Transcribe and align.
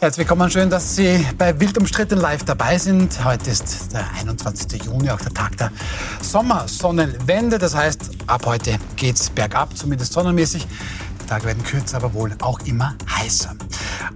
Herzlich 0.00 0.28
willkommen, 0.28 0.48
schön, 0.48 0.70
dass 0.70 0.94
Sie 0.94 1.26
bei 1.38 1.58
Wild 1.58 1.76
umstritten 1.76 2.20
live 2.20 2.44
dabei 2.44 2.78
sind. 2.78 3.24
Heute 3.24 3.50
ist 3.50 3.92
der 3.92 4.08
21. 4.20 4.84
Juni, 4.84 5.10
auch 5.10 5.18
der 5.18 5.34
Tag 5.34 5.56
der 5.56 5.72
Sommersonnenwende. 6.22 7.58
Das 7.58 7.74
heißt, 7.74 8.10
ab 8.28 8.46
heute 8.46 8.76
geht's 8.94 9.28
bergab, 9.28 9.76
zumindest 9.76 10.12
sonnenmäßig. 10.12 10.68
Die 11.20 11.26
Tage 11.26 11.46
werden 11.46 11.64
kürzer, 11.64 11.96
aber 11.96 12.14
wohl 12.14 12.32
auch 12.40 12.60
immer 12.60 12.94
heißer. 13.10 13.56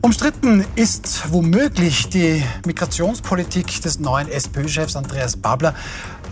Umstritten 0.02 0.64
ist 0.76 1.32
womöglich 1.32 2.08
die 2.08 2.44
Migrationspolitik 2.64 3.82
des 3.82 3.98
neuen 3.98 4.28
SPÖ-Chefs 4.28 4.94
Andreas 4.94 5.36
Babler 5.36 5.74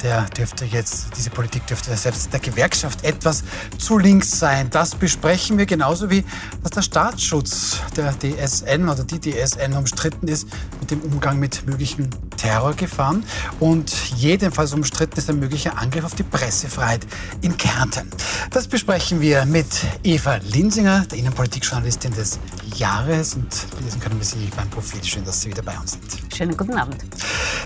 der 0.03 0.23
dürfte 0.37 0.65
jetzt, 0.65 1.09
diese 1.17 1.31
Politik 1.31 1.67
dürfte 1.67 1.97
selbst 1.97 2.33
der 2.33 2.41
Gewerkschaft 2.41 3.05
etwas 3.05 3.45
zu 3.79 3.99
links 3.99 4.39
sein. 4.39 4.71
Das 4.71 4.95
besprechen 4.95 5.59
wir 5.59 5.67
genauso 5.67 6.11
wie, 6.11 6.25
dass 6.63 6.73
der 6.73 6.83
Staatsschutz 6.83 7.81
der 7.97 8.15
DSN 8.19 8.89
oder 8.89 9.05
die 9.05 9.21
DSN 9.21 9.75
umstritten 9.75 10.29
ist 10.29 10.49
mit 10.81 10.91
dem 10.91 11.01
Umgang 11.01 11.39
mit 11.39 11.67
möglichen 11.67 12.11
Terrorgefahren. 12.37 13.25
Und 13.59 13.93
jedenfalls 14.17 14.73
umstritten 14.73 15.19
ist 15.19 15.29
ein 15.29 15.39
möglicher 15.39 15.79
Angriff 15.79 16.05
auf 16.05 16.15
die 16.15 16.23
Pressefreiheit 16.23 17.07
in 17.43 17.57
Kärnten. 17.57 18.09
Das 18.51 18.67
besprechen 18.67 19.21
wir 19.21 19.45
mit 19.45 19.67
Eva 20.03 20.37
Linsinger, 20.37 21.07
der 21.07 21.19
Innenpolitikjournalistin 21.19 22.13
des 22.15 22.39
Jahres. 22.77 23.35
Und 23.35 23.49
lesen 23.83 24.01
können 24.01 24.19
wir 24.19 24.25
Sie 24.25 24.51
beim 24.57 24.69
Profil. 24.71 25.03
Schön, 25.03 25.25
dass 25.25 25.41
Sie 25.41 25.51
wieder 25.51 25.63
bei 25.63 25.77
uns 25.79 25.93
sind. 25.93 26.35
Schönen 26.35 26.57
guten 26.57 26.75
Abend. 26.75 26.97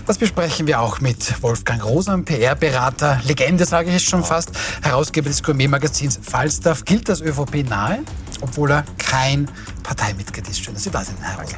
Das 0.05 0.17
besprechen 0.17 0.67
wir 0.67 0.79
auch 0.79 0.99
mit 0.99 1.41
Wolfgang 1.41 1.83
Rosa, 1.83 2.17
PR-Berater, 2.17 3.21
Legende 3.25 3.65
sage 3.65 3.91
ich 3.91 4.03
schon 4.03 4.23
fast, 4.23 4.51
Herausgeber 4.81 5.29
des 5.29 5.41
Gourmet-Magazins 5.41 6.19
Falstaff, 6.21 6.85
gilt 6.85 7.09
als 7.09 7.21
ÖVP 7.21 7.67
nahe, 7.67 7.99
obwohl 8.41 8.71
er 8.71 8.85
kein 8.97 9.49
Parteimitglied 9.83 10.47
ist. 10.47 10.63
Schön, 10.63 10.73
dass 10.73 10.83
Sie 10.83 10.91
da 10.91 11.03
sind, 11.03 11.17
Herr 11.21 11.39
Rosa. 11.39 11.55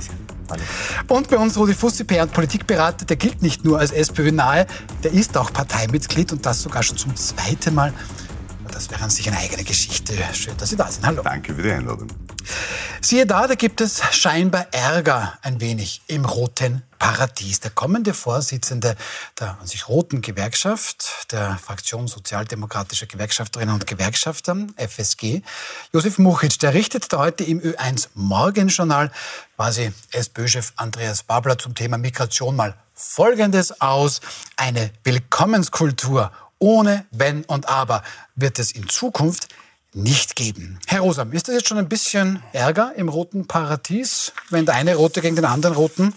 Und 1.07 1.29
bei 1.29 1.37
uns 1.37 1.57
Rudi 1.57 1.73
Fussi, 1.73 2.03
PR- 2.03 2.23
und 2.23 2.33
Politikberater, 2.33 3.05
der 3.05 3.17
gilt 3.17 3.41
nicht 3.41 3.65
nur 3.65 3.79
als 3.79 3.91
SPÖ 3.91 4.31
nahe, 4.31 4.65
der 5.03 5.11
ist 5.11 5.35
auch 5.37 5.51
Parteimitglied 5.51 6.31
und 6.31 6.45
das 6.45 6.61
sogar 6.61 6.83
schon 6.83 6.97
zum 6.97 7.15
zweiten 7.15 7.73
Mal. 7.73 7.93
Das 8.77 8.91
wäre 8.91 9.01
an 9.01 9.09
sich 9.09 9.27
eine 9.27 9.39
eigene 9.39 9.63
Geschichte. 9.63 10.13
Schön, 10.33 10.55
dass 10.55 10.69
Sie 10.69 10.75
da 10.75 10.87
sind. 10.87 11.03
Hallo. 11.03 11.23
Danke 11.23 11.55
für 11.55 11.63
die 11.63 11.71
Einladung. 11.71 12.09
Siehe 13.01 13.25
da, 13.25 13.47
da 13.47 13.55
gibt 13.55 13.81
es 13.81 14.03
scheinbar 14.11 14.67
Ärger 14.71 15.33
ein 15.41 15.59
wenig 15.59 16.03
im 16.05 16.25
roten 16.25 16.83
Paradies. 16.99 17.59
Der 17.59 17.71
kommende 17.71 18.13
Vorsitzende 18.13 18.95
der 19.39 19.57
an 19.59 19.65
sich 19.65 19.87
roten 19.87 20.21
Gewerkschaft, 20.21 21.31
der 21.31 21.57
Fraktion 21.57 22.07
Sozialdemokratischer 22.07 23.07
Gewerkschafterinnen 23.07 23.73
und 23.73 23.87
Gewerkschafter, 23.87 24.55
FSG, 24.75 25.41
Josef 25.91 26.19
Muchitsch, 26.19 26.61
der 26.61 26.75
richtet 26.75 27.11
da 27.11 27.17
heute 27.17 27.45
im 27.45 27.59
Ö1 27.59 28.09
Morgenjournal 28.13 29.11
quasi 29.55 29.91
SPÖ-Chef 30.11 30.73
Andreas 30.75 31.23
Babler 31.23 31.57
zum 31.57 31.73
Thema 31.73 31.97
Migration 31.97 32.55
mal 32.55 32.75
Folgendes 32.93 33.81
aus. 33.81 34.21
Eine 34.55 34.91
Willkommenskultur 35.03 36.31
ohne 36.59 37.05
Wenn 37.11 37.43
und 37.45 37.69
Aber 37.69 38.03
wird 38.35 38.59
es 38.59 38.71
in 38.71 38.89
Zukunft 38.89 39.47
nicht 39.93 40.35
geben. 40.35 40.79
Herr 40.85 41.01
Rosam, 41.01 41.31
ist 41.31 41.47
das 41.47 41.55
jetzt 41.55 41.67
schon 41.67 41.77
ein 41.77 41.89
bisschen 41.89 42.43
Ärger 42.53 42.93
im 42.95 43.09
roten 43.09 43.47
Paradies, 43.47 44.31
wenn 44.49 44.65
der 44.65 44.75
eine 44.75 44.95
Rote 44.95 45.21
gegen 45.21 45.35
den 45.35 45.45
anderen 45.45 45.75
Roten 45.75 46.13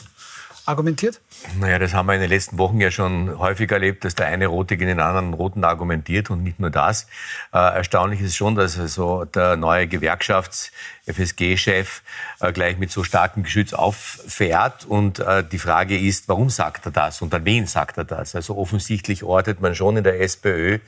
argumentiert? 0.71 1.21
Naja, 1.59 1.79
das 1.79 1.93
haben 1.93 2.07
wir 2.07 2.15
in 2.15 2.21
den 2.21 2.31
letzten 2.31 2.59
Wochen 2.59 2.81
ja 2.81 2.91
schon 2.91 3.39
häufig 3.39 3.71
erlebt, 3.71 4.05
dass 4.05 4.15
der 4.15 4.27
eine 4.27 4.47
Rote 4.47 4.77
gegen 4.77 4.89
den 4.89 5.01
anderen 5.01 5.35
Roten 5.35 5.65
argumentiert 5.65 6.31
und 6.31 6.43
nicht 6.43 6.59
nur 6.59 6.71
das. 6.71 7.07
Äh, 7.53 7.59
erstaunlich 7.59 8.21
ist 8.21 8.37
schon, 8.37 8.55
dass 8.55 8.79
also 8.79 9.27
der 9.27 9.57
neue 9.57 9.87
Gewerkschafts-FSG-Chef 9.87 12.03
äh, 12.41 12.53
gleich 12.53 12.79
mit 12.79 12.91
so 12.91 13.05
starkem 13.05 13.43
Geschütz 13.43 13.75
auffährt. 13.75 14.87
Und 14.87 15.19
äh, 15.19 15.45
die 15.45 15.59
Frage 15.59 15.99
ist, 15.99 16.29
warum 16.29 16.49
sagt 16.49 16.87
er 16.87 16.93
das 16.93 17.21
und 17.21 17.35
an 17.35 17.45
wen 17.45 17.67
sagt 17.67 17.99
er 17.99 18.05
das? 18.05 18.35
Also 18.35 18.57
offensichtlich 18.57 19.25
ortet 19.25 19.61
man 19.61 19.75
schon 19.75 19.99
in 19.99 20.05
der 20.05 20.21
SPÖ 20.21 20.79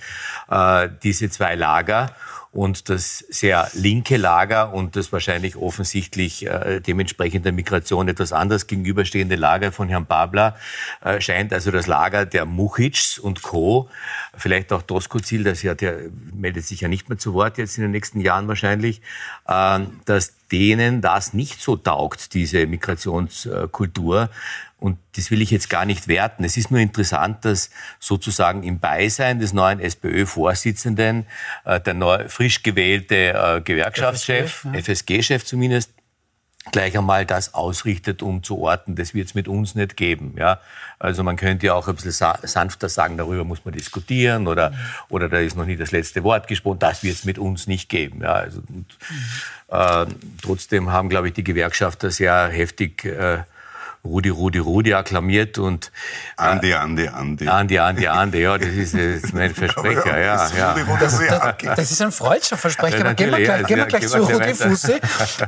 äh, 0.50 0.88
diese 1.02 1.28
zwei 1.28 1.54
Lager 1.54 2.14
und 2.52 2.90
das 2.90 3.18
sehr 3.30 3.70
linke 3.72 4.18
Lager 4.18 4.74
und 4.74 4.94
das 4.94 5.10
wahrscheinlich 5.10 5.56
offensichtlich 5.56 6.46
äh, 6.46 6.80
dementsprechend 6.80 7.46
der 7.46 7.52
Migration 7.52 8.08
etwas 8.08 8.32
anders 8.32 8.66
gegenüberstehende 8.66 9.36
Lager 9.36 9.72
von 9.72 9.88
Herrn 9.88 10.04
Babler 10.04 10.56
äh, 11.02 11.18
scheint 11.20 11.54
also 11.54 11.70
das 11.70 11.86
Lager 11.86 12.26
der 12.26 12.44
Muchitschs 12.44 13.18
und 13.18 13.42
Co., 13.42 13.88
vielleicht 14.36 14.72
auch 14.72 14.82
Doskozil, 14.82 15.44
das 15.44 15.62
ja, 15.62 15.74
der 15.74 16.10
meldet 16.34 16.66
sich 16.66 16.82
ja 16.82 16.88
nicht 16.88 17.08
mehr 17.08 17.16
zu 17.16 17.32
Wort 17.32 17.56
jetzt 17.56 17.78
in 17.78 17.82
den 17.82 17.90
nächsten 17.90 18.20
Jahren 18.20 18.48
wahrscheinlich, 18.48 19.00
äh, 19.48 19.80
dass 20.04 20.34
denen 20.52 21.00
das 21.00 21.32
nicht 21.32 21.62
so 21.62 21.76
taugt, 21.76 22.34
diese 22.34 22.66
Migrationskultur. 22.66 24.28
Und 24.82 24.98
das 25.14 25.30
will 25.30 25.40
ich 25.42 25.52
jetzt 25.52 25.70
gar 25.70 25.84
nicht 25.84 26.08
werten. 26.08 26.42
Es 26.42 26.56
ist 26.56 26.72
nur 26.72 26.80
interessant, 26.80 27.44
dass 27.44 27.70
sozusagen 28.00 28.64
im 28.64 28.80
Beisein 28.80 29.38
des 29.38 29.52
neuen 29.52 29.78
SPÖ-Vorsitzenden 29.78 31.26
äh, 31.64 31.80
der 31.80 31.94
neu, 31.94 32.28
frisch 32.28 32.64
gewählte 32.64 33.14
äh, 33.14 33.60
Gewerkschaftschef, 33.60 34.66
FSG-Chef 34.72 35.44
zumindest, 35.44 35.92
gleich 36.72 36.98
einmal 36.98 37.24
das 37.26 37.54
ausrichtet, 37.54 38.22
um 38.22 38.42
zu 38.42 38.58
orten, 38.58 38.96
das 38.96 39.14
wird 39.14 39.28
es 39.28 39.34
mit 39.34 39.46
uns 39.46 39.76
nicht 39.76 39.96
geben. 39.96 40.34
Ja? 40.36 40.60
Also 40.98 41.22
man 41.22 41.36
könnte 41.36 41.66
ja 41.66 41.74
auch 41.74 41.86
ein 41.86 41.94
bisschen 41.94 42.34
sanfter 42.42 42.88
sagen, 42.88 43.16
darüber 43.16 43.44
muss 43.44 43.64
man 43.64 43.74
diskutieren 43.74 44.48
oder, 44.48 44.70
mhm. 44.70 44.76
oder 45.10 45.28
da 45.28 45.38
ist 45.38 45.56
noch 45.56 45.66
nie 45.66 45.76
das 45.76 45.92
letzte 45.92 46.24
Wort 46.24 46.48
gesprochen, 46.48 46.80
das 46.80 47.04
wird 47.04 47.14
es 47.14 47.24
mit 47.24 47.38
uns 47.38 47.68
nicht 47.68 47.88
geben. 47.88 48.22
Ja? 48.22 48.32
Also, 48.32 48.62
und, 48.68 48.86
äh, 49.68 50.06
trotzdem 50.42 50.90
haben, 50.90 51.08
glaube 51.08 51.28
ich, 51.28 51.34
die 51.34 51.44
Gewerkschafter 51.44 52.10
sehr 52.10 52.48
heftig 52.48 53.04
äh, 53.04 53.44
Rudi, 54.04 54.30
Rudi, 54.30 54.58
Rudi 54.58 54.94
akklamiert 54.94 55.58
und 55.58 55.92
äh, 56.36 56.42
Andi, 56.42 56.74
Andi, 56.74 57.06
Andi. 57.06 57.46
Andi, 57.46 57.78
Andi, 57.78 58.08
Andi, 58.08 58.38
ja, 58.40 58.58
das 58.58 58.68
ist, 58.68 58.94
das 58.94 59.00
ist 59.00 59.32
mein 59.32 59.54
Versprecher, 59.54 60.18
ja. 60.18 60.48
ja. 60.56 60.74
Das, 60.98 61.18
das, 61.18 61.76
das, 61.76 61.90
ist 61.92 62.02
ein 62.02 62.10
freudscher 62.10 62.56
Versprecher, 62.56 62.98
aber 62.98 63.14
gehen 63.14 63.30
wir 63.30 63.38
gleich, 63.38 63.64
gehen 63.64 63.76
wir 63.76 63.86
gleich 63.86 64.08
zu 64.08 64.18
Rudi 64.18 64.54
Fussi. 64.54 64.94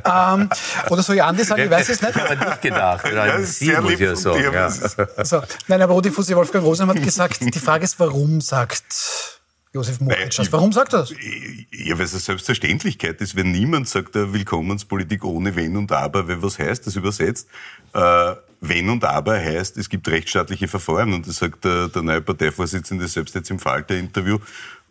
ähm, 0.05 0.49
oder 0.89 1.03
soll 1.03 1.17
ich 1.17 1.23
Andi 1.23 1.43
sagen, 1.43 1.63
ich 1.63 1.69
weiß 1.69 1.89
es 1.89 2.01
nicht. 2.01 2.15
Ich 2.15 2.21
habe 2.21 2.37
nicht 2.37 2.61
gedacht, 2.61 3.05
oder 3.05 3.27
ja, 3.27 3.41
Sie 3.41 3.71
muss 3.73 3.99
ja 3.99 4.15
sagen. 4.15 4.53
Ja. 4.53 4.69
So, 4.69 5.41
nein, 5.67 5.81
aber 5.81 5.93
Rudi 5.93 6.09
Fussi, 6.09 6.33
Wolfgang 6.33 6.63
Rosam 6.63 6.89
hat 6.89 7.03
gesagt, 7.03 7.41
die 7.41 7.59
Frage 7.59 7.83
ist, 7.83 7.99
warum 7.99 8.39
sagt 8.39 9.35
Josef 9.75 9.99
Moritz. 9.99 10.39
Warum 10.51 10.71
sagt 10.71 10.93
er 10.93 10.99
das? 10.99 11.09
Ja, 11.09 11.97
weil 11.97 12.05
es 12.05 12.13
eine 12.13 12.21
Selbstverständlichkeit 12.21 13.19
ist, 13.19 13.35
wenn 13.35 13.51
niemand 13.51 13.89
sagt, 13.89 14.15
Willkommenspolitik 14.15 15.25
ohne 15.25 15.57
Wenn 15.57 15.75
und 15.75 15.91
Aber, 15.91 16.29
weil 16.29 16.41
was 16.41 16.57
heißt 16.57 16.87
das 16.87 16.95
übersetzt? 16.95 17.49
Äh, 17.93 18.35
wenn 18.61 18.89
und 18.89 19.03
aber 19.03 19.35
heißt, 19.35 19.77
es 19.77 19.89
gibt 19.89 20.07
rechtsstaatliche 20.07 20.67
Verfahren 20.67 21.13
und 21.13 21.27
das 21.27 21.37
sagt 21.37 21.65
der, 21.65 21.87
der 21.87 22.01
neue 22.01 22.21
Parteivorsitzende 22.21 23.07
selbst 23.07 23.35
jetzt 23.35 23.49
im 23.49 23.59
Falter-Interview. 23.59 24.39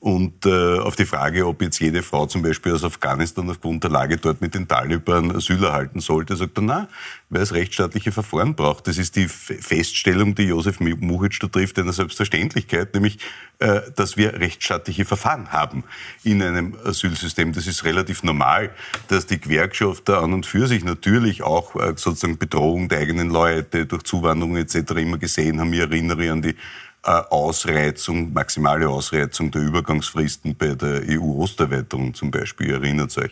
Und 0.04 0.44
äh, 0.44 0.80
auf 0.80 0.96
die 0.96 1.06
Frage, 1.06 1.46
ob 1.46 1.62
jetzt 1.62 1.80
jede 1.80 2.02
Frau 2.02 2.26
zum 2.26 2.42
Beispiel 2.42 2.74
aus 2.74 2.84
Afghanistan 2.84 3.48
aufgrund 3.48 3.84
der 3.84 3.90
Lage 3.90 4.18
dort 4.18 4.42
mit 4.42 4.54
den 4.54 4.68
Taliban 4.68 5.34
Asyl 5.34 5.64
erhalten 5.64 6.00
sollte, 6.00 6.36
sagt 6.36 6.58
er, 6.58 6.62
na, 6.62 6.88
weil 7.30 7.40
es 7.40 7.54
rechtsstaatliche 7.54 8.12
Verfahren 8.12 8.54
braucht. 8.54 8.86
Das 8.86 8.98
ist 8.98 9.16
die 9.16 9.28
Feststellung, 9.28 10.34
die 10.34 10.42
Josef 10.42 10.78
Muchitsch 10.78 11.42
da 11.42 11.46
trifft, 11.46 11.78
einer 11.78 11.94
Selbstverständlichkeit, 11.94 12.92
nämlich, 12.92 13.18
äh, 13.60 13.80
dass 13.96 14.18
wir 14.18 14.34
rechtsstaatliche 14.34 15.06
Verfahren 15.06 15.52
haben 15.52 15.84
in 16.22 16.42
einem 16.42 16.76
Asylsystem. 16.84 17.54
Das 17.54 17.66
ist 17.66 17.84
relativ 17.84 18.22
normal, 18.24 18.72
dass 19.08 19.24
die 19.24 19.40
Gewerkschafter 19.40 20.20
an 20.20 20.34
und 20.34 20.44
für 20.44 20.66
sich 20.66 20.84
natürlich 20.84 21.42
auch 21.42 21.76
äh, 21.76 21.94
sozusagen 21.96 22.36
Bedrohung 22.36 22.90
der 22.90 22.98
eigenen 22.98 23.30
Leute 23.30 23.86
durch 23.86 24.02
Zuwanderung 24.02 24.58
etc. 24.58 24.90
immer 24.96 25.16
gesehen 25.16 25.60
haben. 25.60 25.72
Ich 25.72 25.80
erinnere 25.80 26.30
an 26.30 26.42
die 26.42 26.56
Ausreizung, 27.04 28.32
maximale 28.32 28.88
Ausreizung 28.88 29.50
der 29.50 29.62
Übergangsfristen 29.62 30.56
bei 30.56 30.74
der 30.74 31.02
EU-Osterweiterung 31.08 32.14
zum 32.14 32.30
Beispiel, 32.30 32.70
erinnert 32.72 33.16
euch. 33.18 33.30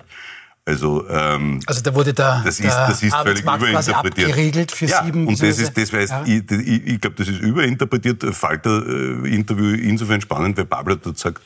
Also, 0.65 1.09
ähm, 1.09 1.59
also 1.67 1.83
da 1.83 1.93
wurde 1.93 2.15
da 2.15 2.41
das 2.45 2.61
ist, 2.61 2.69
das 2.69 3.03
ist 3.03 3.15
völlig 3.17 3.43
überinterpretiert. 3.43 4.29
abgeriegelt 4.29 4.71
für 4.71 4.87
ja, 4.87 5.05
sieben. 5.05 5.27
Und 5.27 5.43
das 5.43 5.59
ist, 5.59 5.77
das 5.77 5.93
weiß, 5.93 6.11
ja. 6.11 6.23
ich, 6.25 6.49
ich, 6.51 6.87
ich 6.87 7.01
glaube, 7.01 7.17
das 7.17 7.29
ist 7.29 7.41
überinterpretiert. 7.41 8.23
Falter-Interview 8.23 9.75
äh, 9.75 9.89
insofern 9.89 10.21
spannend, 10.21 10.57
weil 10.59 10.67
Babler 10.67 10.97
dort 10.97 11.19
sagt, 11.19 11.43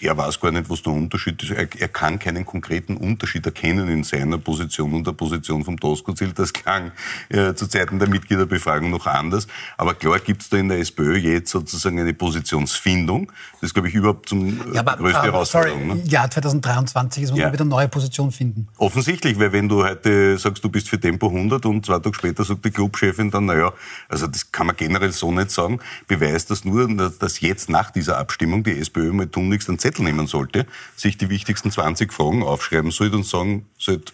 er 0.00 0.16
weiß 0.16 0.40
gar 0.40 0.50
nicht, 0.50 0.68
was 0.68 0.82
der 0.82 0.92
Unterschied 0.92 1.42
ist. 1.42 1.50
Er, 1.50 1.68
er, 1.78 1.88
kann 1.88 2.18
keinen 2.18 2.44
konkreten 2.44 2.96
Unterschied 2.96 3.46
erkennen 3.46 3.88
in 3.88 4.04
seiner 4.04 4.38
Position 4.38 4.92
und 4.94 5.06
der 5.06 5.12
Position 5.12 5.64
vom 5.64 5.76
Doskozil. 5.76 6.32
Das 6.32 6.52
klang 6.52 6.92
äh, 7.28 7.54
zu 7.54 7.66
Zeiten 7.66 7.98
der 7.98 8.08
Mitgliederbefragung 8.08 8.90
noch 8.90 9.06
anders. 9.06 9.46
Aber 9.76 9.94
klar 9.94 10.18
gibt 10.18 10.42
es 10.42 10.48
da 10.48 10.58
in 10.58 10.68
der 10.68 10.78
SPÖ 10.78 11.16
jetzt 11.16 11.50
sozusagen 11.50 11.98
eine 11.98 12.12
Positionsfindung. 12.14 13.32
Das 13.54 13.68
ist, 13.68 13.74
glaube 13.74 13.88
ich, 13.88 13.94
überhaupt 13.94 14.28
zum 14.28 14.72
ja, 14.72 14.80
aber, 14.80 14.96
größte 14.96 15.20
uh, 15.20 15.24
Herausforderung. 15.24 15.88
Sorry, 15.88 16.00
ne? 16.00 16.04
Ja, 16.06 16.28
2023 16.28 17.22
ist, 17.22 17.30
muss 17.30 17.38
ja. 17.38 17.46
man 17.46 17.52
wieder 17.54 17.62
eine 17.62 17.70
neue 17.70 17.88
Position 17.88 18.30
finden. 18.30 18.68
Offensichtlich, 18.76 19.38
weil 19.38 19.52
wenn 19.52 19.68
du 19.68 19.84
heute 19.84 20.36
sagst, 20.38 20.62
du 20.62 20.68
bist 20.68 20.88
für 20.88 21.00
Tempo 21.00 21.28
100 21.28 21.64
und 21.66 21.86
zwei 21.86 21.98
Tage 21.98 22.14
später 22.14 22.44
sagt 22.44 22.64
die 22.64 22.70
Clubchefin 22.70 23.30
dann, 23.30 23.46
naja, 23.46 23.72
also 24.08 24.26
das 24.26 24.52
kann 24.52 24.66
man 24.66 24.76
generell 24.76 25.12
so 25.12 25.32
nicht 25.32 25.50
sagen, 25.50 25.80
beweist 26.06 26.50
das 26.50 26.64
nur, 26.64 26.86
dass 26.88 27.40
jetzt 27.40 27.70
nach 27.70 27.90
dieser 27.90 28.18
Abstimmung 28.18 28.62
die 28.62 28.78
SPÖ 28.78 29.12
mal 29.12 29.26
tunlichst 29.26 29.68
einen 29.68 29.78
Zettel 29.86 30.04
nehmen 30.04 30.26
sollte, 30.26 30.66
sich 30.96 31.16
die 31.16 31.28
wichtigsten 31.28 31.70
20 31.70 32.12
Fragen 32.12 32.42
aufschreiben 32.42 32.90
sollte 32.90 33.16
und 33.16 33.26
sagen 33.26 33.66
sollte, 33.78 34.12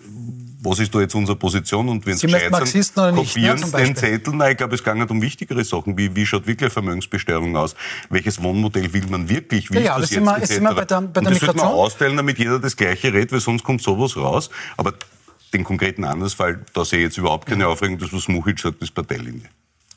was 0.61 0.79
ist 0.79 0.95
da 0.95 1.01
jetzt 1.01 1.15
unsere 1.15 1.37
Position 1.37 1.89
und 1.89 2.05
wenn 2.07 2.17
Sie 2.17 2.27
Marxisten 2.27 3.01
oder 3.01 3.13
nicht, 3.13 3.35
kopieren 3.35 3.61
ne, 3.61 3.71
den 3.79 3.97
Zettel. 3.97 4.35
Nein, 4.35 4.53
ich 4.53 4.59
glaube, 4.59 4.75
es 4.75 4.85
geht 4.85 5.11
um 5.11 5.23
wichtigere 5.23 5.65
Sachen, 5.65 5.97
wie, 5.97 6.15
wie 6.15 6.27
schaut 6.27 6.47
wirklich 6.47 6.63
eine 6.63 6.71
Vermögensbesteuerung 6.71 7.57
aus? 7.57 7.75
Welches 8.11 8.43
Wohnmodell 8.43 8.93
will 8.93 9.07
man 9.09 9.29
wirklich? 9.29 9.71
Wie 9.71 9.79
ja, 9.79 9.97
ist 9.99 10.13
ja, 10.13 10.21
das 10.21 10.39
jetzt? 10.41 10.53
Sind 10.53 10.63
wir, 10.65 10.75
bei 10.75 10.85
der, 10.85 11.01
bei 11.01 11.21
der 11.21 11.29
und 11.29 11.31
das 11.31 11.41
sollte 11.41 11.57
man 11.57 11.67
austeilen, 11.67 12.17
damit 12.17 12.39
jeder 12.39 12.59
das 12.59 12.77
Gleiche 12.77 13.13
redet, 13.13 13.33
weil 13.33 13.41
sonst 13.41 13.65
kommt 13.65 13.83
sowas 13.83 14.17
raus. 14.17 14.51
Aber 14.77 14.93
den 15.53 15.65
konkreten 15.65 16.05
Andersfall, 16.05 16.65
da 16.75 16.85
sehe 16.85 17.01
ich 17.01 17.05
jetzt 17.07 17.19
überhaupt 17.19 17.47
keine 17.47 17.67
Aufregung. 17.67 17.99
Das, 17.99 18.13
was 18.13 18.29
Muchit 18.29 18.61
sagt, 18.61 18.83
ist 18.83 18.95
Parteilinie. 18.95 19.49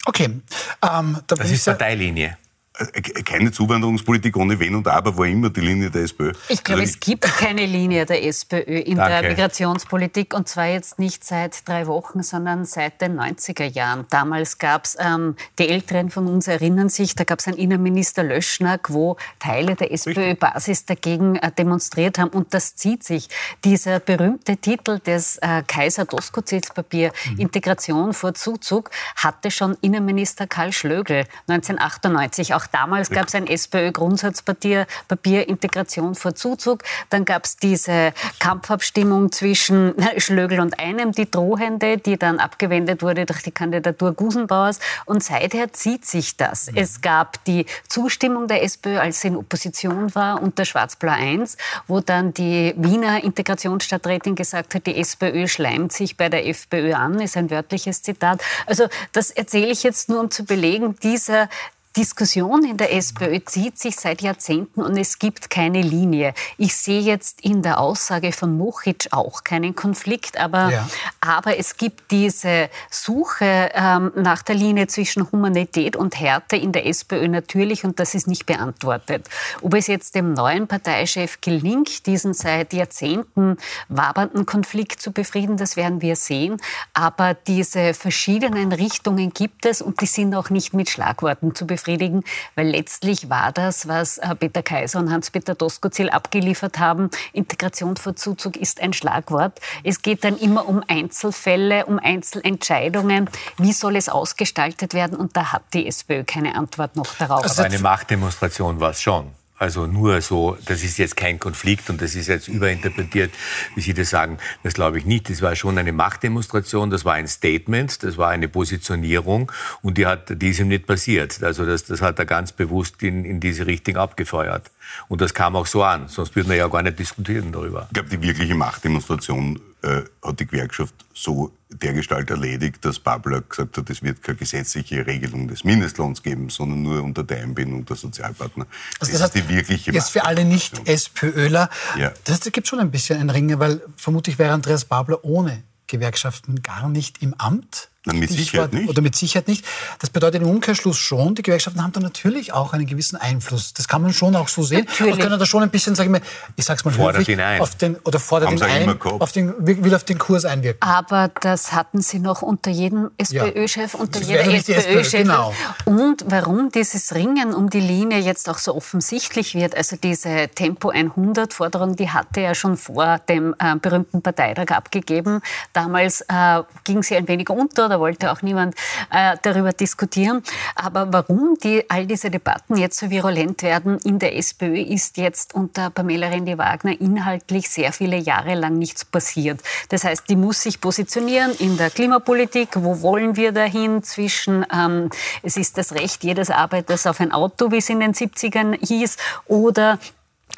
Okay. 0.06 0.26
Ähm, 0.26 1.18
da 1.28 1.36
das 1.36 1.52
ist 1.52 1.66
Parteilinie. 1.66 2.38
Äh, 2.78 3.02
keine 3.02 3.52
Zuwanderungspolitik 3.52 4.36
ohne 4.36 4.60
Wenn 4.60 4.76
und 4.76 4.88
Aber 4.88 5.18
war 5.18 5.26
immer 5.26 5.50
die 5.50 5.62
Linie 5.62 5.90
der 5.90 6.04
SPÖ. 6.04 6.34
Ich 6.50 6.64
glaube, 6.64 6.82
also 6.82 6.94
es 6.94 7.00
gibt 7.00 7.24
keine 7.24 7.66
Linie 7.66 8.06
der 8.06 8.26
SPÖ 8.26 8.58
in 8.58 8.98
Danke. 8.98 9.22
der 9.22 9.30
Migrationspolitik 9.30 10.34
und 10.34 10.50
zwar 10.50 10.68
jetzt 10.68 11.00
nicht 11.00 11.24
seit 11.24 11.68
drei 11.68 11.88
Wochen, 11.88 12.22
sondern 12.24 12.66
seit 12.66 13.02
den 13.02 13.20
90er 13.20 13.66
Jahren. 13.66 14.06
Damals 14.10 14.58
gab 14.58 14.86
es, 14.86 14.98
ähm, 15.00 15.36
die 15.58 15.70
Älteren 15.70 16.10
von 16.10 16.28
uns 16.28 16.48
erinnern 16.48 16.90
sich, 16.90 17.16
da 17.16 17.24
gab 17.24 17.40
es 17.40 17.48
einen 17.48 17.58
Innenminister 17.58 18.24
Löschnack, 18.24 18.92
wo 18.92 19.16
Teile 19.40 19.76
der 19.76 19.92
SPÖ-Basis 19.92 20.86
dagegen 20.86 21.38
äh, 21.38 21.52
demonstriert 21.52 22.20
haben 22.20 22.30
und 22.30 22.54
das 22.54 22.76
zieht 22.76 23.04
sich. 23.04 23.30
Dieser 23.64 24.00
berühmte 24.00 24.58
Titel 24.58 25.00
des 25.00 25.38
äh, 25.38 25.64
Kaiser 25.66 26.06
Doskozils-Papier 26.06 27.12
mhm. 27.32 27.40
Integration 27.40 28.14
vor 28.14 28.34
Zuzug 28.34 28.92
hatte 29.16 29.50
schon 29.52 29.78
Innenminister 29.82 30.48
Karl 30.48 30.74
Schlögl 30.74 31.26
1998 31.48 32.54
auch 32.54 32.65
auch 32.66 32.68
damals 32.68 33.10
gab 33.10 33.28
es 33.28 33.36
ein 33.36 33.48
SPÖ-Grundsatzpapier, 33.48 34.88
Papier 35.08 35.48
Integration 35.48 36.16
vor 36.16 36.36
Zuzug. 36.36 36.84
Dann 37.10 37.26
gab 37.26 37.46
es 37.46 37.58
diese 37.58 38.14
Kampfabstimmung 38.40 39.32
zwischen 39.32 39.94
Schlögl 40.18 40.60
und 40.60 40.80
einem, 40.80 41.12
die 41.12 41.30
Drohende, 41.30 41.98
die 41.98 42.18
dann 42.18 42.40
abgewendet 42.40 43.02
wurde 43.02 43.26
durch 43.26 43.44
die 43.44 43.52
Kandidatur 43.52 44.14
Gusenbauers. 44.14 44.80
Und 45.06 45.24
seither 45.24 45.74
zieht 45.74 46.06
sich 46.06 46.38
das. 46.38 46.72
Mhm. 46.72 46.78
Es 46.78 47.02
gab 47.02 47.44
die 47.46 47.66
Zustimmung 47.88 48.48
der 48.48 48.64
SPÖ, 48.64 48.98
als 48.98 49.22
sie 49.22 49.30
in 49.30 49.36
Opposition 49.36 50.14
war, 50.16 50.42
unter 50.42 50.66
Schwarz-Blau 50.66 51.14
1, 51.14 51.58
wo 51.88 52.00
dann 52.00 52.34
die 52.34 52.74
Wiener 52.78 53.24
Integrationsstadträtin 53.24 54.36
gesagt 54.36 54.76
hat, 54.76 54.88
die 54.88 54.98
SPÖ 54.98 55.48
schleimt 55.48 55.92
sich 55.92 56.18
bei 56.18 56.30
der 56.30 56.48
FPÖ 56.48 56.94
an, 56.94 57.20
ist 57.20 57.38
ein 57.38 57.50
wörtliches 57.50 58.02
Zitat. 58.02 58.42
Also 58.66 58.88
das 59.12 59.32
erzähle 59.32 59.68
ich 59.68 59.84
jetzt 59.84 60.10
nur, 60.10 60.20
um 60.20 60.32
zu 60.32 60.46
belegen, 60.46 60.96
dieser 61.02 61.50
Diskussion 61.98 62.66
in 62.66 62.76
der 62.76 62.94
SPÖ 62.94 63.40
zieht 63.46 63.80
sich 63.80 63.96
seit 63.96 64.22
Jahrzehnten 64.22 64.82
und 64.82 64.98
es 64.98 65.18
gibt 65.18 65.50
keine 65.50 65.82
Linie. 65.82 66.34
Ich 66.58 66.76
sehe 66.76 67.00
jetzt 67.00 67.40
in 67.42 67.62
der 67.62 67.80
Aussage 67.80 68.34
von 68.34 68.58
Mochic 68.58 69.08
auch 69.12 69.46
keinen 69.46 69.76
Konflikt, 69.76 70.38
aber, 70.38 70.72
ja. 70.72 70.90
aber 71.22 71.58
es 71.58 71.78
gibt 71.78 72.12
diese 72.12 72.70
Suche 72.90 73.72
ähm, 73.74 74.12
nach 74.16 74.42
der 74.42 74.56
Linie 74.56 74.88
zwischen 74.88 75.32
Humanität 75.32 75.96
und 75.96 76.20
Härte 76.20 76.58
in 76.58 76.74
der 76.74 76.86
SPÖ 76.86 77.30
natürlich 77.30 77.86
und 77.86 77.98
das 77.98 78.14
ist 78.14 78.28
nicht 78.28 78.46
beantwortet. 78.46 79.30
Ob 79.62 79.74
es 79.74 79.88
jetzt 79.88 80.16
dem 80.16 80.34
neuen 80.34 80.68
Parteichef 80.68 81.40
gelingt, 81.40 82.08
diesen 82.08 82.34
seit 82.34 82.74
Jahrzehnten 82.74 83.56
wabernden 83.88 84.46
Konflikt 84.46 85.02
zu 85.02 85.14
befrieden, 85.14 85.56
das 85.56 85.78
werden 85.78 86.02
wir 86.02 86.18
sehen. 86.18 86.58
Aber 86.94 87.36
diese 87.36 87.94
verschiedenen 87.94 88.74
Richtungen 88.74 89.32
gibt 89.32 89.66
es 89.66 89.82
und 89.82 90.02
die 90.02 90.08
sind 90.08 90.36
auch 90.36 90.50
nicht 90.50 90.74
mit 90.74 90.90
Schlagworten 90.90 91.56
zu 91.56 91.66
befrieden 91.66 91.85
befriedigen, 91.86 92.24
weil 92.56 92.68
letztlich 92.68 93.30
war 93.30 93.52
das, 93.52 93.88
was 93.88 94.18
äh, 94.18 94.36
Peter 94.36 94.64
Kaiser 94.64 95.00
und 95.00 95.12
Hans-Peter 95.12 95.56
Doskozil 95.56 96.10
abgeliefert 96.10 96.80
haben. 96.80 97.10
Integration 97.32 97.96
vor 97.96 98.16
Zuzug 98.16 98.58
ist 98.58 98.82
ein 98.82 98.94
Schlagwort. 98.94 99.60
Es 99.84 100.02
geht 100.02 100.24
dann 100.24 100.38
immer 100.38 100.68
um 100.68 100.84
Einzelfälle, 100.88 101.86
um 101.86 102.00
Einzelentscheidungen. 102.00 103.30
Wie 103.58 103.72
soll 103.72 103.96
es 103.96 104.10
ausgestaltet 104.10 104.94
werden? 104.94 105.18
Und 105.18 105.38
da 105.38 105.54
hat 105.54 105.64
die 105.74 105.88
SPÖ 105.88 106.24
keine 106.24 106.56
Antwort 106.56 106.96
noch 106.96 107.14
darauf. 107.16 107.44
Also 107.44 107.62
eine 107.62 107.80
Machtdemonstration 107.80 108.80
war 108.80 108.92
es 108.92 109.02
schon. 109.02 109.32
Also 109.58 109.88
nur 109.88 110.20
so, 110.22 110.58
das 110.66 110.84
ist 110.84 110.98
jetzt 110.98 111.16
kein 111.16 111.40
Konflikt 111.40 111.90
und 111.90 112.02
das 112.02 112.16
ist 112.16 112.28
jetzt 112.28 112.50
überinterpretiert, 112.50 113.32
wie 113.76 113.82
Sie 113.82 113.94
das 113.94 114.10
sagen. 114.10 114.38
Das 114.64 114.74
glaube 114.74 114.98
ich 114.98 115.06
nicht. 115.06 115.30
Das 115.30 115.42
war 115.42 115.56
schon 115.56 115.78
eine 115.78 115.94
Machtdemonstration, 115.94 116.90
das 116.90 117.06
war 117.06 117.14
ein 117.14 117.28
Statement, 117.28 118.04
das 118.04 118.18
war 118.18 118.30
eine 118.30 118.50
Positionierung 118.50 119.52
und 119.82 119.98
die, 119.98 120.08
hat, 120.08 120.42
die 120.42 120.50
ist 120.50 120.60
ihm 120.60 120.68
nicht 120.68 120.86
passiert. 120.86 121.42
Also 121.42 121.66
das, 121.66 121.86
das 121.86 122.02
hat 122.02 122.20
er 122.20 122.26
ganz 122.26 122.52
bewusst 122.52 123.02
in, 123.02 123.24
in 123.24 123.40
diese 123.40 123.66
Richtung 123.66 123.96
abgefeuert. 123.96 124.72
Und 125.08 125.22
das 125.22 125.34
kam 125.34 125.56
auch 125.56 125.68
so 125.68 125.84
an, 125.84 126.08
sonst 126.08 126.36
würden 126.36 126.50
wir 126.50 126.56
ja 126.56 126.68
gar 126.68 126.82
nicht 126.82 127.00
diskutieren 127.00 127.52
darüber. 127.52 127.88
Ich 127.88 127.94
glaube, 127.94 128.10
die 128.10 128.22
wirkliche 128.22 128.56
Machtdemonstration 128.56 129.60
äh, 129.82 130.02
hat 130.24 130.40
die 130.40 130.48
Gewerkschaft 130.48 130.94
so 131.14 131.52
dergestalt 131.70 132.30
erledigt, 132.30 132.84
dass 132.84 133.00
Babler 133.00 133.42
gesagt 133.42 133.78
hat, 133.78 133.90
es 133.90 134.02
wird 134.02 134.24
keine 134.24 134.38
gesetzliche 134.38 135.06
Regelung 135.06 135.48
des 135.48 135.64
Mindestlohns 135.64 136.24
geben, 136.24 136.50
sondern 136.50 136.82
nur 136.82 137.04
unter 137.04 137.24
der 137.24 137.44
Einbindung 137.44 137.86
der 137.86 137.96
Sozialpartner. 137.96 138.66
Also 139.00 139.12
das, 139.12 139.22
das 139.22 139.36
ist 139.36 139.36
die 139.36 139.50
wirkliche 139.54 139.92
Jetzt 139.92 140.10
für 140.10 140.26
alle 140.26 140.46
Nicht-SPÖler, 140.46 141.70
ja. 141.98 142.12
das 142.24 142.42
gibt 142.42 142.68
schon 142.68 142.80
ein 142.80 142.92
bisschen 142.92 143.20
ein 143.20 143.30
Ringe, 143.30 143.60
weil 143.60 143.82
vermutlich 143.96 144.40
wäre 144.40 144.54
Andreas 144.54 144.86
Babler 144.86 145.24
ohne 145.24 145.64
Gewerkschaften 145.88 146.64
gar 146.64 146.90
nicht 146.90 147.22
im 147.22 147.34
Amt. 147.38 147.90
Nein, 148.06 148.20
mit 148.20 148.30
Sicherheit 148.30 148.74
nicht. 148.74 148.90
Oder 148.90 149.02
mit 149.02 149.16
Sicherheit 149.16 149.48
nicht. 149.48 149.66
Das 150.00 150.10
bedeutet 150.10 150.42
im 150.42 150.48
Umkehrschluss 150.48 150.98
schon, 150.98 151.36
die 151.36 151.42
Gewerkschaften 151.42 151.84
haben 151.84 151.92
da 151.92 152.00
natürlich 152.00 152.54
auch 152.54 152.74
einen 152.74 152.86
gewissen 152.86 153.16
Einfluss. 153.16 153.74
Das 153.74 153.88
kann 153.88 154.02
man 154.02 154.14
schon 154.14 154.36
auch 154.36 154.48
so 154.48 154.64
sehen. 154.64 154.86
Natürlich. 154.86 155.14
Und 155.14 155.20
können 155.22 155.40
da 155.40 155.46
schon 155.46 155.64
ein 155.64 155.70
bisschen, 155.70 155.96
sag 155.96 156.06
ich 156.06 156.12
mal, 156.12 156.22
ich 156.56 156.66
sag's 156.66 156.86
mal 156.86 156.92
fordert 156.92 157.22
höflich, 157.22 157.38
ihn 157.38 157.42
ein. 157.42 157.62
auf 157.62 157.76
den, 157.76 157.96
oder 157.98 158.20
fordert 158.20 158.50
haben 158.50 158.58
ihn 158.58 158.64
ein, 158.64 159.02
auf 159.02 159.32
den, 159.32 159.54
will 159.60 159.96
auf 159.96 160.04
den 160.04 160.18
Kurs 160.18 160.46
einwirken. 160.46 160.82
Aber 160.82 161.32
das 161.42 161.74
hatten 161.74 162.02
sie 162.02 162.20
noch 162.20 162.42
unter 162.42 162.70
jedem 162.72 163.12
SPÖ-Chef, 163.18 163.94
ja. 163.94 164.00
unter 164.00 164.22
jeder 164.22 164.54
SPÖ-Chef. 164.54 165.24
Genau. 165.24 165.54
Und 165.86 166.26
warum 166.28 166.72
dieses 166.72 167.16
Ringen 167.16 167.54
um 167.54 167.70
die 167.70 167.80
Linie 167.80 168.20
jetzt 168.20 168.50
auch 168.50 168.58
so 168.58 168.76
offensichtlich 168.76 169.56
wird, 169.56 169.76
also 169.76 169.96
diese 169.96 170.50
Tempo 170.50 170.92
100-Forderung, 170.92 171.96
die 171.96 172.10
hatte 172.10 172.42
er 172.42 172.56
schon 172.56 172.78
vor 172.78 173.20
dem 173.30 173.56
äh, 173.60 173.76
berühmten 173.76 174.22
Parteitag 174.22 174.76
abgegeben. 174.76 175.42
Damals 175.74 176.22
äh, 176.22 176.62
ging 176.84 177.02
sie 177.02 177.16
ein 177.16 177.28
wenig 177.28 177.50
unter, 177.50 177.90
da 177.96 178.00
wollte 178.02 178.32
auch 178.32 178.42
niemand 178.42 178.76
äh, 179.10 179.38
darüber 179.42 179.72
diskutieren. 179.72 180.44
Aber 180.76 181.12
warum 181.14 181.58
die, 181.64 181.90
all 181.90 182.06
diese 182.06 182.30
Debatten 182.30 182.76
jetzt 182.76 183.00
so 183.00 183.10
virulent 183.10 183.64
werden 183.64 184.00
in 184.00 184.20
der 184.20 184.36
SPÖ, 184.36 184.78
ist 184.78 185.18
jetzt 185.18 185.56
unter 185.56 185.90
Pamela 185.90 186.28
Rendi-Wagner 186.28 187.00
inhaltlich 187.00 187.70
sehr 187.70 187.94
viele 187.94 188.18
Jahre 188.18 188.56
lang 188.56 188.78
nichts 188.78 189.06
passiert. 189.06 189.62
Das 189.90 190.04
heißt, 190.04 190.30
die 190.30 190.36
muss 190.36 190.62
sich 190.62 190.82
positionieren 190.82 191.52
in 191.60 191.78
der 191.78 191.90
Klimapolitik. 191.90 192.70
Wo 192.76 193.02
wollen 193.02 193.38
wir 193.38 193.54
dahin 193.54 194.04
zwischen, 194.04 194.66
ähm, 194.74 195.10
es 195.42 195.56
ist 195.56 195.78
das 195.78 195.94
Recht 195.94 196.24
jedes 196.24 196.50
Arbeiters 196.50 197.08
auf 197.08 197.22
ein 197.22 197.32
Auto, 197.32 197.72
wie 197.72 197.78
es 197.78 197.90
in 197.90 198.02
den 198.02 198.14
70ern 198.14 198.78
hieß, 198.86 199.16
oder 199.46 200.00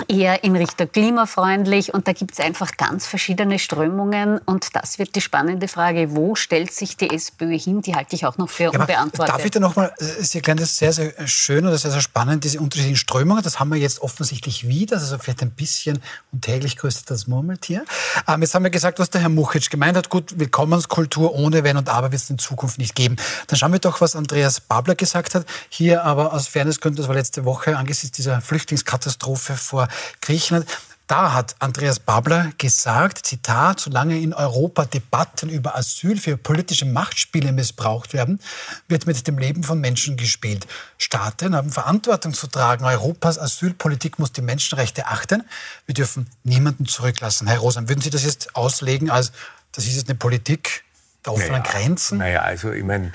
eher 0.08 0.44
in 0.44 0.56
Richtung 0.56 0.92
klimafreundlich 0.92 1.94
und 1.94 2.08
da 2.08 2.13
gibt 2.13 2.34
es 2.34 2.39
einfach 2.39 2.77
ganz 2.77 3.08
verschiedene 3.08 3.60
Strömungen 3.60 4.39
und 4.39 4.75
das 4.75 5.00
wird 5.00 5.16
die 5.16 5.22
spannende 5.22 5.68
Frage, 5.68 6.16
wo 6.16 6.36
stellt 6.36 6.72
sich 6.72 6.98
die 6.98 7.10
SPÖ 7.10 7.58
hin? 7.58 7.82
Die 7.82 7.96
halte 7.96 8.16
ich 8.16 8.25
auch 8.25 8.38
noch 8.38 8.50
für 8.50 8.66
ja, 8.66 8.70
unbeantwortet. 8.80 9.34
Darf 9.34 9.46
ich 9.46 9.51
da 9.51 9.60
nochmal, 9.60 9.94
äh, 10.00 10.24
Sie 10.24 10.38
erklären 10.38 10.58
das 10.58 10.77
sehr, 10.77 10.94
sehr 10.94 11.13
schön 11.27 11.66
oder 11.66 11.77
sehr, 11.77 11.92
sehr 11.92 12.01
spannend, 12.01 12.44
diese 12.44 12.60
unterschiedlichen 12.60 12.98
Strömungen, 12.98 13.44
das 13.44 13.60
haben 13.60 13.70
wir 13.70 13.77
jetzt 13.77 14.01
offensichtlich 14.01 14.68
wieder, 14.68 14.98
also 14.98 15.18
vielleicht 15.18 15.42
ein 15.42 15.51
bisschen 15.51 16.00
und 16.32 16.44
täglich 16.44 16.77
grüßt 16.77 17.10
das 17.10 17.27
Murmeltier. 17.27 17.84
Ähm, 18.27 18.42
jetzt 18.42 18.54
haben 18.54 18.63
wir 18.63 18.72
gesagt, 18.72 19.00
was 19.00 19.10
der 19.10 19.22
Herr 19.22 19.30
Muchitsch 19.30 19.70
gemeint 19.70 19.98
hat, 19.98 20.10
gut, 20.10 20.39
Willkommenskultur 20.39 21.34
ohne 21.34 21.63
Wenn 21.63 21.77
und 21.77 21.89
Aber 21.89 22.12
wird 22.12 22.22
es 22.22 22.30
in 22.30 22.38
Zukunft 22.38 22.77
nicht 22.77 22.96
geben. 22.96 23.16
Dann 23.48 23.58
schauen 23.58 23.72
wir 23.72 23.80
doch, 23.80 24.01
was 24.01 24.16
Andreas 24.16 24.60
Babler 24.60 24.96
gesagt 24.96 25.36
hat, 25.36 25.46
hier 25.70 26.04
aber 26.04 26.34
aus 26.34 26.48
Fairnessgründen, 26.48 26.98
das 26.98 27.08
war 27.08 27.16
letzte 27.16 27.46
Woche 27.46 27.77
angesichts 27.77 28.16
dieser 28.16 28.42
Flüchtlingskatastrophe 28.42 29.56
vor 29.56 29.87
Griechenland. 30.22 30.67
Da 31.08 31.32
hat 31.32 31.56
Andreas 31.60 32.00
Babler 32.00 32.51
gesagt, 32.58 33.25
Zitat, 33.25 33.79
solange 33.79 34.20
in 34.20 34.34
Europa 34.34 34.84
Debatten 34.84 35.48
über 35.48 35.77
Asyl 35.77 36.17
für 36.17 36.36
politische 36.36 36.84
Machtspiele 36.84 37.53
missbraucht 37.53 38.13
werden, 38.13 38.41
wird 38.89 39.08
mit 39.08 39.25
dem 39.25 39.38
Leben 39.38 39.63
von 39.63 39.79
Menschen 39.79 40.17
gespielt. 40.17 40.67
Staaten 40.98 41.56
haben 41.56 41.72
Verantwortung 41.72 42.34
zu 42.34 42.48
tragen. 42.48 42.84
Europas 42.84 43.39
Asylpolitik 43.39 44.20
muss 44.20 44.34
die 44.34 44.41
Menschenrechte 44.41 45.08
achten. 45.08 45.46
Wir 45.86 45.94
dürfen 45.94 46.29
niemanden 46.44 46.86
zurücklassen. 46.86 47.48
Herr 47.48 47.60
Rosan, 47.60 47.88
würden 47.88 48.01
Sie 48.01 48.10
das 48.10 48.25
jetzt 48.25 48.58
auslegen 48.58 49.10
als, 49.10 49.32
das 49.72 49.86
ist 49.86 49.96
jetzt 49.96 50.10
eine 50.10 50.17
Politik 50.17 50.84
der 51.25 51.32
offenen 51.32 51.62
naja, 51.62 51.72
Grenzen? 51.72 52.17
Naja, 52.17 52.41
also 52.41 52.74
ich 52.74 52.84
meine, 52.84 53.13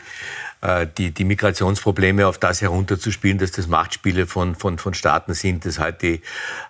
die, 0.98 1.10
die 1.10 1.24
Migrationsprobleme 1.24 2.26
auf 2.26 2.38
das 2.38 2.62
herunterzuspielen, 2.62 3.38
dass 3.38 3.50
das 3.50 3.66
Machtspiele 3.66 4.26
von, 4.26 4.54
von, 4.54 4.78
von 4.78 4.94
Staaten 4.94 5.34
sind, 5.34 5.64
das 5.64 5.80
ich 6.02 6.22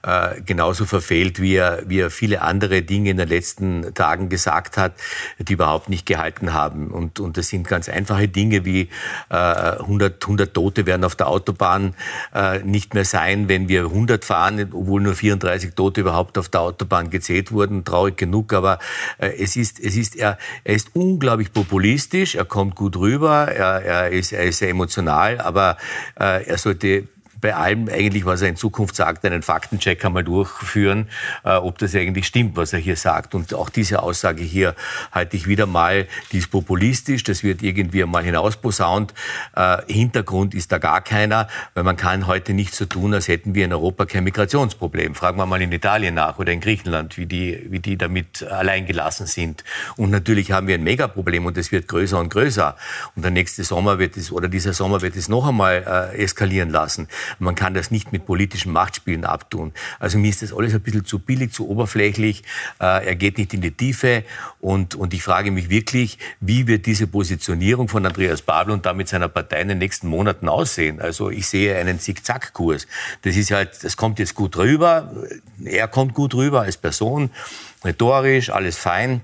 äh, 0.02 0.40
genauso 0.44 0.86
verfehlt, 0.86 1.40
wie 1.40 1.56
er, 1.56 1.82
wie 1.86 2.00
er 2.00 2.10
viele 2.10 2.42
andere 2.42 2.82
Dinge 2.82 3.10
in 3.10 3.16
den 3.18 3.28
letzten 3.28 3.94
Tagen 3.94 4.28
gesagt 4.28 4.76
hat, 4.76 4.94
die 5.38 5.52
überhaupt 5.52 5.88
nicht 5.88 6.06
gehalten 6.06 6.52
haben. 6.52 6.88
Und, 6.88 7.20
und 7.20 7.36
das 7.36 7.48
sind 7.48 7.68
ganz 7.68 7.88
einfache 7.88 8.28
Dinge 8.28 8.64
wie 8.64 8.88
äh, 9.28 9.34
100, 9.34 10.22
100 10.22 10.54
Tote 10.54 10.86
werden 10.86 11.04
auf 11.04 11.14
der 11.14 11.28
Autobahn 11.28 11.94
äh, 12.34 12.60
nicht 12.60 12.94
mehr 12.94 13.04
sein, 13.04 13.48
wenn 13.48 13.68
wir 13.68 13.82
100 13.82 14.24
fahren, 14.24 14.70
obwohl 14.72 15.00
nur 15.00 15.14
34 15.14 15.74
Tote 15.74 16.00
überhaupt 16.00 16.38
auf 16.38 16.48
der 16.48 16.62
Autobahn 16.62 17.10
gezählt 17.10 17.52
wurden. 17.52 17.84
Traurig 17.84 18.16
genug, 18.16 18.52
aber 18.52 18.78
äh, 19.18 19.28
es 19.38 19.56
ist, 19.56 19.80
es 19.80 19.96
ist, 19.96 20.16
er, 20.16 20.38
er 20.64 20.74
ist 20.74 20.94
unglaublich 20.94 21.52
populistisch, 21.52 22.34
er 22.34 22.44
kommt 22.44 22.74
gut 22.74 22.96
rüber, 22.96 23.48
er, 23.48 23.81
er, 23.82 24.10
ist, 24.10 24.32
er 24.32 24.44
ist 24.44 24.58
sehr 24.58 24.70
emotional, 24.70 25.40
aber 25.40 25.76
äh, 26.18 26.46
er 26.46 26.58
sollte 26.58 27.08
bei 27.42 27.54
allem 27.54 27.88
eigentlich, 27.88 28.24
was 28.24 28.40
er 28.40 28.48
in 28.48 28.56
Zukunft 28.56 28.96
sagt, 28.96 29.26
einen 29.26 29.42
Faktencheck 29.42 30.02
einmal 30.04 30.24
durchführen, 30.24 31.08
äh, 31.44 31.50
ob 31.50 31.76
das 31.76 31.94
eigentlich 31.94 32.26
stimmt, 32.26 32.56
was 32.56 32.72
er 32.72 32.78
hier 32.78 32.96
sagt. 32.96 33.34
Und 33.34 33.52
auch 33.52 33.68
diese 33.68 34.02
Aussage 34.02 34.42
hier 34.42 34.74
halte 35.10 35.36
ich 35.36 35.46
wieder 35.46 35.66
mal, 35.66 36.06
die 36.30 36.38
ist 36.38 36.50
populistisch, 36.50 37.24
das 37.24 37.42
wird 37.42 37.62
irgendwie 37.62 38.02
einmal 38.02 38.22
hinausposaunt. 38.22 39.12
Äh, 39.54 39.78
Hintergrund 39.88 40.54
ist 40.54 40.72
da 40.72 40.78
gar 40.78 41.02
keiner, 41.02 41.48
weil 41.74 41.84
man 41.84 41.96
kann 41.96 42.26
heute 42.26 42.54
nicht 42.54 42.74
so 42.74 42.86
tun, 42.86 43.12
als 43.12 43.28
hätten 43.28 43.54
wir 43.54 43.64
in 43.64 43.72
Europa 43.72 44.06
kein 44.06 44.24
Migrationsproblem. 44.24 45.14
Fragen 45.14 45.36
wir 45.36 45.46
mal 45.46 45.60
in 45.60 45.72
Italien 45.72 46.14
nach 46.14 46.38
oder 46.38 46.52
in 46.52 46.60
Griechenland, 46.60 47.18
wie 47.18 47.26
die, 47.26 47.66
wie 47.70 47.80
die 47.80 47.98
damit 47.98 48.44
alleingelassen 48.44 49.26
sind. 49.26 49.64
Und 49.96 50.10
natürlich 50.10 50.52
haben 50.52 50.68
wir 50.68 50.76
ein 50.76 50.84
Megaproblem 50.84 51.46
und 51.46 51.58
es 51.58 51.72
wird 51.72 51.88
größer 51.88 52.20
und 52.20 52.28
größer. 52.28 52.76
Und 53.16 53.22
der 53.24 53.32
nächste 53.32 53.64
Sommer 53.64 53.98
wird 53.98 54.16
es, 54.16 54.30
oder 54.30 54.48
dieser 54.48 54.72
Sommer 54.72 55.02
wird 55.02 55.16
es 55.16 55.28
noch 55.28 55.48
einmal 55.48 56.12
äh, 56.14 56.22
eskalieren 56.22 56.70
lassen. 56.70 57.08
Man 57.38 57.54
kann 57.54 57.74
das 57.74 57.90
nicht 57.90 58.12
mit 58.12 58.26
politischen 58.26 58.72
Machtspielen 58.72 59.24
abtun. 59.24 59.72
Also 59.98 60.18
mir 60.18 60.28
ist 60.28 60.42
das 60.42 60.52
alles 60.52 60.74
ein 60.74 60.80
bisschen 60.80 61.04
zu 61.04 61.18
billig, 61.18 61.52
zu 61.52 61.68
oberflächlich. 61.68 62.42
Äh, 62.80 63.06
er 63.06 63.16
geht 63.16 63.38
nicht 63.38 63.54
in 63.54 63.60
die 63.60 63.70
Tiefe. 63.70 64.24
Und, 64.60 64.94
und 64.94 65.14
ich 65.14 65.22
frage 65.22 65.50
mich 65.50 65.70
wirklich, 65.70 66.18
wie 66.40 66.66
wird 66.66 66.86
diese 66.86 67.06
Positionierung 67.06 67.88
von 67.88 68.04
Andreas 68.06 68.42
Babel 68.42 68.72
und 68.72 68.86
damit 68.86 69.08
seiner 69.08 69.28
Partei 69.28 69.60
in 69.60 69.68
den 69.68 69.78
nächsten 69.78 70.08
Monaten 70.08 70.48
aussehen? 70.48 71.00
Also 71.00 71.30
ich 71.30 71.46
sehe 71.46 71.76
einen 71.76 72.00
Zickzackkurs. 72.00 72.86
Das 73.22 73.36
ist 73.36 73.50
halt, 73.50 73.82
das 73.82 73.96
kommt 73.96 74.18
jetzt 74.18 74.34
gut 74.34 74.56
rüber. 74.56 75.12
Er 75.64 75.88
kommt 75.88 76.14
gut 76.14 76.34
rüber 76.34 76.62
als 76.62 76.76
Person. 76.76 77.30
Rhetorisch, 77.84 78.50
alles 78.50 78.76
fein. 78.76 79.22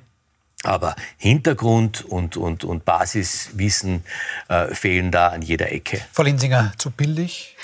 Aber 0.65 0.97
Hintergrund 1.19 2.05
und, 2.05 2.37
und, 2.37 2.65
und 2.65 2.85
Basiswissen 2.85 4.03
äh, 4.49 4.75
fehlen 4.75 5.13
da 5.13 5.29
an 5.29 5.41
jeder 5.43 5.71
Ecke. 5.71 6.01
Frau 6.13 6.25
Linsinger, 6.25 6.73
zu 6.79 6.91
billig? 6.91 7.57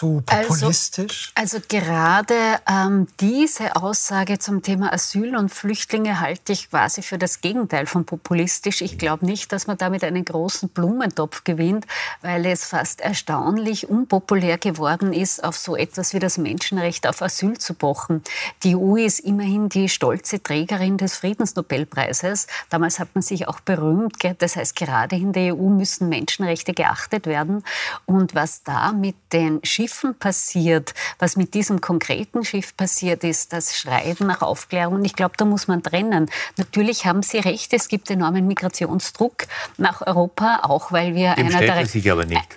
Zu 0.00 0.22
also, 0.26 0.48
populistisch? 0.48 1.32
Also, 1.34 1.58
also 1.58 1.66
gerade 1.68 2.34
ähm, 2.66 3.06
diese 3.20 3.76
Aussage 3.76 4.38
zum 4.38 4.62
Thema 4.62 4.92
Asyl 4.92 5.36
und 5.36 5.50
Flüchtlinge 5.50 6.20
halte 6.20 6.52
ich 6.52 6.70
quasi 6.70 7.02
für 7.02 7.18
das 7.18 7.42
Gegenteil 7.42 7.86
von 7.86 8.06
populistisch. 8.06 8.80
Ich 8.80 8.96
glaube 8.96 9.26
nicht, 9.26 9.52
dass 9.52 9.66
man 9.66 9.76
damit 9.76 10.02
einen 10.02 10.24
großen 10.24 10.70
Blumentopf 10.70 11.44
gewinnt, 11.44 11.86
weil 12.22 12.46
es 12.46 12.64
fast 12.64 13.02
erstaunlich 13.02 13.90
unpopulär 13.90 14.56
geworden 14.56 15.12
ist, 15.12 15.44
auf 15.44 15.58
so 15.58 15.76
etwas 15.76 16.14
wie 16.14 16.18
das 16.18 16.38
Menschenrecht 16.38 17.06
auf 17.06 17.20
Asyl 17.20 17.58
zu 17.58 17.74
pochen. 17.74 18.22
Die 18.62 18.76
EU 18.76 18.96
ist 18.96 19.20
immerhin 19.20 19.68
die 19.68 19.90
stolze 19.90 20.42
Trägerin 20.42 20.96
des 20.96 21.18
Friedensnobelpreises. 21.18 22.46
Damals 22.70 22.98
hat 22.98 23.08
man 23.14 23.22
sich 23.22 23.48
auch 23.48 23.60
berühmt. 23.60 24.16
Das 24.38 24.56
heißt, 24.56 24.76
gerade 24.76 25.16
in 25.16 25.32
der 25.34 25.54
EU 25.54 25.68
müssen 25.68 26.08
Menschenrechte 26.08 26.72
geachtet 26.72 27.26
werden. 27.26 27.64
Und 28.06 28.34
was 28.34 28.62
da 28.62 28.92
mit 28.92 29.16
den 29.32 29.50
den 29.50 29.60
Schiffen 29.90 30.14
passiert, 30.14 30.94
was 31.18 31.36
mit 31.36 31.52
diesem 31.54 31.80
konkreten 31.80 32.44
Schiff 32.44 32.76
passiert 32.76 33.24
ist, 33.24 33.52
das 33.52 33.76
Schreiben 33.76 34.28
nach 34.28 34.40
Aufklärung. 34.40 34.94
Und 34.94 35.04
ich 35.04 35.14
glaube, 35.14 35.34
da 35.36 35.44
muss 35.44 35.66
man 35.66 35.82
trennen. 35.82 36.30
Natürlich 36.56 37.06
haben 37.06 37.22
Sie 37.22 37.38
recht, 37.38 37.72
es 37.72 37.88
gibt 37.88 38.08
enormen 38.08 38.46
Migrationsdruck 38.46 39.46
nach 39.78 40.06
Europa, 40.06 40.60
auch 40.62 40.92
weil 40.92 41.14
wir, 41.16 41.36
einer 41.36 41.58
der, 41.58 41.84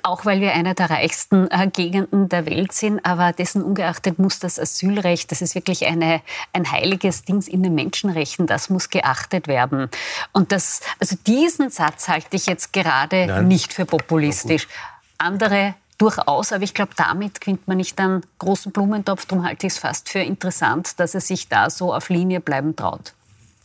auch 0.04 0.26
weil 0.26 0.42
wir 0.42 0.54
einer 0.54 0.76
der 0.76 0.92
reichsten 0.92 1.50
äh, 1.50 1.68
Gegenden 1.74 2.30
der 2.30 2.46
Welt 2.46 2.72
sind. 2.72 3.04
Aber 3.04 3.34
dessen 3.34 3.64
ungeachtet 3.64 4.20
muss 4.20 4.38
das 4.38 4.60
Asylrecht, 4.60 5.32
das 5.32 5.42
ist 5.42 5.56
wirklich 5.56 5.88
eine, 5.88 6.22
ein 6.54 6.70
heiliges 6.70 7.24
Ding 7.24 7.42
in 7.48 7.64
den 7.64 7.74
Menschenrechten, 7.74 8.46
das 8.46 8.70
muss 8.70 8.92
geachtet 8.92 9.48
werden. 9.48 9.90
Und 10.34 10.52
das, 10.52 10.82
also 11.00 11.16
diesen 11.26 11.72
Satz 11.72 12.08
halte 12.08 12.36
ich 12.36 12.46
jetzt 12.46 12.74
gerade 12.74 13.26
Nein. 13.26 13.48
nicht 13.48 13.74
für 13.74 13.86
populistisch. 13.86 14.68
Andere 15.18 15.76
durchaus, 16.04 16.52
aber 16.52 16.64
ich 16.64 16.74
glaube, 16.74 16.92
damit 16.98 17.40
gewinnt 17.40 17.68
man 17.68 17.78
nicht 17.78 18.00
einen 18.00 18.24
großen 18.40 18.72
Blumentopf. 18.72 19.26
Darum 19.26 19.46
halte 19.46 19.68
ich 19.68 19.74
es 19.74 19.80
fast 19.80 20.10
für 20.10 20.20
interessant, 20.20 21.00
dass 21.00 21.16
er 21.16 21.22
sich 21.22 21.48
da 21.48 21.70
so 21.70 21.94
auf 21.94 22.10
Linie 22.10 22.42
bleiben 22.42 22.76
traut. 22.76 23.14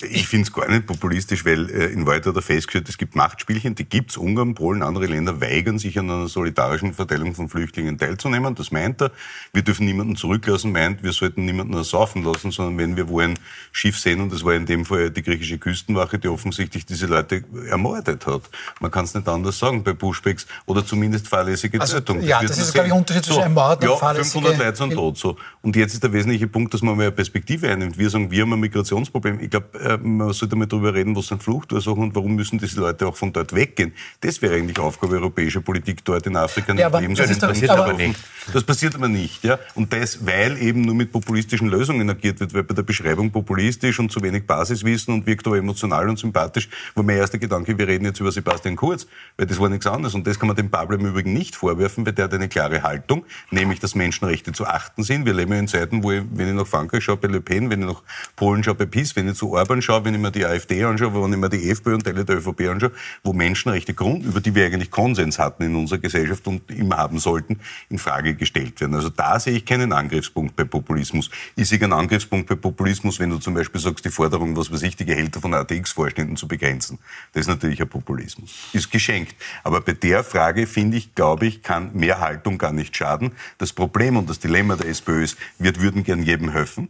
Ich 0.00 0.28
finde 0.28 0.46
es 0.46 0.52
gar 0.52 0.68
nicht 0.70 0.86
populistisch, 0.86 1.44
weil 1.44 1.68
äh, 1.70 1.86
in 1.86 2.06
Wahrheit 2.06 2.24
hat 2.24 2.36
er 2.36 2.42
festgestellt, 2.42 2.88
es 2.88 2.98
gibt 2.98 3.16
Machtspielchen, 3.16 3.74
die 3.74 3.84
gibt's. 3.84 4.16
Ungarn, 4.16 4.54
Polen, 4.54 4.82
andere 4.82 5.06
Länder 5.06 5.40
weigern 5.40 5.80
sich 5.80 5.98
an 5.98 6.08
einer 6.08 6.28
solidarischen 6.28 6.94
Verteilung 6.94 7.34
von 7.34 7.48
Flüchtlingen 7.48 7.98
teilzunehmen. 7.98 8.54
Das 8.54 8.70
meint 8.70 9.02
er. 9.02 9.10
Wir 9.52 9.62
dürfen 9.62 9.86
niemanden 9.86 10.14
zurücklassen, 10.14 10.70
meint, 10.70 11.02
wir 11.02 11.12
sollten 11.12 11.44
niemanden 11.44 11.74
ersaufen 11.74 12.22
lassen, 12.22 12.52
sondern 12.52 12.78
wenn 12.78 12.96
wir 12.96 13.08
wo 13.08 13.18
ein 13.18 13.36
Schiff 13.72 13.98
sehen, 13.98 14.20
und 14.20 14.32
das 14.32 14.44
war 14.44 14.54
in 14.54 14.66
dem 14.66 14.84
Fall 14.84 15.10
die 15.10 15.22
griechische 15.22 15.58
Küstenwache, 15.58 16.20
die 16.20 16.28
offensichtlich 16.28 16.86
diese 16.86 17.06
Leute 17.06 17.42
ermordet 17.68 18.24
hat. 18.26 18.42
Man 18.80 18.92
kann 18.92 19.04
es 19.04 19.14
nicht 19.14 19.26
anders 19.26 19.58
sagen 19.58 19.82
bei 19.82 19.94
Pushbacks 19.94 20.46
oder 20.66 20.86
zumindest 20.86 21.26
fahrlässige 21.26 21.80
also, 21.80 21.96
Tötung. 21.96 22.22
Ja, 22.22 22.40
das, 22.40 22.56
ist, 22.56 22.72
glaube 22.72 22.86
ich, 22.86 22.92
ein 22.92 23.00
Unterschied 23.00 23.24
zwischen 23.24 23.38
so, 23.38 23.42
Ermorden 23.42 23.84
ja, 23.84 23.94
und 23.94 23.98
fahrlässige... 23.98 24.44
500 24.44 24.58
Leute 24.64 24.76
sind 24.76 24.94
tot. 24.94 25.18
So. 25.18 25.36
Und 25.62 25.74
jetzt 25.74 25.94
ist 25.94 26.04
der 26.04 26.12
wesentliche 26.12 26.46
Punkt, 26.46 26.72
dass 26.72 26.82
man 26.82 26.96
mal 26.96 27.02
eine 27.02 27.12
Perspektive 27.12 27.68
einnimmt. 27.68 27.98
Wir 27.98 28.10
sagen, 28.10 28.30
wir 28.30 28.42
haben 28.42 28.52
ein 28.52 28.60
Migrationsproblem. 28.60 29.40
Ich 29.40 29.50
glaube, 29.50 29.66
äh, 29.87 29.87
man 29.96 30.32
sollte 30.32 30.56
mal 30.56 30.66
darüber 30.66 30.92
reden, 30.92 31.16
was 31.16 31.28
sind 31.28 31.42
Fluchtursachen 31.42 32.02
und 32.02 32.14
warum 32.14 32.34
müssen 32.34 32.58
diese 32.58 32.80
Leute 32.80 33.06
auch 33.06 33.16
von 33.16 33.32
dort 33.32 33.54
weggehen. 33.54 33.92
Das 34.20 34.42
wäre 34.42 34.54
eigentlich 34.54 34.78
Aufgabe 34.78 35.16
europäischer 35.16 35.60
Politik, 35.60 36.04
dort 36.04 36.26
in 36.26 36.36
Afrika 36.36 36.74
nicht 36.74 36.82
ja, 36.82 36.98
leben 36.98 37.16
zu 37.16 37.22
können. 37.22 37.38
Das 37.38 37.48
passiert 37.48 37.70
aber 37.70 37.92
nicht. 37.92 38.20
Das 38.52 38.64
passiert 38.64 38.94
aber 38.94 39.08
nicht. 39.08 39.44
Ja? 39.44 39.58
Und 39.74 39.92
das, 39.92 40.26
weil 40.26 40.60
eben 40.60 40.82
nur 40.82 40.94
mit 40.94 41.12
populistischen 41.12 41.68
Lösungen 41.68 42.08
agiert 42.10 42.40
wird, 42.40 42.54
weil 42.54 42.64
bei 42.64 42.74
der 42.74 42.82
Beschreibung 42.82 43.30
populistisch 43.30 43.98
und 43.98 44.10
zu 44.10 44.22
wenig 44.22 44.46
Basiswissen 44.46 45.14
und 45.14 45.26
wirkt 45.26 45.46
aber 45.46 45.58
emotional 45.58 46.08
und 46.08 46.18
sympathisch, 46.18 46.68
war 46.94 47.04
mein 47.04 47.16
erster 47.16 47.38
Gedanke, 47.38 47.78
wir 47.78 47.86
reden 47.86 48.04
jetzt 48.04 48.20
über 48.20 48.32
Sebastian 48.32 48.76
Kurz, 48.76 49.06
weil 49.36 49.46
das 49.46 49.58
war 49.58 49.68
nichts 49.68 49.86
anderes. 49.86 50.14
Und 50.14 50.26
das 50.26 50.38
kann 50.38 50.48
man 50.48 50.56
dem 50.56 50.70
Pablo 50.70 50.96
im 50.96 51.06
Übrigen 51.06 51.32
nicht 51.32 51.56
vorwerfen, 51.56 52.04
weil 52.06 52.12
der 52.12 52.24
hat 52.24 52.34
eine 52.34 52.48
klare 52.48 52.82
Haltung, 52.82 53.24
nämlich, 53.50 53.80
dass 53.80 53.94
Menschenrechte 53.94 54.52
zu 54.52 54.66
achten 54.66 55.02
sind. 55.02 55.26
Wir 55.26 55.34
leben 55.34 55.52
ja 55.52 55.58
in 55.58 55.68
Zeiten, 55.68 56.02
wo 56.02 56.12
ich, 56.12 56.22
wenn 56.32 56.48
ich 56.48 56.54
nach 56.54 56.66
Frankreich 56.66 57.04
schaue, 57.04 57.16
bei 57.16 57.28
Le 57.28 57.40
Pen, 57.40 57.70
wenn 57.70 57.80
ich 57.80 57.88
nach 57.88 58.02
Polen 58.36 58.62
schaue, 58.64 58.74
bei 58.74 58.86
PiS, 58.86 59.16
wenn 59.16 59.28
ich 59.28 59.36
zu 59.36 59.52
Orban 59.52 59.77
schaue, 59.82 60.04
wenn 60.04 60.14
ich 60.14 60.20
mir 60.20 60.30
die 60.30 60.44
AfD 60.44 60.84
anschaue, 60.84 61.14
wenn 61.14 61.32
ich 61.32 61.38
mir 61.38 61.48
die 61.48 61.70
FPÖ 61.70 61.94
und 61.94 62.04
Teile 62.04 62.24
der 62.24 62.36
ÖVP 62.36 62.68
anschaue, 62.68 62.92
wo 63.22 63.32
Menschenrechte 63.32 63.92
über 63.92 64.40
die 64.40 64.54
wir 64.54 64.66
eigentlich 64.66 64.90
Konsens 64.90 65.38
hatten 65.38 65.62
in 65.62 65.74
unserer 65.74 65.98
Gesellschaft 65.98 66.46
und 66.46 66.70
immer 66.70 66.96
haben 66.96 67.18
sollten, 67.18 67.58
in 67.88 67.98
Frage 67.98 68.34
gestellt 68.34 68.80
werden. 68.80 68.94
Also 68.94 69.08
da 69.08 69.40
sehe 69.40 69.54
ich 69.54 69.64
keinen 69.64 69.92
Angriffspunkt 69.92 70.56
bei 70.56 70.64
Populismus. 70.64 71.30
Ich 71.56 71.68
sehe 71.68 71.78
Angriffspunkt 71.92 72.48
bei 72.48 72.54
Populismus, 72.54 73.18
wenn 73.18 73.30
du 73.30 73.38
zum 73.38 73.54
Beispiel 73.54 73.80
sagst, 73.80 74.04
die 74.04 74.10
Forderung, 74.10 74.56
was 74.56 74.72
weiß 74.72 74.82
ich, 74.82 74.96
die 74.96 75.04
Gehälter 75.04 75.40
von 75.40 75.54
ATX-Vorständen 75.54 76.36
zu 76.36 76.48
begrenzen. 76.48 76.98
Das 77.32 77.42
ist 77.42 77.48
natürlich 77.48 77.80
ein 77.80 77.88
Populismus. 77.88 78.54
Ist 78.72 78.90
geschenkt. 78.90 79.34
Aber 79.64 79.80
bei 79.80 79.92
der 79.92 80.24
Frage, 80.24 80.66
finde 80.66 80.96
ich, 80.96 81.14
glaube 81.14 81.46
ich, 81.46 81.62
kann 81.62 81.90
mehr 81.94 82.20
Haltung 82.20 82.58
gar 82.58 82.72
nicht 82.72 82.96
schaden. 82.96 83.32
Das 83.58 83.72
Problem 83.72 84.16
und 84.16 84.28
das 84.28 84.38
Dilemma 84.38 84.76
der 84.76 84.88
SPÖ 84.88 85.24
ist, 85.24 85.38
wir 85.58 85.74
würden 85.80 86.04
gern 86.04 86.22
jedem 86.22 86.50
helfen. 86.50 86.88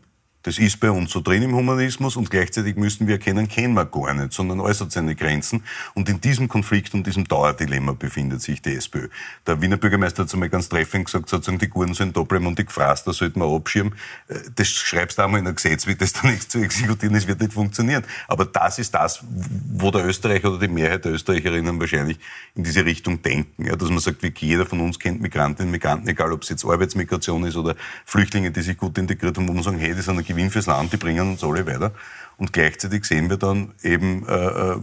Das 0.49 0.59
ist 0.59 0.81
bei 0.81 0.90
uns 0.90 1.11
so 1.11 1.21
drin 1.21 1.43
im 1.43 1.55
Humanismus 1.55 2.17
und 2.17 2.31
gleichzeitig 2.31 2.76
müssen 2.76 3.07
wir 3.07 3.17
erkennen, 3.17 3.49
kennen 3.49 3.75
wir 3.75 3.85
gar 3.85 4.14
nicht, 4.14 4.33
sondern 4.33 4.62
hat 4.62 4.90
seine 4.90 5.14
Grenzen. 5.14 5.62
Und 5.93 6.09
in 6.09 6.23
diesem 6.23 6.49
Konflikt 6.49 6.95
und 6.95 7.07
diesem 7.07 7.28
Dauerdilemma 7.28 7.93
befindet 7.93 8.40
sich 8.40 8.62
die 8.62 8.75
SPÖ. 8.75 9.09
Der 9.47 9.61
Wiener 9.61 9.76
Bürgermeister 9.76 10.23
hat 10.23 10.33
einmal 10.33 10.49
ganz 10.49 10.71
treffend 10.71 11.05
gesagt, 11.05 11.28
sozusagen, 11.28 11.59
die 11.59 11.69
Gurden 11.69 11.93
sind 11.93 12.14
bleiben 12.14 12.47
und 12.47 12.59
die 12.59 12.64
Gefraß, 12.64 13.05
da 13.05 13.12
sollten 13.12 13.40
wir 13.40 13.55
abschirmen. 13.55 13.93
Äh, 14.28 14.37
das 14.55 14.69
schreibst 14.69 15.19
du 15.19 15.23
einmal 15.23 15.40
in 15.40 15.47
ein 15.49 15.55
Gesetz, 15.55 15.87
wie 15.87 15.95
das 15.97 16.14
dann 16.14 16.31
nicht 16.33 16.50
zu 16.50 16.61
exekutieren 16.61 17.14
ist, 17.14 17.28
wird 17.28 17.40
nicht 17.40 17.52
funktionieren. 17.52 18.05
Aber 18.26 18.47
das 18.47 18.78
ist 18.78 18.95
das, 18.95 19.23
wo 19.71 19.90
der 19.90 20.07
Österreicher 20.07 20.49
oder 20.49 20.61
die 20.61 20.73
Mehrheit 20.73 21.05
der 21.05 21.12
Österreicherinnen 21.12 21.78
wahrscheinlich 21.78 22.19
in 22.55 22.64
diese 22.64 22.87
Richtung 22.87 23.21
denken. 23.21 23.67
Ja, 23.67 23.76
dass 23.76 23.90
man 23.90 23.99
sagt, 23.99 24.23
wie 24.23 24.33
jeder 24.35 24.64
von 24.64 24.81
uns 24.81 24.99
kennt 24.99 25.21
Migrantinnen 25.21 25.69
und 25.69 25.73
Migranten, 25.73 26.09
egal 26.09 26.33
ob 26.33 26.43
es 26.43 26.49
jetzt 26.49 26.64
Arbeitsmigration 26.64 27.45
ist 27.45 27.57
oder 27.57 27.76
Flüchtlinge, 28.07 28.50
die 28.50 28.62
sich 28.62 28.78
gut 28.78 28.97
integriert 28.97 29.37
haben, 29.37 29.47
wo 29.47 29.52
man 29.52 29.62
sagen, 29.62 29.78
hey, 29.78 29.95
das 29.95 30.07
sind 30.07 30.17
Gewinn 30.38 30.50
fürs 30.50 30.66
Land, 30.66 30.92
die 30.92 30.97
bringen 30.99 31.30
uns 31.30 31.42
alle 31.42 31.66
weiter. 31.66 31.90
Und 32.37 32.52
gleichzeitig 32.52 33.04
sehen 33.04 33.28
wir 33.28 33.38
dann 33.38 33.73
eben 33.83 34.25
äh, 34.28 34.33
äh 34.33 34.76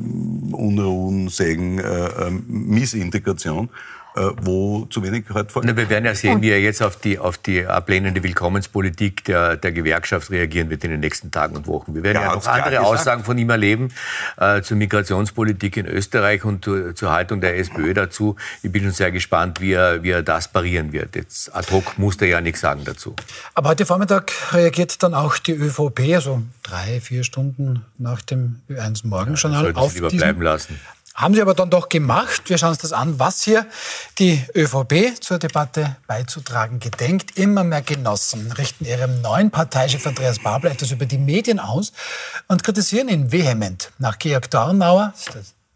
Unruhen, 0.52 1.30
Sägen, 1.30 1.80
äh, 1.80 2.08
äh, 2.08 2.30
Missintegration. 2.30 3.70
Äh, 4.16 4.30
wo 4.42 4.86
zu 4.86 5.04
wenig 5.04 5.26
halt 5.34 5.52
vor. 5.52 5.64
wir 5.64 5.90
werden 5.90 6.06
ja 6.06 6.16
sehen, 6.16 6.42
wie 6.42 6.50
er 6.50 6.62
jetzt 6.62 6.82
auf 6.82 6.96
die, 6.96 7.20
auf 7.20 7.38
die 7.38 7.66
ablehnende 7.66 8.24
Willkommenspolitik 8.24 9.26
der, 9.26 9.58
der 9.58 9.74
Gewerkschaft 9.74 10.32
reagieren 10.32 10.70
wird 10.70 10.84
in 10.86 10.92
den 10.92 11.02
nächsten 11.02 11.32
Tagen 11.32 11.56
und 11.58 11.68
Wochen. 11.68 11.94
Wir 11.94 12.04
werden 12.04 12.22
ja, 12.22 12.30
ja 12.30 12.36
noch 12.36 12.48
andere 12.48 12.82
Aussagen 12.82 13.26
von 13.26 13.38
ihm 13.38 13.50
erleben 13.50 13.90
äh, 14.38 14.62
zur 14.62 14.78
Migrationspolitik 14.78 15.78
in 15.78 15.86
Österreich 15.86 16.46
und 16.46 16.64
zur, 16.64 16.96
zur, 16.96 17.12
Haltung 17.12 17.42
der 17.42 17.58
SPÖ 17.58 17.94
dazu. 17.94 18.38
Ich 18.64 18.72
bin 18.72 18.84
schon 18.84 18.92
sehr 18.92 19.12
gespannt, 19.12 19.60
wie 19.60 19.74
er, 19.74 20.02
wie 20.02 20.12
er 20.12 20.24
das 20.24 20.48
parieren 20.48 20.94
wird. 20.94 21.16
Jetzt 21.16 21.54
ad 21.54 21.72
hoc 21.72 21.98
muss 21.98 22.16
er 22.18 22.28
ja 22.28 22.42
nichts 22.42 22.62
sagen 22.62 22.84
dazu. 22.86 23.16
Aber 23.54 23.70
heute 23.70 23.86
Vormittag 23.86 24.32
reagiert 24.54 25.04
dann 25.04 25.14
auch 25.14 25.38
die 25.38 25.54
ÖVP, 25.54 26.14
also 26.14 26.42
drei, 26.64 27.02
vier 27.02 27.24
Stunden 27.24 27.86
nach 27.98 28.22
dem 28.22 28.62
Ö1 28.70 29.06
Morgenjournal, 29.06 29.66
ja, 29.66 29.76
auf 29.76 29.94
lieber 29.94 30.08
diesen, 30.08 30.20
bleiben 30.20 30.42
lassen. 30.42 30.80
Haben 31.16 31.34
Sie 31.34 31.42
aber 31.42 31.54
dann 31.54 31.70
doch 31.70 31.88
gemacht. 31.88 32.50
Wir 32.50 32.58
schauen 32.58 32.72
uns 32.72 32.80
das 32.80 32.92
an, 32.92 33.18
was 33.20 33.42
hier 33.42 33.66
die 34.20 34.46
ÖVP 34.54 35.24
zur 35.24 35.40
Debatte 35.40 35.96
beizutragen 36.08 36.80
gedenkt. 36.80 37.38
Immer 37.40 37.64
mehr 37.64 37.82
Genossen 37.82 38.52
richten 38.52 38.84
ihrem 38.84 39.22
neuen 39.22 39.50
Parteichef 39.50 40.06
Andreas 40.06 40.40
Babler 40.40 40.72
etwas 40.72 40.92
über 40.92 41.06
die 41.06 41.18
Medien 41.18 41.62
aus 41.62 41.94
und 42.50 42.66
kritisieren 42.66 43.08
ihn 43.08 43.32
vehement. 43.32 43.92
Nach 43.98 44.20
Georg 44.20 44.52
Dornauer, 44.52 45.14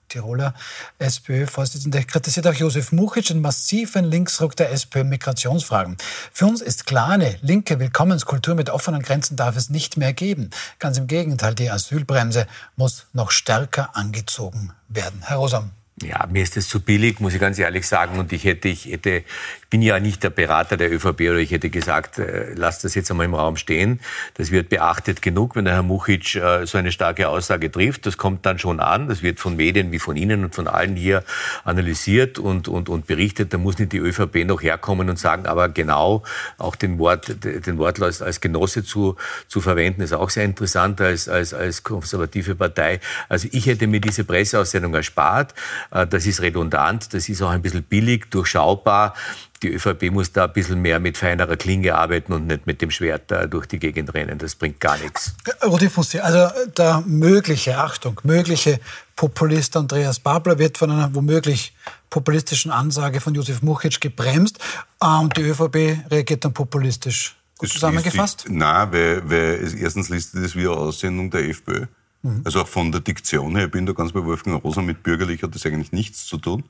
Tiroler 0.10 0.54
SPÖ-Vorsitzende, 1.00 2.04
kritisiert 2.04 2.48
auch 2.48 2.54
Josef 2.54 2.92
Muchic 2.92 3.28
den 3.28 3.42
massiven 3.42 4.06
Linksruck 4.06 4.56
der 4.56 4.72
SPÖ-Migrationsfragen. 4.72 5.98
Für 6.34 6.46
uns 6.46 6.62
ist 6.62 6.86
klar, 6.86 7.10
eine 7.10 7.38
linke 7.42 7.80
Willkommenskultur 7.80 8.56
mit 8.56 8.70
offenen 8.70 9.02
Grenzen 9.02 9.38
darf 9.38 9.56
es 9.56 9.70
nicht 9.70 9.98
mehr 9.98 10.14
geben. 10.14 10.50
Ganz 10.80 10.98
im 10.98 11.08
Gegenteil, 11.08 11.56
die 11.56 11.70
Asylbremse 11.70 12.48
muss 12.76 13.06
noch 13.14 13.32
stärker 13.32 13.96
angezogen 13.96 14.74
werden. 14.90 15.22
Herr 15.26 15.38
Rosam. 15.38 15.72
Ja, 16.02 16.28
mir 16.32 16.44
ist 16.44 16.56
das 16.56 16.68
zu 16.68 16.80
billig, 16.80 17.20
muss 17.20 17.34
ich 17.34 17.42
ganz 17.42 17.60
ehrlich 17.60 17.86
sagen. 17.86 18.20
Und 18.20 18.32
ich 18.32 18.46
hätte, 18.46 18.70
ich 18.70 18.86
hätte, 18.86 19.24
bin 19.70 19.82
ja 19.82 20.00
nicht 20.00 20.24
der 20.24 20.30
Berater 20.30 20.78
der 20.78 20.92
ÖVP 20.94 21.22
oder 21.22 21.38
ich 21.38 21.52
hätte 21.52 21.70
gesagt, 21.70 22.20
äh, 22.20 22.54
lasst 22.56 22.84
das 22.84 22.96
jetzt 22.96 23.12
einmal 23.12 23.26
im 23.26 23.34
Raum 23.34 23.58
stehen. 23.58 24.00
Das 24.36 24.52
wird 24.52 24.70
beachtet 24.70 25.22
genug, 25.22 25.56
wenn 25.56 25.66
der 25.66 25.74
Herr 25.74 25.84
Muchic 25.84 26.36
äh, 26.36 26.66
so 26.66 26.78
eine 26.78 26.94
starke 26.94 27.28
Aussage 27.28 27.70
trifft. 27.70 28.06
Das 28.06 28.18
kommt 28.18 28.46
dann 28.46 28.60
schon 28.60 28.80
an. 28.80 29.10
Das 29.10 29.24
wird 29.24 29.40
von 29.40 29.58
Medien 29.58 29.92
wie 29.92 30.00
von 30.00 30.16
Ihnen 30.16 30.46
und 30.46 30.56
von 30.56 30.68
allen 30.68 30.96
hier 30.96 31.24
analysiert 31.66 32.40
und, 32.40 32.70
und, 32.70 32.88
und 32.88 33.08
berichtet. 33.08 33.54
Da 33.54 33.58
muss 33.58 33.78
nicht 33.78 33.92
die 33.92 33.98
ÖVP 33.98 34.46
noch 34.46 34.62
herkommen 34.62 35.10
und 35.10 35.20
sagen, 35.20 35.48
aber 35.48 35.68
genau 35.68 36.24
auch 36.58 36.76
den 36.78 36.98
Wort, 36.98 37.44
den 37.44 37.78
Wortlaut 37.78 38.22
als 38.22 38.40
Genosse 38.40 38.86
zu, 38.86 39.18
zu 39.48 39.60
verwenden, 39.60 40.02
ist 40.02 40.14
auch 40.14 40.30
sehr 40.30 40.46
interessant 40.46 41.02
als, 41.02 41.28
als, 41.28 41.54
als 41.54 41.84
konservative 41.84 42.56
Partei. 42.56 43.02
Also 43.28 43.50
ich 43.52 43.66
hätte 43.66 43.88
mir 43.88 44.00
diese 44.00 44.24
Presseaussendung 44.24 44.94
erspart. 44.94 45.54
Äh, 45.92 46.08
das 46.08 46.26
ist 46.26 46.42
redundant, 46.42 47.14
das 47.14 47.30
ist 47.30 47.42
auch 47.42 47.50
ein 47.50 47.62
bisschen 47.62 47.84
billig, 47.84 48.30
durchschaubar. 48.30 49.14
Die 49.62 49.74
ÖVP 49.74 50.12
muss 50.12 50.32
da 50.32 50.46
ein 50.46 50.54
bisschen 50.54 50.82
mehr 50.82 51.00
mit 51.00 51.18
feinerer 51.18 51.58
Klinge 51.58 51.96
arbeiten 51.96 52.32
und 52.32 52.48
nicht 52.48 52.66
mit 52.66 52.82
dem 52.82 52.92
Schwert 52.92 53.30
da 53.30 53.46
durch 53.46 53.66
die 53.66 53.78
Gegend 53.80 54.14
rennen. 54.14 54.38
Das 54.38 54.56
bringt 54.56 54.80
gar 54.80 54.98
nichts. 54.98 55.36
Rudi 55.66 55.90
Fussi, 55.90 56.20
also 56.20 56.48
der 56.78 57.04
mögliche, 57.06 57.78
Achtung, 57.78 58.20
mögliche 58.24 58.80
Populist 59.16 59.76
Andreas 59.76 60.20
Babler 60.22 60.58
wird 60.60 60.78
von 60.78 60.92
einer 60.92 61.14
womöglich 61.14 61.74
populistischen 62.10 62.72
Ansage 62.72 63.20
von 63.20 63.36
Josef 63.36 63.62
Muchic 63.62 64.00
gebremst 64.00 64.60
äh, 65.02 65.06
und 65.06 65.36
die 65.36 65.42
ÖVP 65.42 66.10
reagiert 66.10 66.46
dann 66.46 66.54
populistisch. 66.54 67.36
Gut 67.58 67.70
zusammengefasst? 67.70 68.46
Nein, 68.48 68.94
weil, 68.94 69.30
weil 69.30 69.76
erstens 69.78 70.08
listet 70.08 70.46
es 70.46 70.56
wie 70.56 70.62
eine 70.62 70.78
Aussendung 70.78 71.30
der 71.30 71.50
FPÖ. 71.50 71.88
Mhm. 72.22 72.42
Also 72.44 72.62
auch 72.62 72.68
von 72.68 72.92
der 72.92 73.02
Diktion 73.02 73.56
her, 73.56 73.66
ich 73.66 73.72
bin 73.72 73.86
da 73.86 73.94
ganz 73.94 74.12
bei 74.12 74.24
Wolfgang 74.24 74.64
Rosa, 74.64 74.82
mit 74.82 75.04
bürgerlich 75.04 75.44
hat 75.44 75.56
das 75.56 75.66
eigentlich 75.66 75.92
nichts 75.92 76.26
zu 76.26 76.38
tun. 76.38 76.64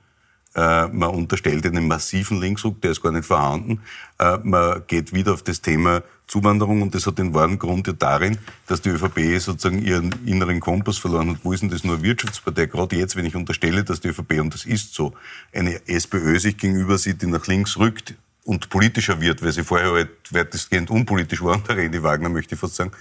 Äh, 0.56 0.88
man 0.88 1.10
unterstellt 1.12 1.66
einen 1.66 1.88
massiven 1.88 2.40
Linksruck, 2.40 2.82
der 2.82 2.92
ist 2.92 3.04
gar 3.04 3.12
nicht 3.12 3.26
vorhanden. 3.26 3.82
Äh, 4.18 4.40
man 4.44 4.82
geht 4.88 5.14
wieder 5.14 5.34
auf 5.34 5.44
das 5.44 5.62
Thema 5.62 6.02
Zuwanderung 6.26 6.82
und 6.82 6.96
das 6.96 7.06
hat 7.06 7.20
den 7.20 7.34
wahren 7.34 7.60
Grund 7.60 7.86
ja 7.86 7.94
darin, 7.94 8.38
dass 8.68 8.82
die 8.82 8.90
ÖVP 8.90 9.40
sozusagen 9.40 9.84
ihren 9.84 10.12
inneren 10.26 10.60
Kompass 10.60 10.98
verloren 10.98 11.32
hat. 11.32 11.38
Wo 11.44 11.54
ist 11.54 11.62
denn 11.62 11.70
das 11.70 11.84
nur 11.84 12.02
Wirtschaftspartei? 12.02 12.66
Gerade 12.66 12.96
jetzt, 12.96 13.16
wenn 13.16 13.26
ich 13.26 13.36
unterstelle, 13.36 13.84
dass 13.84 14.00
die 14.00 14.10
ÖVP, 14.10 14.40
und 14.40 14.54
das 14.54 14.66
ist 14.66 14.94
so, 14.94 15.14
eine 15.54 15.88
SPÖ 15.88 16.40
sich 16.40 16.58
gegenüber 16.58 16.98
sieht, 16.98 17.22
die 17.22 17.28
nach 17.28 17.46
links 17.46 17.78
rückt 17.78 18.16
und 18.50 18.70
politischer 18.70 19.22
wird, 19.22 19.44
weil 19.44 19.52
sie 19.52 19.64
vorher 19.64 19.92
halt 19.92 20.10
weitestgehend 20.32 20.90
unpolitisch 20.90 21.44
war, 21.44 21.60
der 21.68 21.78
René 21.78 22.02
Wagner 22.02 22.30
möchte 22.30 22.56
ich 22.56 22.60
fast 22.60 22.76
sagen, 22.76 22.92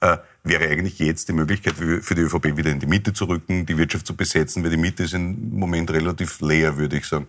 äh, 0.00 0.18
wäre 0.42 0.68
eigentlich 0.68 0.98
jetzt 0.98 1.28
die 1.28 1.32
Möglichkeit 1.32 1.74
für 1.74 2.14
die 2.14 2.22
ÖVP 2.22 2.56
wieder 2.56 2.70
in 2.70 2.80
die 2.80 2.86
Mitte 2.86 3.12
zu 3.12 3.24
rücken, 3.26 3.64
die 3.64 3.78
Wirtschaft 3.78 4.06
zu 4.06 4.16
besetzen, 4.16 4.62
weil 4.62 4.70
die 4.70 4.76
Mitte 4.76 5.04
ist 5.04 5.14
im 5.14 5.58
Moment 5.58 5.90
relativ 5.90 6.40
leer, 6.40 6.76
würde 6.76 6.98
ich 6.98 7.06
sagen. 7.06 7.26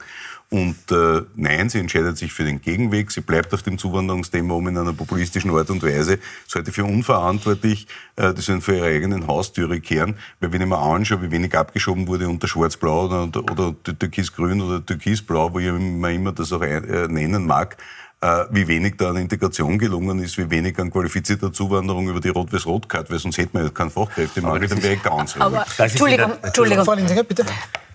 Und 0.49 0.77
äh, 0.91 1.23
nein, 1.35 1.69
sie 1.69 1.79
entscheidet 1.79 2.17
sich 2.17 2.31
für 2.31 2.45
den 2.45 2.61
Gegenweg. 2.61 3.11
Sie 3.11 3.19
bleibt 3.19 3.53
auf 3.53 3.63
dem 3.63 3.77
Zuwanderungsthema 3.77 4.53
um 4.53 4.67
in 4.69 4.77
einer 4.77 4.93
populistischen 4.93 5.51
Art 5.51 5.69
und 5.69 5.83
Weise. 5.83 6.19
Das 6.45 6.55
halte 6.55 6.69
ich 6.69 6.75
für 6.75 6.85
unverantwortlich. 6.85 7.87
Äh, 8.15 8.33
die 8.33 8.41
sollen 8.41 8.61
vor 8.61 8.73
ihrer 8.73 8.85
eigenen 8.85 9.27
Haustüre 9.27 9.81
kehren. 9.81 10.15
Weil 10.39 10.53
wenn 10.53 10.61
ich 10.61 10.67
mir 10.67 10.77
anschaue, 10.77 11.21
wie 11.21 11.31
wenig 11.31 11.57
abgeschoben 11.57 12.07
wurde 12.07 12.29
unter 12.29 12.47
Schwarz-Blau 12.47 13.07
oder, 13.07 13.43
oder 13.51 13.75
Türkis-Grün 13.83 14.61
oder 14.61 14.85
Türkis-Blau, 14.85 15.53
wo 15.53 15.59
ich 15.59 15.69
man 15.69 16.15
immer 16.15 16.31
das 16.31 16.53
auch 16.53 16.61
äh, 16.61 17.07
nennen 17.09 17.45
mag, 17.45 17.75
wie 18.19 18.67
wenig 18.67 18.95
da 18.97 19.09
an 19.09 19.17
Integration 19.17 19.77
gelungen 19.77 20.19
ist, 20.19 20.37
wie 20.37 20.49
wenig 20.49 20.79
an 20.79 20.91
qualifizierter 20.91 21.53
Zuwanderung 21.53 22.09
über 22.09 22.19
die 22.19 22.29
Rot-Weiß-Rot-Card, 22.29 23.11
weil 23.11 23.19
sonst 23.19 23.37
hätten 23.37 23.57
wir 23.57 23.65
ja 23.65 23.69
keinen 23.69 23.91
Fachkräftemangel, 23.91 24.67
dann 24.67 24.81
wäre 24.81 24.93
ich 24.95 25.03
ganz 25.03 25.37
aber, 25.37 25.65
Entschuldigung, 25.77 26.31
Entschuldigung. 26.41 26.85
bitte. 27.27 27.45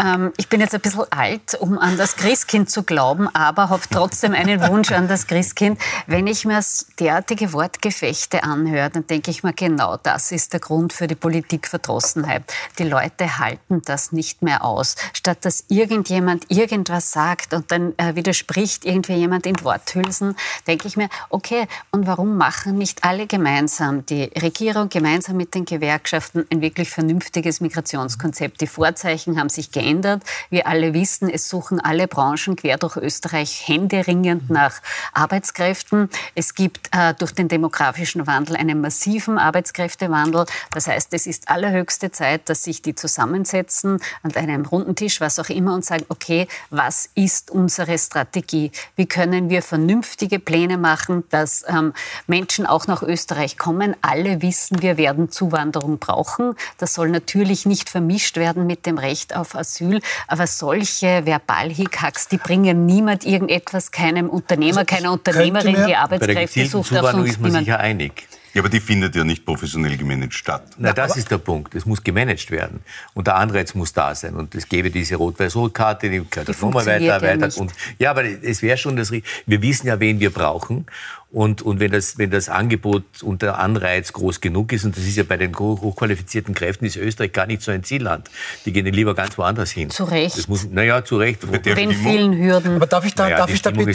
Ähm, 0.03 0.33
ich 0.37 0.49
bin 0.49 0.61
jetzt 0.61 0.75
ein 0.75 0.81
bisschen 0.81 1.05
alt, 1.11 1.55
um 1.61 1.79
an 1.79 1.97
das 1.97 2.17
Christkind 2.17 2.71
zu 2.71 2.83
glauben, 2.83 3.29
aber 3.35 3.71
habe 3.71 3.83
trotzdem 3.91 4.33
einen 4.33 4.61
Wunsch 4.69 4.91
an 4.91 5.07
das 5.07 5.27
Christkind. 5.27 5.79
Wenn 6.07 6.27
ich 6.27 6.45
mir 6.45 6.61
derartige 6.99 7.53
Wortgefechte 7.53 8.43
anhöre, 8.43 8.91
dann 8.91 9.07
denke 9.07 9.31
ich 9.31 9.43
mir, 9.43 9.53
genau 9.53 9.97
das 9.97 10.33
ist 10.33 10.53
der 10.53 10.61
Grund 10.61 10.93
für 10.93 11.07
die 11.07 11.15
Politikverdrossenheit. 11.15 12.43
Die 12.79 12.85
Leute 12.85 13.39
halten 13.39 13.83
das 13.85 14.13
nicht 14.13 14.43
mehr 14.43 14.65
aus. 14.65 14.97
Statt 15.13 15.45
dass 15.45 15.65
irgendjemand 15.69 16.51
irgendwas 16.51 17.13
sagt 17.13 17.55
und 17.55 17.71
dann 17.71 17.95
äh, 17.97 18.15
widerspricht 18.15 18.85
irgendwie 18.85 19.15
jemand 19.15 19.47
in 19.47 19.63
Worthülsen, 19.63 20.22
denke 20.67 20.89
ich 20.89 20.97
mir, 20.97 21.09
okay, 21.31 21.67
und 21.91 22.07
warum 22.07 22.37
machen 22.37 22.79
nicht 22.79 23.05
alle 23.05 23.27
gemeinsam, 23.27 24.05
die 24.07 24.25
Regierung 24.41 24.89
gemeinsam 24.89 25.37
mit 25.37 25.55
den 25.55 25.65
Gewerkschaften, 25.65 26.47
ein 26.51 26.61
wirklich 26.61 26.91
vernünftiges 26.91 27.61
Migrationskonzept? 27.61 28.61
Die 28.61 28.67
Vorzeichen 28.67 29.39
haben 29.39 29.49
sich 29.49 29.71
geändert. 29.71 30.23
Wir 30.51 30.67
alle 30.67 30.95
wissen, 30.95 31.29
es 31.29 31.49
suchen 31.49 31.81
alle 31.81 32.09
Branchen 32.09 32.57
quer 32.57 32.79
durch 32.79 32.97
Österreich 32.97 33.67
händeringend 33.67 34.51
nach 34.51 34.81
Arbeitskräften. 35.13 36.09
Es 36.35 36.55
gibt 36.55 36.89
äh, 36.93 37.15
durch 37.15 37.33
den 37.33 37.49
demografischen 37.49 38.27
Wandel 38.27 38.57
einen 38.57 38.81
massiven 38.81 39.39
Arbeitskräftewandel. 39.39 40.47
Das 40.73 40.87
heißt, 40.87 41.13
es 41.13 41.27
ist 41.27 41.49
allerhöchste 41.49 42.11
Zeit, 42.11 42.49
dass 42.49 42.65
sich 42.65 42.83
die 42.83 42.95
zusammensetzen 42.95 44.01
an 44.23 44.35
einem 44.35 44.65
runden 44.65 44.95
Tisch, 44.95 45.21
was 45.21 45.39
auch 45.39 45.49
immer, 45.49 45.75
und 45.75 45.85
sagen, 45.85 46.05
okay, 46.09 46.49
was 46.71 47.11
ist 47.15 47.51
unsere 47.51 47.99
Strategie? 47.99 48.71
Wie 48.97 49.07
können 49.07 49.51
wir 49.51 49.63
vernünftige 50.03 50.38
Pläne 50.38 50.79
machen, 50.79 51.25
dass 51.31 51.65
ähm, 51.69 51.93
Menschen 52.27 52.67
auch 52.67 52.87
nach 52.87 53.03
Österreich 53.03 53.57
kommen? 53.57 53.95
Alle 54.03 54.43
wissen, 54.43 54.83
wir 54.83 54.97
werden 54.97 55.31
Zuwanderung 55.31 55.99
brauchen. 55.99 56.55
Das 56.79 56.95
soll 56.95 57.09
natürlich 57.11 57.67
nicht 57.67 57.88
vermischt 57.88 58.37
werden 58.37 58.67
mit 58.67 58.85
dem 58.85 58.99
Recht 58.99 59.37
auf 59.37 59.55
Asyl. 59.55 60.01
Aber 60.27 60.47
solche 60.47 61.25
Verbalhickhacks, 61.25 62.29
die 62.29 62.38
bringen 62.38 62.85
niemand 62.85 63.25
irgendetwas, 63.25 63.91
keinem 63.93 64.29
Unternehmer, 64.29 64.79
also 64.79 64.87
keiner 64.87 65.12
Unternehmerin, 65.12 65.87
die 65.87 65.95
Arbeitskräfte 65.95 66.67
sucht. 66.67 66.97
Auf 66.97 67.11
sonst 67.12 67.31
ist 67.31 67.41
man 67.41 67.53
sich 67.53 67.67
ja 67.67 67.77
einig. 67.77 68.27
Ja, 68.55 68.61
aber 68.61 68.69
die 68.69 68.81
findet 68.81 69.17
ja 69.17 69.25
nicht 69.25 69.45
professionell 69.47 69.97
gemanagt 69.97 70.35
statt. 70.35 70.62
Na, 70.77 70.93
das 70.93 71.17
ist 71.17 71.31
der 71.31 71.38
Punkt. 71.38 71.75
Es 71.75 71.87
muss 71.87 72.03
gemanagt 72.03 72.51
werden. 72.51 72.81
Und 73.15 73.27
der 73.27 73.37
Anreiz 73.37 73.75
muss 73.75 73.93
da 73.93 74.15
sein. 74.15 74.35
Und 74.35 74.55
es 74.55 74.69
gäbe 74.69 74.91
diese 74.91 75.17
Rot-Weiß-Rot-Karte, 75.17 76.11
die 76.11 76.23
gehört 76.29 76.49
nochmal 76.61 76.85
weiter, 76.85 77.05
ja 77.05 77.23
weiter. 77.23 77.61
Und, 77.61 77.73
ja, 77.99 78.11
aber 78.11 78.25
es 78.25 78.61
wäre 78.61 78.77
schon 78.77 78.97
das, 78.97 79.11
wir 79.11 79.23
wissen 79.62 79.87
ja, 79.87 79.99
wen 80.01 80.21
wir 80.21 80.31
brauchen. 80.31 80.87
Und, 81.33 81.62
und 81.62 81.81
wenn, 81.81 81.90
das, 81.90 82.18
wenn 82.18 82.31
das 82.31 82.51
Angebot 82.51 83.05
und 83.23 83.40
der 83.40 83.59
Anreiz 83.59 84.12
groß 84.12 84.42
genug 84.42 84.71
ist, 84.71 84.85
und 84.85 84.95
das 84.95 85.05
ist 85.05 85.16
ja 85.16 85.23
bei 85.23 85.38
den 85.38 85.59
hochqualifizierten 85.59 86.55
Kräften, 86.55 86.85
ist 86.85 86.97
Österreich 86.97 87.33
gar 87.33 87.47
nicht 87.47 87.62
so 87.62 87.71
ein 87.71 87.83
Zielland. 87.85 88.29
Die 88.66 88.73
gehen 88.73 88.85
lieber 88.85 89.14
ganz 89.14 89.38
woanders 89.38 89.71
hin. 89.71 89.88
Zu 89.88 90.05
Recht. 90.05 90.37
Das 90.37 90.47
muss, 90.47 90.64
naja, 90.64 91.03
zu 91.07 91.16
Recht. 91.16 91.42
Den 91.64 91.92
vielen 91.92 92.37
Hürden. 92.37 92.77
Aber 92.77 92.87
darf 92.87 93.07
ich 93.07 93.14
da, 93.14 93.25
naja, 93.25 93.38
darf 93.38 93.51
ich 93.51 93.62
da 93.62 93.71
bitte, 93.71 93.95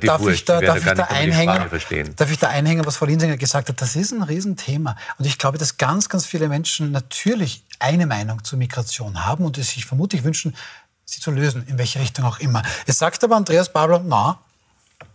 darf 0.00 0.26
ich 0.26 0.44
da, 0.46 0.60
darf 0.62 0.78
ich 0.78 0.92
da 0.92 1.04
einhängen, 1.04 1.60
darf 2.16 2.30
ich 2.30 2.38
da 2.38 2.48
einhängen, 2.48 2.86
was 2.86 2.96
Frau 2.96 3.04
Linsinger 3.04 3.36
gesagt 3.36 3.68
hat? 3.68 3.82
Das 3.82 3.94
ist 3.94 4.12
ein 4.12 4.22
Riesenthema. 4.22 4.96
Und 5.18 5.26
ich 5.26 5.36
glaube, 5.36 5.58
dass 5.58 5.76
ganz, 5.76 6.08
ganz 6.08 6.24
viele 6.24 6.48
Menschen 6.48 6.90
natürlich 6.90 7.64
eine 7.80 8.06
Meinung 8.06 8.42
zur 8.44 8.58
Migration 8.58 9.26
haben 9.26 9.44
und 9.44 9.58
es 9.58 9.72
sich 9.72 9.84
vermutlich 9.84 10.24
wünschen, 10.24 10.56
sie 11.04 11.20
zu 11.20 11.32
lösen, 11.32 11.66
in 11.66 11.76
welche 11.76 12.00
Richtung 12.00 12.24
auch 12.24 12.38
immer. 12.38 12.62
Es 12.86 12.96
sagt 12.96 13.22
aber 13.24 13.36
Andreas 13.36 13.70
Babler, 13.72 14.02
na, 14.06 14.38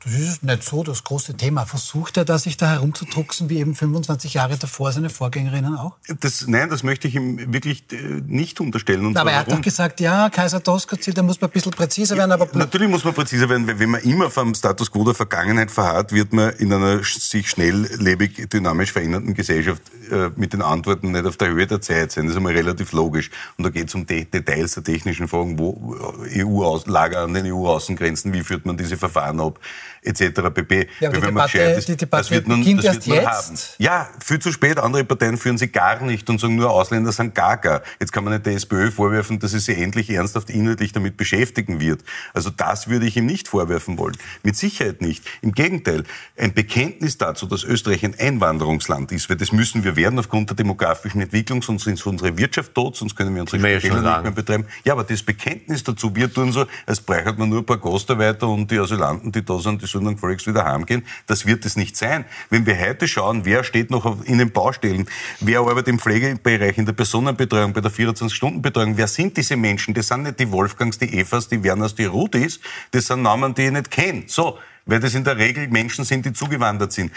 Das 0.05 0.13
ist 0.13 0.43
nicht 0.43 0.63
so 0.63 0.83
das 0.83 1.03
große 1.03 1.35
Thema. 1.35 1.65
Versucht 1.65 2.17
er 2.17 2.25
da, 2.25 2.37
sich 2.37 2.57
da 2.57 2.69
herumzudrucksen, 2.71 3.49
wie 3.49 3.59
eben 3.59 3.73
25 3.73 4.33
Jahre 4.33 4.57
davor 4.57 4.91
seine 4.91 5.09
Vorgängerinnen 5.09 5.77
auch? 5.77 5.95
Das, 6.19 6.45
nein, 6.47 6.69
das 6.69 6.83
möchte 6.83 7.07
ich 7.07 7.15
ihm 7.15 7.53
wirklich 7.53 7.85
äh, 7.91 8.21
nicht 8.25 8.59
unterstellen. 8.59 9.05
Und 9.05 9.17
aber 9.17 9.31
er 9.31 9.39
hat 9.39 9.51
doch 9.51 9.61
gesagt, 9.61 10.01
ja, 10.01 10.29
Kaiser 10.29 10.59
Doskozil, 10.59 11.13
da 11.13 11.23
muss 11.23 11.39
man 11.39 11.49
ein 11.49 11.53
bisschen 11.53 11.71
präziser 11.71 12.17
werden. 12.17 12.33
Aber 12.33 12.47
Natürlich 12.53 12.89
muss 12.89 13.05
man 13.05 13.13
präziser 13.13 13.47
werden, 13.47 13.65
weil 13.65 13.79
wenn 13.79 13.91
man 13.91 14.01
immer 14.01 14.29
vom 14.29 14.53
Status 14.53 14.91
quo 14.91 15.05
der 15.05 15.13
Vergangenheit 15.13 15.71
verharrt, 15.71 16.11
wird 16.11 16.33
man 16.33 16.51
in 16.55 16.73
einer 16.73 17.01
sich 17.03 17.49
schnelllebig, 17.49 18.49
dynamisch 18.49 18.91
verändernden 18.91 19.33
Gesellschaft 19.33 19.81
äh, 20.11 20.29
mit 20.35 20.51
den 20.51 20.61
Antworten 20.61 21.11
nicht 21.11 21.25
auf 21.25 21.37
der 21.37 21.49
Höhe 21.49 21.65
der 21.65 21.79
Zeit 21.79 22.11
sein. 22.11 22.25
Das 22.25 22.33
ist 22.33 22.37
einmal 22.37 22.53
relativ 22.53 22.91
logisch. 22.91 23.31
Und 23.57 23.63
da 23.63 23.69
geht 23.69 23.87
es 23.87 23.95
um 23.95 24.05
De 24.05 24.25
Details 24.25 24.73
der 24.73 24.83
technischen 24.83 25.29
Fragen, 25.29 25.57
wo 25.57 25.95
EU-Lager 26.35 27.21
an 27.21 27.33
den 27.33 27.45
EU-Außengrenzen, 27.53 28.33
wie 28.33 28.41
führt 28.41 28.65
man 28.65 28.75
diese 28.75 28.97
Verfahren 28.97 29.39
ab? 29.39 29.59
Etc. 30.03 30.41
pp. 30.53 30.87
Ja, 30.99 31.09
aber 31.09 31.19
die 31.19 31.25
Debatte, 31.27 31.57
ist, 31.59 31.87
die 31.87 31.97
Debatte 31.97 32.23
das 32.23 32.31
wird 32.31 32.47
nun, 32.47 32.59
beginnt 32.59 32.79
das 32.79 32.85
erst 32.85 33.07
wird 33.07 33.17
jetzt. 33.17 33.27
Haben. 33.27 33.57
Ja, 33.79 34.09
viel 34.19 34.39
zu 34.39 34.51
spät. 34.51 34.79
Andere 34.79 35.03
Parteien 35.03 35.37
führen 35.37 35.57
sie 35.57 35.67
gar 35.67 36.01
nicht 36.03 36.29
und 36.29 36.39
sagen 36.39 36.55
nur, 36.55 36.69
Ausländer 36.69 37.11
sind 37.11 37.35
gaga. 37.35 37.81
Jetzt 37.99 38.11
kann 38.11 38.23
man 38.23 38.33
nicht 38.33 38.45
der 38.45 38.53
SPÖ 38.53 38.91
vorwerfen, 38.91 39.39
dass 39.39 39.51
sie 39.51 39.59
sich 39.59 39.77
endlich 39.77 40.09
ernsthaft 40.09 40.49
inhaltlich 40.49 40.91
damit 40.91 41.17
beschäftigen 41.17 41.79
wird. 41.79 42.03
Also 42.33 42.49
das 42.49 42.87
würde 42.89 43.05
ich 43.05 43.17
ihm 43.17 43.25
nicht 43.25 43.47
vorwerfen 43.47 43.97
wollen. 43.97 44.17
Mit 44.43 44.55
Sicherheit 44.55 45.01
nicht. 45.01 45.25
Im 45.41 45.51
Gegenteil, 45.51 46.03
ein 46.37 46.53
Bekenntnis 46.53 47.17
dazu, 47.17 47.45
dass 47.45 47.63
Österreich 47.63 48.03
ein 48.03 48.15
Einwanderungsland 48.17 49.11
ist, 49.11 49.29
weil 49.29 49.37
das 49.37 49.51
müssen 49.51 49.83
wir 49.83 49.95
werden 49.95 50.19
aufgrund 50.19 50.49
der 50.49 50.55
demografischen 50.55 51.21
Entwicklung, 51.21 51.61
sonst 51.61 51.87
ist 51.87 52.05
unsere 52.05 52.37
Wirtschaft 52.37 52.73
tot, 52.73 52.95
sonst 52.95 53.15
können 53.15 53.33
wir 53.35 53.41
unsere 53.41 53.59
Spitäler 53.59 54.01
nicht 54.01 54.23
mehr 54.23 54.31
betreiben. 54.31 54.65
Ja, 54.83 54.93
aber 54.93 55.03
das 55.03 55.23
Bekenntnis 55.23 55.83
dazu, 55.83 56.15
wir 56.15 56.31
tun 56.31 56.51
so, 56.51 56.65
als 56.85 57.01
breichert 57.01 57.37
man 57.37 57.49
nur 57.49 57.59
ein 57.59 57.65
paar 57.65 57.77
Gastarbeiter 57.77 58.47
und 58.47 58.69
die 58.69 58.79
Asylanten, 58.79 59.31
die 59.31 59.43
da 59.43 59.59
sind, 59.59 59.81
die 59.81 59.87
dann 59.99 60.15
gefälligst 60.15 60.47
wieder 60.47 60.65
heimgehen. 60.65 61.06
Das 61.27 61.45
wird 61.45 61.65
es 61.65 61.75
nicht 61.75 61.97
sein. 61.97 62.25
Wenn 62.49 62.65
wir 62.65 62.79
heute 62.79 63.08
schauen, 63.08 63.45
wer 63.45 63.63
steht 63.63 63.91
noch 63.91 64.23
in 64.25 64.38
den 64.38 64.51
Baustellen, 64.51 65.08
wer 65.39 65.60
arbeitet 65.60 65.89
im 65.89 65.99
Pflegebereich, 65.99 66.77
in 66.77 66.86
der 66.86 66.93
Personenbetreuung, 66.93 67.73
bei 67.73 67.82
der 67.82 67.91
24-Stunden-Betreuung, 67.91 68.97
wer 68.97 69.08
sind 69.08 69.38
diese 69.38 69.56
Menschen? 69.56 69.93
Das 69.93 70.08
sind 70.08 70.23
nicht 70.23 70.39
die 70.39 70.51
Wolfgangs, 70.51 70.97
die 70.97 71.17
Evas, 71.17 71.47
die 71.47 71.63
Werners, 71.63 71.95
die 71.95 72.06
Rudis, 72.06 72.60
das 72.91 73.08
sind 73.08 73.21
Namen, 73.21 73.53
die 73.53 73.63
ich 73.63 73.71
nicht 73.71 73.91
kenne. 73.91 74.23
So, 74.27 74.58
weil 74.86 74.99
das 74.99 75.15
in 75.15 75.23
der 75.23 75.38
Regel 75.38 75.67
Menschen 75.69 76.06
sind, 76.06 76.25
die 76.25 76.34
zugewandert 76.34 76.91
sind. 76.91 77.12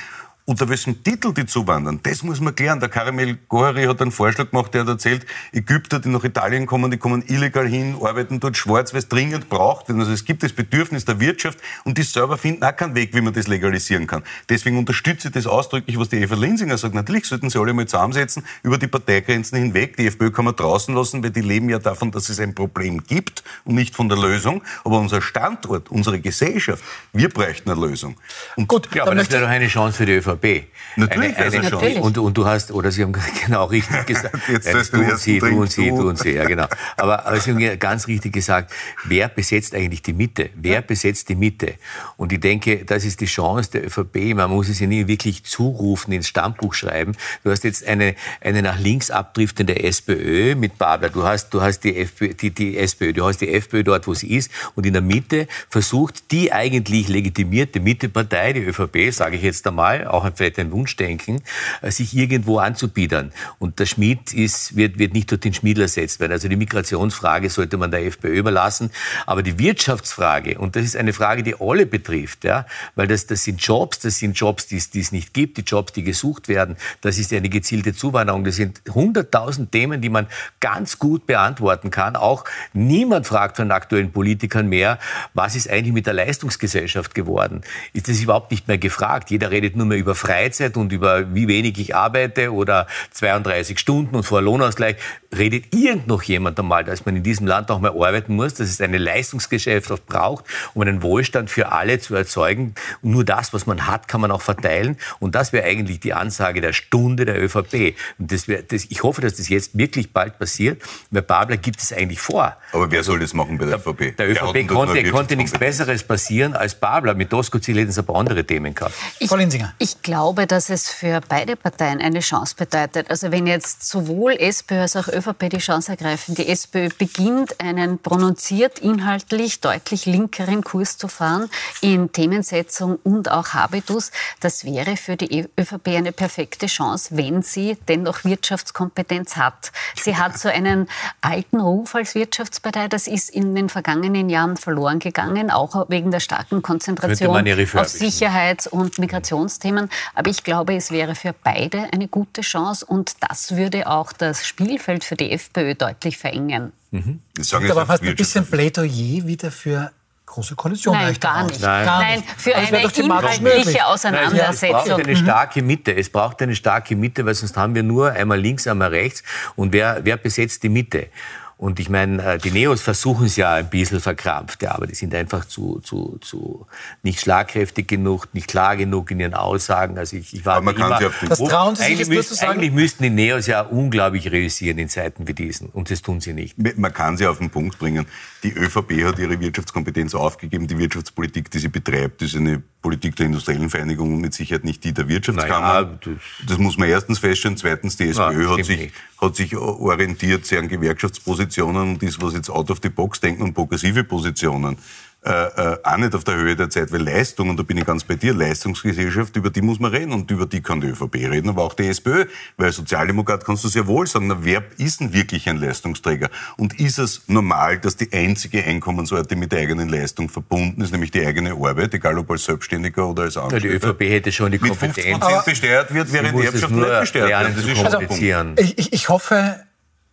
Unter 0.49 0.69
welchem 0.69 1.03
Titel 1.03 1.35
die 1.35 1.45
zuwandern, 1.45 1.99
das 2.05 2.23
muss 2.23 2.41
man 2.41 2.55
klären. 2.55 2.79
Der 2.79 2.89
Karamel 2.89 3.37
Gohari 3.49 3.83
hat 3.87 4.01
einen 4.01 4.13
Vorschlag 4.13 4.53
gemacht, 4.53 4.73
der 4.73 4.83
hat 4.83 4.89
erzählt, 4.89 5.27
Ägypter, 5.53 5.99
die 5.99 6.09
nach 6.09 6.23
Italien 6.23 6.67
kommen, 6.67 6.89
die 6.93 6.99
kommen 6.99 7.25
illegal 7.27 7.67
hin, 7.67 7.97
arbeiten 8.01 8.39
dort 8.39 8.57
schwarz, 8.57 8.93
weil 8.93 9.01
es 9.01 9.09
dringend 9.09 9.49
braucht. 9.49 9.91
Also 9.91 10.13
es 10.13 10.25
gibt 10.25 10.45
das 10.45 10.53
Bedürfnis 10.53 11.05
der 11.05 11.19
Wirtschaft 11.19 11.59
und 11.83 11.99
die 11.99 12.05
selber 12.05 12.39
finden 12.39 12.63
auch 12.63 12.77
keinen 12.77 12.95
Weg, 12.95 13.13
wie 13.13 13.23
man 13.23 13.35
das 13.35 13.49
legalisieren 13.49 14.07
kann. 14.07 14.23
Deswegen 14.49 14.79
unterstütze 14.79 15.27
ich 15.27 15.35
das 15.35 15.49
ausdrücklich, 15.49 15.99
was 15.99 16.11
die 16.11 16.19
Eva 16.19 16.37
Linsinger 16.37 16.79
sagt. 16.79 16.95
Natürlich 16.95 17.25
sollten 17.25 17.51
sie 17.51 17.59
alle 17.59 17.73
mal 17.73 17.87
zusammensetzen, 17.87 18.45
über 18.63 18.79
die 18.79 18.87
Parteigrenzen 18.87 19.59
hinweg. 19.59 19.97
Die 19.97 20.07
FPÖ 20.07 20.31
kann 20.31 20.45
man 20.45 20.55
draußen 20.55 20.95
lassen, 20.95 21.25
weil 21.25 21.31
die 21.31 21.41
leben 21.41 21.69
ja 21.71 21.81
davon, 21.81 22.13
dass 22.13 22.29
es 22.29 22.39
ein 22.39 22.55
Problem 22.55 23.03
gibt 23.03 23.43
und 23.65 23.75
nicht 23.75 23.97
von 23.97 24.09
der 24.09 24.19
Lösung. 24.19 24.63
Aber 24.85 25.01
unser 25.01 25.21
Standort, 25.23 25.91
unsere 25.91 26.21
Gesellschaft, 26.21 26.85
wir 27.13 27.31
bräuchten 27.31 27.69
eine 27.69 27.81
Lösung. 27.81 28.15
Und 28.55 28.69
Gut, 28.69 28.95
ja, 28.95 29.03
aber 29.03 29.17
das 29.17 29.29
wäre 29.33 29.43
doch 29.43 29.51
eine 29.51 29.67
Chance 29.67 29.97
für 29.97 30.07
die 30.07 30.13
ÖVP. 30.13 30.36
ÖVP. 30.37 30.67
Natürlich, 30.97 31.37
eine, 31.37 31.47
eine, 31.47 31.71
natürlich. 31.71 32.01
Und, 32.01 32.19
und, 32.19 32.37
du 32.37 32.47
hast, 32.47 32.73
oder 32.73 32.91
Sie 32.91 33.03
haben 33.03 33.13
genau 33.47 33.65
richtig 33.65 34.07
gesagt, 34.07 34.37
Jetzt 34.49 34.67
äh, 34.67 34.73
du 34.73 34.99
und 34.99 35.19
sie, 35.19 35.39
du 35.39 35.61
und 35.61 35.71
sie, 35.71 35.89
du 35.89 36.09
und 36.09 36.19
sie, 36.19 36.33
ja 36.33 36.45
genau. 36.45 36.67
Aber, 36.97 37.27
aber 37.27 37.41
Sie 37.41 37.51
haben 37.53 37.79
ganz 37.79 38.07
richtig 38.07 38.33
gesagt, 38.33 38.73
wer 39.05 39.29
besetzt 39.29 39.75
eigentlich 39.75 40.03
die 40.03 40.13
Mitte? 40.13 40.51
Wer 40.55 40.83
besetzt 40.83 41.29
die 41.29 41.35
Mitte? 41.35 41.75
Und 42.17 42.33
ich 42.33 42.41
denke, 42.41 42.85
das 42.85 43.05
ist 43.05 43.21
die 43.21 43.27
Chance 43.27 43.71
der 43.73 43.87
ÖVP. 43.87 44.35
Man 44.35 44.51
muss 44.51 44.69
es 44.69 44.81
ja 44.81 44.87
nie 44.87 45.07
wirklich 45.07 45.45
zurufen, 45.45 46.13
ins 46.13 46.29
Stammbuch 46.29 46.75
schreiben. 46.75 47.13
Du 47.45 47.51
hast 47.51 47.65
jetzt 47.65 47.87
eine, 47.87 48.15
eine 48.41 48.63
nach 48.63 48.79
links 48.79 49.11
abdriftende 49.11 49.83
SPÖ 49.83 50.55
mit 50.55 50.79
Babler. 50.79 51.11
Du 51.11 51.25
hast, 51.25 51.51
du 51.51 51.63
hast 51.63 51.81
die, 51.81 51.97
FPÖ, 51.97 52.35
die, 52.35 52.51
die 52.51 52.77
SPÖ, 52.79 53.13
du 53.13 53.25
hast 53.27 53.41
die 53.41 53.53
FPÖ 53.53 53.85
dort, 53.85 54.07
wo 54.07 54.15
sie 54.15 54.35
ist. 54.35 54.51
Und 54.75 54.87
in 54.87 54.93
der 54.93 55.03
Mitte 55.03 55.47
versucht 55.69 56.31
die 56.31 56.53
eigentlich 56.53 57.09
legitimierte 57.09 57.81
Mittepartei, 57.81 58.53
die 58.53 58.61
ÖVP, 58.61 59.13
sage 59.13 59.37
ich 59.37 59.43
jetzt 59.43 59.67
einmal, 59.67 60.07
auch 60.07 60.25
vielleicht 60.35 60.59
ein 60.59 60.73
Wunschdenken, 60.73 61.43
äh, 61.83 61.91
sich 61.91 62.17
irgendwo 62.17 62.59
anzubiedern. 62.59 63.33
Und 63.59 63.79
der 63.79 63.87
Schmied 63.87 64.33
ist, 64.33 64.77
wird, 64.77 64.99
wird 64.99 65.13
nicht 65.13 65.31
durch 65.31 65.41
den 65.41 65.55
Schmied 65.55 65.79
ersetzt 65.79 66.21
werden. 66.21 66.33
Also 66.33 66.49
die 66.49 66.57
Migrationsfrage 66.57 67.51
sollte 67.51 67.77
man 67.77 67.91
der 67.91 68.05
FPÖ 68.05 68.39
überlassen. 68.39 68.91
Aber 69.27 69.43
die 69.43 69.59
Wirtschaftsfrage, 69.59 70.59
und 70.59 70.77
das 70.77 70.85
ist 70.85 70.97
eine 70.97 71.13
Frage, 71.13 71.43
die 71.43 71.55
alle 71.61 71.87
betrifft, 71.87 72.45
ja, 72.45 72.67
weil 72.95 73.07
das, 73.07 73.27
das 73.27 73.45
sind 73.45 73.61
Jobs, 73.61 74.01
das 74.01 74.19
sind 74.19 74.39
Jobs, 74.39 74.67
die, 74.67 74.83
die 74.93 75.01
es 75.01 75.13
nicht 75.13 75.33
gibt, 75.33 75.57
die 75.59 75.63
Jobs, 75.63 75.93
die 75.93 76.03
gesucht 76.03 76.49
werden. 76.49 76.77
Das 77.01 77.19
ist 77.19 77.33
eine 77.33 77.49
gezielte 77.49 77.95
Zuwanderung. 77.95 78.45
Das 78.45 78.57
sind 78.57 78.83
hunderttausend 78.91 79.73
Themen, 79.73 80.01
die 80.01 80.09
man 80.09 80.27
ganz 80.61 80.99
gut 80.99 81.27
beantworten 81.27 81.91
kann. 81.91 82.17
Auch 82.17 82.45
niemand 82.73 83.27
fragt 83.27 83.57
von 83.57 83.71
aktuellen 83.71 84.13
Politikern 84.13 84.69
mehr, 84.69 84.99
was 85.35 85.55
ist 85.55 85.71
eigentlich 85.71 85.93
mit 85.93 86.07
der 86.07 86.15
Leistungsgesellschaft 86.15 87.15
geworden? 87.15 87.63
Ist 87.93 88.09
das 88.09 88.21
überhaupt 88.21 88.51
nicht 88.51 88.67
mehr 88.69 88.79
gefragt? 88.79 89.31
Jeder 89.31 89.51
redet 89.51 89.77
nur 89.77 89.87
mehr 89.87 89.99
über 89.99 90.15
Freizeit 90.17 90.77
und 90.77 90.93
über 90.93 91.35
wie 91.35 91.49
wenig 91.49 91.79
ich 91.79 91.95
arbeite 91.95 92.53
oder 92.53 92.87
32 93.13 93.79
Stunden 93.79 94.17
und 94.17 94.23
vor 94.25 94.43
Lohnausgleich, 94.43 94.97
redet 95.37 95.75
irgend 95.75 96.07
noch 96.07 96.23
jemand 96.23 96.59
einmal, 96.59 96.85
dass 96.85 97.05
man 97.05 97.17
in 97.17 97.23
diesem 97.23 97.47
Land 97.47 97.71
auch 97.71 97.81
mal 97.81 97.91
arbeiten 97.91 98.35
muss, 98.35 98.55
dass 98.55 98.69
es 98.69 98.81
eine 98.81 98.99
Leistungsgesellschaft 98.99 100.07
braucht, 100.07 100.45
um 100.75 100.83
einen 100.83 101.03
Wohlstand 101.03 101.51
für 101.51 101.73
alle 101.73 101.99
zu 101.99 102.15
erzeugen. 102.15 102.75
Und 103.03 103.13
nur 103.13 103.25
das, 103.25 103.53
was 103.53 103.67
man 103.67 103.87
hat, 103.87 104.09
kann 104.09 104.21
man 104.21 104.31
auch 104.31 104.43
verteilen. 104.43 104.97
Und 105.19 105.35
das 105.35 105.53
wäre 105.53 105.67
eigentlich 105.67 106.01
die 106.01 106.15
Ansage 106.15 106.61
der 106.61 106.73
Stunde 106.73 107.25
der 107.25 107.43
ÖVP. 107.43 107.97
Und 108.19 108.33
das 108.33 108.49
wär, 108.49 108.63
das, 108.63 108.87
ich 108.89 109.03
hoffe, 109.03 109.21
dass 109.21 109.37
das 109.37 109.49
jetzt 109.49 109.77
wirklich 109.77 110.13
bald 110.13 110.39
passiert, 110.39 110.83
weil 111.11 111.23
Babler 111.23 111.57
gibt 111.57 111.81
es 111.81 111.93
eigentlich 111.93 112.21
vor. 112.21 112.57
Aber 112.73 112.91
wer 112.91 113.03
soll 113.03 113.21
das 113.21 113.35
machen 113.35 113.59
bei 113.59 113.67
der 113.67 113.77
ÖVP? 113.77 114.17
Der, 114.17 114.31
ÖVP 114.31 114.67
konnte, 114.67 115.03
konnte 115.11 115.37
nichts 115.37 115.59
Besseres 115.59 116.03
passieren 116.03 116.55
als 116.55 116.75
Babler. 116.75 117.15
Mit 117.15 117.33
Doskozil 117.33 117.79
hätten 117.79 117.93
sie 117.93 118.01
aber 118.01 118.17
andere 118.17 118.45
Themen 118.45 118.75
gehabt. 118.75 118.95
Ich, 119.19 119.31
ich 119.79 120.03
glaube, 120.07 120.47
dass 120.47 120.71
es 120.71 120.89
für 120.89 121.21
beide 121.29 121.57
Parteien 121.57 122.01
eine 122.01 122.21
Chance 122.21 122.55
bedeutet. 122.57 123.11
Also 123.11 123.33
wenn 123.33 123.49
jetzt 123.49 123.89
sowohl 123.89 124.35
SPÖ 124.35 124.83
als 124.83 124.95
auch 124.95 125.09
ÖVP 125.09 125.51
die 125.51 125.59
Chance 125.59 125.91
ergreifen, 125.91 126.37
die 126.37 126.47
SPÖ 126.47 126.91
beginnt 126.97 127.61
einen 127.61 127.99
prononziert 127.99 128.79
inhaltlich 128.79 129.61
deutlich 129.61 130.07
linkeren 130.07 130.63
Kurs 130.63 130.97
zu 130.97 131.09
fahren 131.09 131.51
in 131.81 132.13
Themensetzung 132.13 133.01
und 133.03 133.33
auch 133.33 133.49
Habitus, 133.49 134.13
das 134.39 134.65
wäre 134.65 134.97
für 134.97 135.17
die 135.17 135.49
ÖVP 135.59 135.89
eine 135.89 136.13
perfekte 136.13 136.67
Chance, 136.67 137.17
wenn 137.17 137.43
sie 137.43 137.77
dennoch 137.89 138.23
Wirtschaftskompetenz 138.23 139.37
hat. 139.37 139.73
Sie 139.97 140.17
hat 140.17 140.39
so 140.39 140.49
einen 140.49 140.87
alten 141.21 141.59
Ruf 141.59 141.97
als 141.97 142.15
Wirtschaftspartei, 142.15 142.87
das 142.87 143.09
ist 143.09 143.29
in 143.29 143.57
den 143.57 143.69
vergangenen 143.69 144.29
Jahren 144.29 144.57
verloren 144.57 145.01
gegangen, 145.01 145.51
auch 145.51 145.87
wegen 145.89 146.13
der 146.13 146.21
starken 146.21 146.63
Konzentration 146.63 147.37
auf 147.75 147.89
Sicherheits- 147.89 148.69
und 148.69 149.01
Migrationsthemen. 149.01 149.91
Aber 150.15 150.31
ich 150.31 150.43
glaube, 150.43 150.75
es 150.75 150.91
wäre 150.91 151.15
für 151.15 151.35
beide 151.45 151.89
eine 151.93 152.09
gute 152.09 152.41
Chance 152.41 152.85
und 152.87 153.15
das 153.21 153.57
würde 153.57 153.87
auch 153.87 154.13
das 154.13 154.47
Spielfeld 154.47 155.05
für 155.05 155.17
die 155.17 155.33
FPÖ 155.33 155.75
deutlich 155.75 156.19
verengen. 156.19 156.73
Mhm. 156.91 157.21
Das 157.35 157.53
aber 157.53 157.87
fast 157.87 158.03
ein 158.03 158.17
bisschen 158.17 158.47
Plädoyer 158.47 159.27
wieder 159.27 159.51
für 159.51 159.91
große 160.27 160.55
Koalition. 160.55 160.95
Nein, 160.95 161.17
gar 161.19 161.45
nicht. 161.45 161.61
Nein. 161.61 161.87
Nein. 161.87 162.25
für 162.37 162.55
eine 162.55 162.83
inhaltliche 162.83 163.87
Auseinandersetzung. 163.87 164.77
Es 164.77 164.87
braucht 164.87 165.07
eine 165.07 165.17
starke 165.17 165.63
Mitte. 165.63 165.97
Es 165.97 166.11
braucht 166.11 166.43
eine 166.43 166.55
starke 166.55 166.97
Mitte, 166.97 167.25
weil 167.25 167.35
sonst 167.35 167.57
haben 167.57 167.75
wir 167.75 167.83
nur 167.83 168.13
einmal 168.13 168.39
links, 168.39 168.67
einmal 168.67 168.91
rechts. 168.91 169.23
Und 169.55 169.73
wer, 169.73 170.01
wer 170.03 170.17
besetzt 170.17 170.63
die 170.63 170.69
Mitte? 170.69 171.09
Und 171.59 171.81
ich 171.81 171.89
meine, 171.89 172.23
äh, 172.23 172.39
die 172.39 172.51
Neos 172.51 172.83
versuchen 172.83 173.27
es 173.27 173.37
ja 173.37 173.55
ein 173.55 173.71
bisschen 173.71 174.01
verkrampft, 174.01 174.63
ja, 174.63 174.75
aber 174.75 174.87
die 174.87 174.95
sind 174.95 175.15
einfach 175.15 175.47
zu, 175.47 175.81
zu, 175.81 176.19
zu 176.21 176.67
nicht 177.03 177.19
schlagkräftig 177.19 177.89
genug, 177.89 178.29
nicht 178.35 178.47
klar 178.47 178.77
genug 178.77 179.11
in 179.11 179.21
ihren 179.21 179.33
Aussagen. 179.33 179.97
Also 179.97 180.19
ich, 180.19 180.35
ich 180.35 180.45
war 180.45 180.57
aber 180.57 180.67
man 180.67 180.77
immer, 180.77 180.99
kann 180.99 181.29
das 181.29 181.39
trauen 181.39 181.75
Sie 181.75 181.83
sich 181.83 181.93
eigentlich, 181.93 182.09
müsst, 182.09 182.43
eigentlich 182.45 182.73
müssten 182.73 183.05
die 183.05 183.11
Neos 183.11 183.47
ja 183.47 183.63
unglaublich 183.63 184.31
realisieren 184.31 184.77
in 184.77 184.91
Zeiten 184.91 185.27
wie 185.29 185.33
diesen. 185.33 185.71
Und 185.71 185.91
das 185.91 186.03
tun 186.03 186.21
sie 186.21 186.35
nicht. 186.35 186.57
Man 186.77 186.93
kann 186.93 187.17
sie 187.17 187.27
auf 187.27 187.39
den 187.39 187.49
Punkt 187.49 187.79
bringen. 187.79 188.07
Die 188.43 188.53
ÖVP 188.53 189.05
hat 189.05 189.19
ihre 189.19 189.41
Wirtschaftskompetenz 189.41 190.15
aufgegeben. 190.15 190.67
Die 190.67 190.77
Wirtschaftspolitik, 190.77 191.51
die 191.51 191.59
sie 191.59 191.69
betreibt, 191.69 192.21
ist 192.21 192.37
eine 192.37 192.63
Politik 192.87 193.17
der 193.17 193.27
industriellen 193.27 193.69
Vereinigung 193.69 194.15
und 194.15 194.21
mit 194.21 194.33
Sicherheit 194.33 194.63
nicht 194.63 194.85
die 194.85 194.95
der 194.95 195.09
Wirtschaftskammer. 195.09 195.83
Naja, 195.83 195.99
das, 196.05 196.15
das, 196.47 196.59
muss 196.59 196.79
man 196.79 196.89
erstens 196.89 197.19
feststellen. 197.19 197.57
Zweitens, 197.57 197.97
die 197.97 198.11
SPÖ 198.11 198.45
ja, 198.45 198.57
hat, 198.57 198.65
sich, 198.65 198.93
hat 199.21 199.35
sich 199.35 199.57
orientiert 199.57 200.47
sehr 200.47 200.61
an 200.61 200.69
Gewerkschaftspositionen 200.69 201.95
und 201.95 202.03
ist, 202.05 202.23
was 202.23 202.35
jetzt 202.35 202.49
out 202.49 202.71
of 202.71 202.79
the 202.85 202.89
box 202.89 203.19
denken 203.19 203.43
und 203.43 203.55
progressive 203.55 204.05
Positionen. 204.05 204.79
Äh, 205.27 205.73
äh, 205.73 205.79
auch 205.83 205.97
nicht 205.97 206.15
auf 206.15 206.23
der 206.23 206.37
Höhe 206.37 206.55
der 206.55 206.71
Zeit, 206.71 206.93
weil 206.93 207.03
Leistung, 207.03 207.51
und 207.51 207.59
da 207.59 207.65
bin 207.65 207.77
ich 207.77 207.85
ganz 207.85 208.05
bei 208.05 208.15
dir, 208.15 208.33
Leistungsgesellschaft, 208.33 209.35
über 209.35 209.51
die 209.51 209.61
muss 209.61 209.81
man 209.81 209.91
reden 209.91 210.13
und 210.13 210.31
über 210.31 210.47
die 210.47 210.61
kann 210.61 210.81
die 210.81 210.87
ÖVP 210.87 211.17
reden, 211.17 211.49
aber 211.49 211.65
auch 211.65 211.75
die 211.75 211.89
SPÖ, 211.89 212.27
weil 212.57 212.71
Sozialdemokrat 212.71 213.45
kannst 213.45 213.65
du 213.65 213.69
sehr 213.69 213.89
wohl 213.89 214.07
sagen, 214.07 214.29
na, 214.29 214.39
wer 214.43 214.63
ist 214.79 215.01
denn 215.01 215.13
wirklich 215.13 215.49
ein 215.49 215.57
Leistungsträger? 215.57 216.31
Und 216.57 216.79
ist 216.79 216.99
es 216.99 217.23
normal, 217.27 217.81
dass 217.81 217.97
die 217.97 218.13
einzige 218.13 218.63
Einkommenssorte 218.63 219.35
mit 219.35 219.51
der 219.51 219.63
eigenen 219.63 219.89
Leistung 219.89 220.29
verbunden 220.29 220.81
ist, 220.81 220.93
nämlich 220.93 221.11
die 221.11 221.27
eigene 221.27 221.55
Arbeit, 221.55 221.93
egal 221.95 222.17
ob 222.19 222.31
als 222.31 222.45
Selbstständiger 222.45 223.09
oder 223.09 223.25
als 223.25 223.37
Angestellter? 223.37 223.75
Ja, 223.75 223.81
die 223.81 223.87
ÖVP 223.87 224.01
hätte 224.13 224.31
schon 224.31 224.53
die 224.53 224.59
Kompetenz. 224.59 224.97
Mit 224.97 225.25
50 225.25 225.45
besteuert 225.45 225.93
wird, 225.93 226.13
während 226.13 226.39
die 226.39 226.45
Erbschaft 226.45 226.73
nicht 226.73 227.01
besteuert 227.01 227.31
wird. 227.31 227.59
Das 227.59 227.65
ist 227.65 227.77
schon 227.77 227.87
also, 227.87 228.63
ich, 228.77 228.93
ich 228.93 229.09
hoffe, 229.09 229.57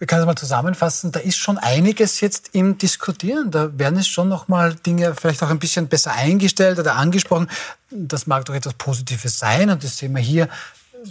wir 0.04 0.08
können 0.08 0.20
es 0.20 0.26
mal 0.26 0.36
zusammenfassen, 0.36 1.14
da 1.14 1.22
ist 1.22 1.38
schon 1.38 1.58
einiges 1.58 2.20
jetzt 2.20 2.50
im 2.52 2.78
Diskutieren. 2.78 3.52
Da 3.52 3.80
werden 3.80 3.98
es 3.98 4.06
schon 4.06 4.28
noch 4.28 4.50
mal 4.50 4.76
Dinge 4.76 5.16
vielleicht 5.16 5.42
auch 5.42 5.50
ein 5.50 5.60
bisschen 5.60 5.88
besser 5.88 6.12
eingestellt 6.12 6.78
oder 6.78 6.98
angesprochen. 6.98 7.50
Das 7.90 8.28
mag 8.28 8.44
doch 8.44 8.54
etwas 8.54 8.74
Positives 8.74 9.40
sein 9.40 9.70
und 9.70 9.82
das 9.82 9.96
sehen 9.96 10.14
wir 10.14 10.22
hier. 10.22 10.50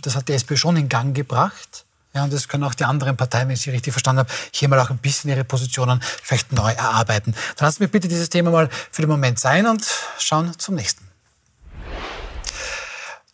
Das 0.02 0.14
hat 0.14 0.28
die 0.28 0.34
SP 0.36 0.60
schon 0.60 0.76
in 0.76 0.90
Gang 0.90 1.16
gebracht. 1.16 1.86
Ja, 2.12 2.24
und 2.24 2.34
das 2.34 2.48
können 2.48 2.64
auch 2.64 2.74
die 2.74 2.84
anderen 2.84 3.16
Parteien, 3.16 3.48
wenn 3.48 3.54
ich 3.54 3.62
sie 3.62 3.70
richtig 3.70 3.94
verstanden 3.94 4.18
habe, 4.18 4.32
hier 4.50 4.68
mal 4.68 4.78
auch 4.78 4.90
ein 4.90 4.98
bisschen 4.98 5.30
ihre 5.30 5.44
Positionen 5.44 6.02
vielleicht 6.22 6.52
neu 6.52 6.72
erarbeiten. 6.72 7.34
Dann 7.56 7.68
lassen 7.68 7.80
wir 7.80 7.88
bitte 7.88 8.08
dieses 8.08 8.28
Thema 8.28 8.50
mal 8.50 8.68
für 8.90 9.00
den 9.00 9.08
Moment 9.08 9.38
sein 9.38 9.66
und 9.66 9.86
schauen 10.18 10.52
zum 10.58 10.74
nächsten. 10.74 11.11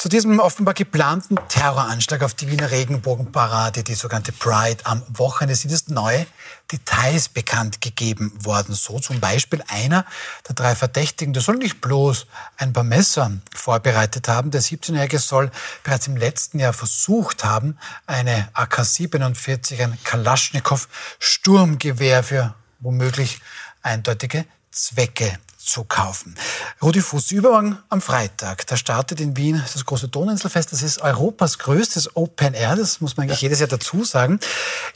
Zu 0.01 0.09
diesem 0.09 0.39
offenbar 0.39 0.75
geplanten 0.75 1.37
Terroranschlag 1.49 2.23
auf 2.23 2.33
die 2.33 2.49
Wiener 2.49 2.71
Regenbogenparade, 2.71 3.83
die 3.83 3.97
sogenannte 3.97 4.31
Pride 4.31 4.87
am 4.87 5.03
Wochenende, 5.09 5.57
sind 5.57 5.73
es 5.73 5.89
neue 5.89 6.25
Details 6.71 7.29
bekannt 7.29 7.81
gegeben 7.81 8.33
worden. 8.45 8.77
So 8.77 9.01
zum 9.01 9.19
Beispiel 9.19 9.61
einer 9.67 10.07
der 10.47 10.55
drei 10.55 10.77
Verdächtigen, 10.77 11.33
der 11.33 11.43
soll 11.43 11.57
nicht 11.57 11.81
bloß 11.81 12.27
ein 12.59 12.73
paar 12.73 12.85
Messer 12.85 13.33
vorbereitet 13.53 14.29
haben. 14.29 14.53
Der 14.53 14.63
17-Jährige 14.63 15.19
soll 15.19 15.51
bereits 15.83 16.07
im 16.07 16.17
letzten 16.17 16.61
Jahr 16.61 16.75
versucht 16.75 17.43
haben, 17.43 17.77
eine 18.07 18.51
AK-47, 18.55 19.83
ein 19.83 19.99
Kalaschnikow 20.05 20.87
Sturmgewehr 21.19 22.23
für 22.23 22.55
womöglich 22.79 23.41
eindeutige 23.83 24.45
Zwecke 24.71 25.41
zu 25.69 25.85
kaufen. 25.85 26.35
Rudi 26.83 27.01
Fuß, 27.01 27.31
übermorgen 27.33 27.79
am 27.89 28.01
Freitag, 28.01 28.67
da 28.67 28.77
startet 28.77 29.21
in 29.21 29.37
Wien 29.37 29.63
das 29.73 29.85
große 29.85 30.09
Donauinselfest. 30.09 30.73
Das 30.73 30.83
ist 30.83 30.99
Europas 31.01 31.59
größtes 31.59 32.17
Open 32.17 32.55
Air, 32.55 32.77
das 32.77 33.01
muss 33.01 33.17
man 33.17 33.25
eigentlich 33.25 33.43
jedes 33.43 33.61
Jahr 33.61 33.69
dazu 33.69 34.05
sagen. 34.05 34.41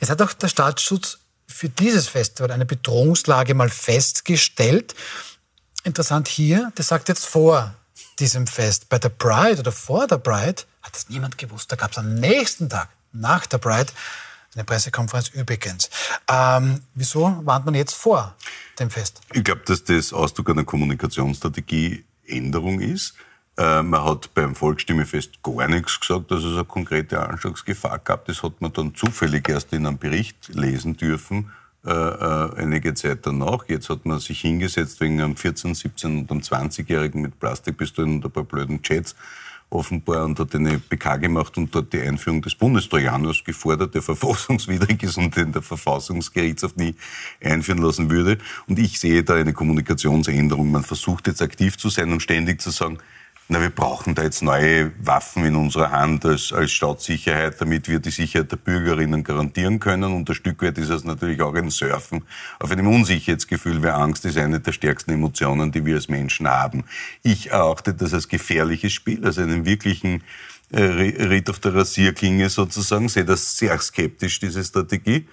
Jetzt 0.00 0.10
hat 0.10 0.22
auch 0.22 0.32
der 0.32 0.48
Staatsschutz 0.48 1.18
für 1.46 1.68
dieses 1.68 2.08
Festival 2.08 2.50
eine 2.50 2.64
Bedrohungslage 2.64 3.54
mal 3.54 3.68
festgestellt. 3.68 4.94
Interessant 5.84 6.28
hier, 6.28 6.72
das 6.76 6.88
sagt 6.88 7.08
jetzt 7.08 7.26
vor 7.26 7.74
diesem 8.18 8.46
Fest. 8.46 8.88
Bei 8.88 8.98
der 8.98 9.10
Pride 9.10 9.60
oder 9.60 9.72
vor 9.72 10.06
der 10.06 10.18
Pride 10.18 10.62
hat 10.82 10.94
das 10.94 11.08
niemand 11.08 11.38
gewusst. 11.38 11.70
Da 11.70 11.76
gab 11.76 11.92
es 11.92 11.98
am 11.98 12.14
nächsten 12.14 12.68
Tag, 12.68 12.88
nach 13.12 13.46
der 13.46 13.58
Pride, 13.58 13.92
eine 14.54 14.64
Pressekonferenz 14.64 15.28
übrigens. 15.28 15.90
Ähm, 16.28 16.82
wieso 16.94 17.40
warnt 17.44 17.64
man 17.64 17.74
jetzt 17.74 17.94
vor 17.94 18.34
dem 18.78 18.90
Fest? 18.90 19.22
Ich 19.32 19.44
glaube, 19.44 19.62
dass 19.64 19.84
das 19.84 20.12
Ausdruck 20.12 20.50
einer 20.50 20.64
Kommunikationsstrategieänderung 20.64 22.80
ist. 22.80 23.14
Äh, 23.56 23.82
man 23.82 24.04
hat 24.04 24.34
beim 24.34 24.54
Volksstimmefest 24.54 25.42
gar 25.42 25.68
nichts 25.68 26.00
gesagt, 26.00 26.30
dass 26.30 26.44
es 26.44 26.54
eine 26.54 26.64
konkrete 26.64 27.20
Anschlagsgefahr 27.20 27.98
gab. 27.98 28.26
Das 28.26 28.42
hat 28.42 28.60
man 28.60 28.72
dann 28.72 28.94
zufällig 28.94 29.48
erst 29.48 29.72
in 29.72 29.86
einem 29.86 29.98
Bericht 29.98 30.48
lesen 30.48 30.96
dürfen, 30.96 31.52
äh, 31.84 31.90
äh, 31.90 32.50
einige 32.56 32.94
Zeit 32.94 33.26
danach. 33.26 33.68
Jetzt 33.68 33.90
hat 33.90 34.06
man 34.06 34.20
sich 34.20 34.40
hingesetzt 34.40 35.00
wegen 35.00 35.20
einem 35.20 35.34
14-, 35.34 35.74
17- 35.74 36.20
und 36.20 36.30
einem 36.30 36.40
20-Jährigen 36.40 37.20
mit 37.20 37.38
Plastikpistolen 37.40 38.16
und 38.16 38.24
ein 38.24 38.30
paar 38.30 38.44
blöden 38.44 38.82
Chats 38.82 39.14
offenbar 39.72 40.24
und 40.24 40.38
hat 40.38 40.54
eine 40.54 40.78
PK 40.78 41.16
gemacht 41.16 41.56
und 41.56 41.74
dort 41.74 41.92
die 41.92 42.00
Einführung 42.00 42.42
des 42.42 42.54
Bundestrojaners 42.54 43.44
gefordert, 43.44 43.94
der 43.94 44.02
verfassungswidrig 44.02 45.02
ist 45.02 45.16
und 45.16 45.36
den 45.36 45.52
der 45.52 45.62
Verfassungsgerichtshof 45.62 46.76
nie 46.76 46.94
einführen 47.42 47.82
lassen 47.82 48.10
würde. 48.10 48.38
Und 48.66 48.78
ich 48.78 49.00
sehe 49.00 49.24
da 49.24 49.34
eine 49.34 49.52
Kommunikationsänderung. 49.52 50.70
Man 50.70 50.82
versucht 50.82 51.26
jetzt 51.26 51.42
aktiv 51.42 51.76
zu 51.78 51.88
sein 51.88 52.12
und 52.12 52.20
ständig 52.20 52.60
zu 52.60 52.70
sagen, 52.70 52.98
na, 53.48 53.60
wir 53.60 53.70
brauchen 53.70 54.14
da 54.14 54.22
jetzt 54.22 54.42
neue 54.42 54.92
Waffen 55.04 55.44
in 55.44 55.56
unserer 55.56 55.90
Hand 55.90 56.24
als, 56.24 56.52
als 56.52 56.72
Staatssicherheit, 56.72 57.60
damit 57.60 57.88
wir 57.88 57.98
die 57.98 58.10
Sicherheit 58.10 58.50
der 58.50 58.56
Bürgerinnen 58.56 59.24
garantieren 59.24 59.78
können. 59.78 60.14
Und 60.14 60.28
ein 60.28 60.34
Stück 60.34 60.62
weit 60.62 60.78
ist 60.78 60.88
es 60.88 61.04
natürlich 61.04 61.42
auch 61.42 61.54
ein 61.54 61.68
Surfen 61.68 62.24
auf 62.60 62.70
einem 62.70 62.86
Unsicherheitsgefühl, 62.86 63.82
weil 63.82 63.90
Angst 63.90 64.24
ist 64.24 64.38
eine 64.38 64.60
der 64.60 64.72
stärksten 64.72 65.10
Emotionen, 65.12 65.70
die 65.70 65.84
wir 65.84 65.96
als 65.96 66.08
Menschen 66.08 66.48
haben. 66.48 66.84
Ich 67.22 67.50
erachte 67.50 67.92
das 67.92 68.14
als 68.14 68.28
gefährliches 68.28 68.92
Spiel, 68.92 69.24
als 69.26 69.38
einen 69.38 69.66
wirklichen 69.66 70.22
Ritt 70.72 71.50
auf 71.50 71.58
der 71.58 71.74
Rasierklinge 71.74 72.48
sozusagen, 72.48 73.08
sehe 73.08 73.24
das 73.24 73.58
sehr 73.58 73.78
skeptisch, 73.78 74.40
diese 74.40 74.64
Strategie 74.64 75.26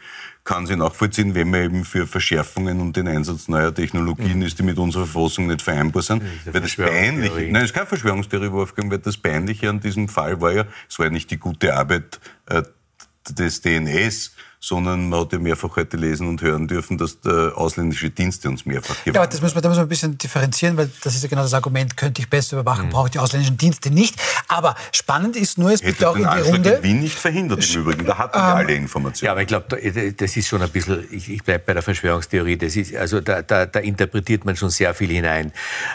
kann 0.44 0.66
sie 0.66 0.76
nachvollziehen, 0.76 1.36
wenn 1.36 1.50
man 1.50 1.64
eben 1.64 1.86
für 1.86 2.08
Verschärfungen 2.08 2.80
und 2.80 2.96
den 2.96 3.08
Einsatz 3.08 3.48
neuer 3.50 3.74
Technologien 3.74 4.38
mhm. 4.38 4.44
ist, 4.44 4.58
die 4.58 4.64
mit 4.64 4.78
unserer 4.78 5.06
Verfassung 5.06 5.48
nicht 5.48 5.62
vereinbar 5.62 6.02
sind. 6.02 6.24
Das 6.46 6.54
weil 6.54 6.62
das 6.62 6.76
Peinliche, 6.76 7.52
nein, 7.52 7.58
es 7.58 7.66
ist 7.66 7.74
keine 7.74 7.86
Verschwörungstheorie, 7.86 8.52
Wolfgang, 8.52 8.90
weil 8.90 8.98
das 8.98 9.18
Peinliche 9.18 9.70
an 9.70 9.80
diesem 9.80 10.08
Fall 10.08 10.42
war 10.42 10.52
ja, 10.52 10.66
es 10.90 10.98
war 10.98 11.06
ja 11.06 11.12
nicht 11.12 11.30
die 11.30 11.38
gute 11.38 11.76
Arbeit 11.76 12.20
äh, 12.48 12.64
des 13.30 13.62
DNS, 13.62 14.32
sondern 14.60 15.08
man 15.08 15.22
hat 15.22 15.32
ja 15.32 15.40
mehrfach 15.40 15.76
heute 15.78 15.96
lesen 15.96 16.28
und 16.28 16.42
hören 16.42 16.68
dürfen, 16.68 16.98
dass 16.98 17.22
der 17.22 17.54
ausländische 17.56 18.10
Dienste 18.10 18.50
uns 18.50 18.66
mehrfach 18.66 18.96
gewarnt 19.06 19.16
Ja, 19.16 19.26
das 19.26 19.42
muss 19.42 19.54
man, 19.54 19.64
da 19.64 19.70
muss 19.70 19.78
man 19.78 19.86
ein 19.86 19.90
bisschen 19.90 20.18
differenzieren, 20.18 20.76
weil 20.76 20.90
das 21.02 21.16
ist 21.16 21.24
ja 21.24 21.30
genau 21.30 21.44
das 21.44 21.54
Argument, 21.54 21.96
könnte 21.96 22.22
ich 22.22 22.30
besser 22.30 22.60
überwachen, 22.60 22.88
mhm. 22.88 22.90
brauche 22.90 23.08
ich 23.08 23.12
die 23.12 23.20
ausländischen 23.20 23.58
Dienste 23.58 23.90
nicht. 23.90 24.16
Aber 24.50 24.76
spannend 24.92 25.38
ist 25.38 25.58
nur, 25.58 25.72
es 25.72 25.82
gibt 25.82 26.04
auch 26.04 26.16
in 26.16 26.24
die 26.24 26.42
Runde... 26.42 26.70
in 26.72 26.84
Wien 26.84 27.00
nicht 27.00 27.18
verhindert 27.18 27.68
im 27.74 27.82
Übrigen, 27.82 28.06
da 28.06 28.18
hatten 28.18 28.38
wir 28.38 28.50
ähm, 28.50 28.56
alle 28.58 28.74
Informationen. 28.74 29.26
Ja, 29.28 29.32
aber 29.32 29.42
ich 29.42 29.48
glaube, 29.48 30.14
das 30.18 30.38
ist 30.38 30.48
schon 30.48 30.62
ein 30.62 30.70
bisschen, 30.70 31.08
ich, 31.10 31.30
ich 31.30 31.44
bleibe 31.44 31.64
bei 31.66 31.74
der 31.74 31.84
Verschwörungstheorie, 31.84 32.58
das 32.58 32.76
ist, 32.76 32.94
also 32.96 33.22
da, 33.22 33.42
da, 33.42 33.66
da 33.66 33.80
interpretiert 33.80 34.44
man 34.44 34.58
schon 34.58 34.70
sehr 34.70 34.94
viel 34.94 35.10
hinein, 35.10 35.54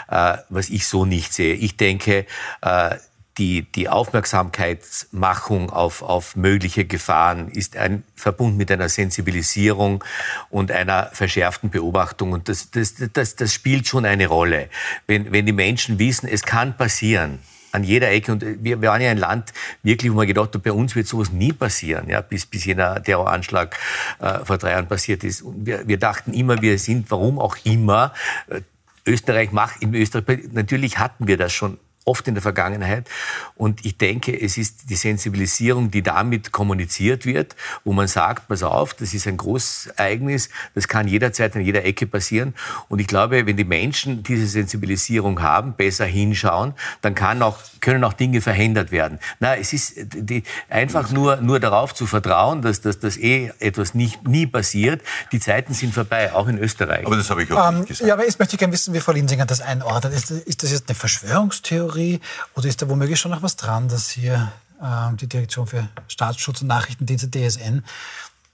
äh, 0.09 0.37
was 0.49 0.69
ich 0.69 0.87
so 0.87 1.05
nicht 1.05 1.33
sehe. 1.33 1.53
Ich 1.53 1.77
denke, 1.77 2.25
äh, 2.61 2.95
die, 3.37 3.63
die 3.63 3.89
Aufmerksamkeitsmachung 3.89 5.69
auf, 5.69 6.01
auf 6.01 6.35
mögliche 6.35 6.85
Gefahren 6.85 7.49
ist 7.49 7.75
ein 7.75 8.03
Verbund 8.15 8.57
mit 8.57 8.71
einer 8.71 8.89
Sensibilisierung 8.89 10.03
und 10.49 10.71
einer 10.71 11.09
verschärften 11.13 11.69
Beobachtung. 11.69 12.31
Und 12.31 12.47
das, 12.49 12.71
das, 12.71 12.95
das, 13.13 13.35
das 13.35 13.53
spielt 13.53 13.87
schon 13.87 14.05
eine 14.05 14.27
Rolle. 14.27 14.69
Wenn, 15.07 15.31
wenn 15.31 15.45
die 15.45 15.51
Menschen 15.51 15.99
wissen, 15.99 16.27
es 16.27 16.43
kann 16.43 16.77
passieren, 16.77 17.39
an 17.75 17.83
jeder 17.83 18.09
Ecke. 18.09 18.31
Und 18.31 18.43
wir, 18.63 18.81
waren 18.81 19.01
ja 19.01 19.11
ein 19.11 19.17
Land, 19.17 19.53
wirklich, 19.83 20.11
wo 20.11 20.15
man 20.15 20.27
gedacht 20.27 20.55
hat, 20.55 20.63
bei 20.63 20.71
uns 20.71 20.95
wird 20.95 21.07
sowas 21.07 21.31
nie 21.31 21.53
passieren, 21.53 22.09
ja, 22.09 22.21
bis, 22.21 22.45
bis 22.45 22.65
jener 22.65 23.03
Terroranschlag 23.03 23.77
äh, 24.19 24.45
vor 24.45 24.57
drei 24.57 24.71
Jahren 24.71 24.87
passiert 24.87 25.23
ist. 25.23 25.41
Und 25.41 25.65
wir, 25.65 25.87
wir 25.87 25.99
dachten 25.99 26.33
immer, 26.33 26.61
wir 26.61 26.79
sind, 26.79 27.11
warum 27.11 27.37
auch 27.37 27.57
immer, 27.63 28.13
äh, 28.47 28.61
Österreich 29.05 29.51
macht, 29.51 29.83
in 29.83 29.93
Österreich, 29.93 30.39
natürlich 30.51 30.97
hatten 30.97 31.27
wir 31.27 31.37
das 31.37 31.53
schon 31.53 31.77
oft 32.05 32.27
in 32.27 32.35
der 32.35 32.43
Vergangenheit. 32.43 33.09
Und 33.55 33.83
ich 33.83 33.97
denke, 33.97 34.39
es 34.39 34.57
ist 34.57 34.89
die 34.89 34.95
Sensibilisierung, 34.95 35.89
die 35.89 36.03
damit 36.03 36.51
kommuniziert 36.51 37.25
wird, 37.25 37.55
wo 37.83 37.93
man 37.93 38.07
sagt, 38.07 38.47
pass 38.47 38.63
auf, 38.63 38.93
das 38.93 39.13
ist 39.13 39.27
ein 39.27 39.37
großes 39.37 39.87
Ereignis, 39.97 40.49
das 40.75 40.87
kann 40.87 41.07
jederzeit 41.07 41.55
an 41.55 41.63
jeder 41.63 41.83
Ecke 41.83 42.05
passieren. 42.05 42.53
Und 42.89 42.99
ich 42.99 43.07
glaube, 43.07 43.45
wenn 43.47 43.57
die 43.57 43.65
Menschen 43.65 44.21
diese 44.21 44.45
Sensibilisierung 44.45 45.41
haben, 45.41 45.73
besser 45.73 46.05
hinschauen, 46.05 46.75
dann 47.01 47.15
kann 47.15 47.41
auch, 47.41 47.57
können 47.81 48.03
auch 48.03 48.13
Dinge 48.13 48.39
verhindert 48.39 48.91
werden. 48.91 49.19
Na, 49.39 49.55
es 49.55 49.73
ist 49.73 49.93
die, 49.95 50.43
einfach 50.69 51.11
nur, 51.11 51.37
nur 51.37 51.59
darauf 51.59 51.95
zu 51.95 52.05
vertrauen, 52.05 52.61
dass, 52.61 52.81
dass 52.81 52.99
das 52.99 53.17
eh 53.17 53.51
etwas 53.59 53.95
nicht, 53.95 54.27
nie 54.27 54.45
passiert. 54.45 55.01
Die 55.31 55.39
Zeiten 55.39 55.73
sind 55.73 55.93
vorbei, 55.93 56.33
auch 56.33 56.47
in 56.47 56.59
Österreich. 56.59 57.05
Aber 57.05 57.15
das 57.15 57.31
habe 57.31 57.43
ich 57.43 57.51
auch 57.51 57.69
ähm, 57.69 57.79
nicht 57.79 57.87
gesagt. 57.87 58.07
Ja, 58.07 58.13
aber 58.13 58.25
jetzt 58.25 58.37
möchte 58.37 58.55
ich 58.55 58.59
gerne 58.59 58.73
wissen, 58.73 58.93
wie 58.93 58.99
Frau 58.99 59.11
Linsinger 59.11 59.47
das 59.47 59.61
einordnet. 59.61 60.13
Ist, 60.13 60.29
ist 60.29 60.61
das 60.61 60.71
jetzt 60.71 60.87
eine 60.87 60.95
Verschwörungstheorie? 60.95 61.94
Theorie 61.95 62.19
oder 62.55 62.67
ist 62.67 62.81
da 62.81 62.89
womöglich 62.89 63.19
schon 63.19 63.31
noch 63.31 63.41
was 63.41 63.55
dran, 63.55 63.87
dass 63.87 64.09
hier 64.09 64.51
äh, 64.81 65.15
die 65.15 65.27
Direktion 65.27 65.65
für 65.65 65.87
Staatsschutz 66.07 66.61
und 66.61 66.67
Nachrichtendienste 66.67 67.29
DSN 67.29 67.83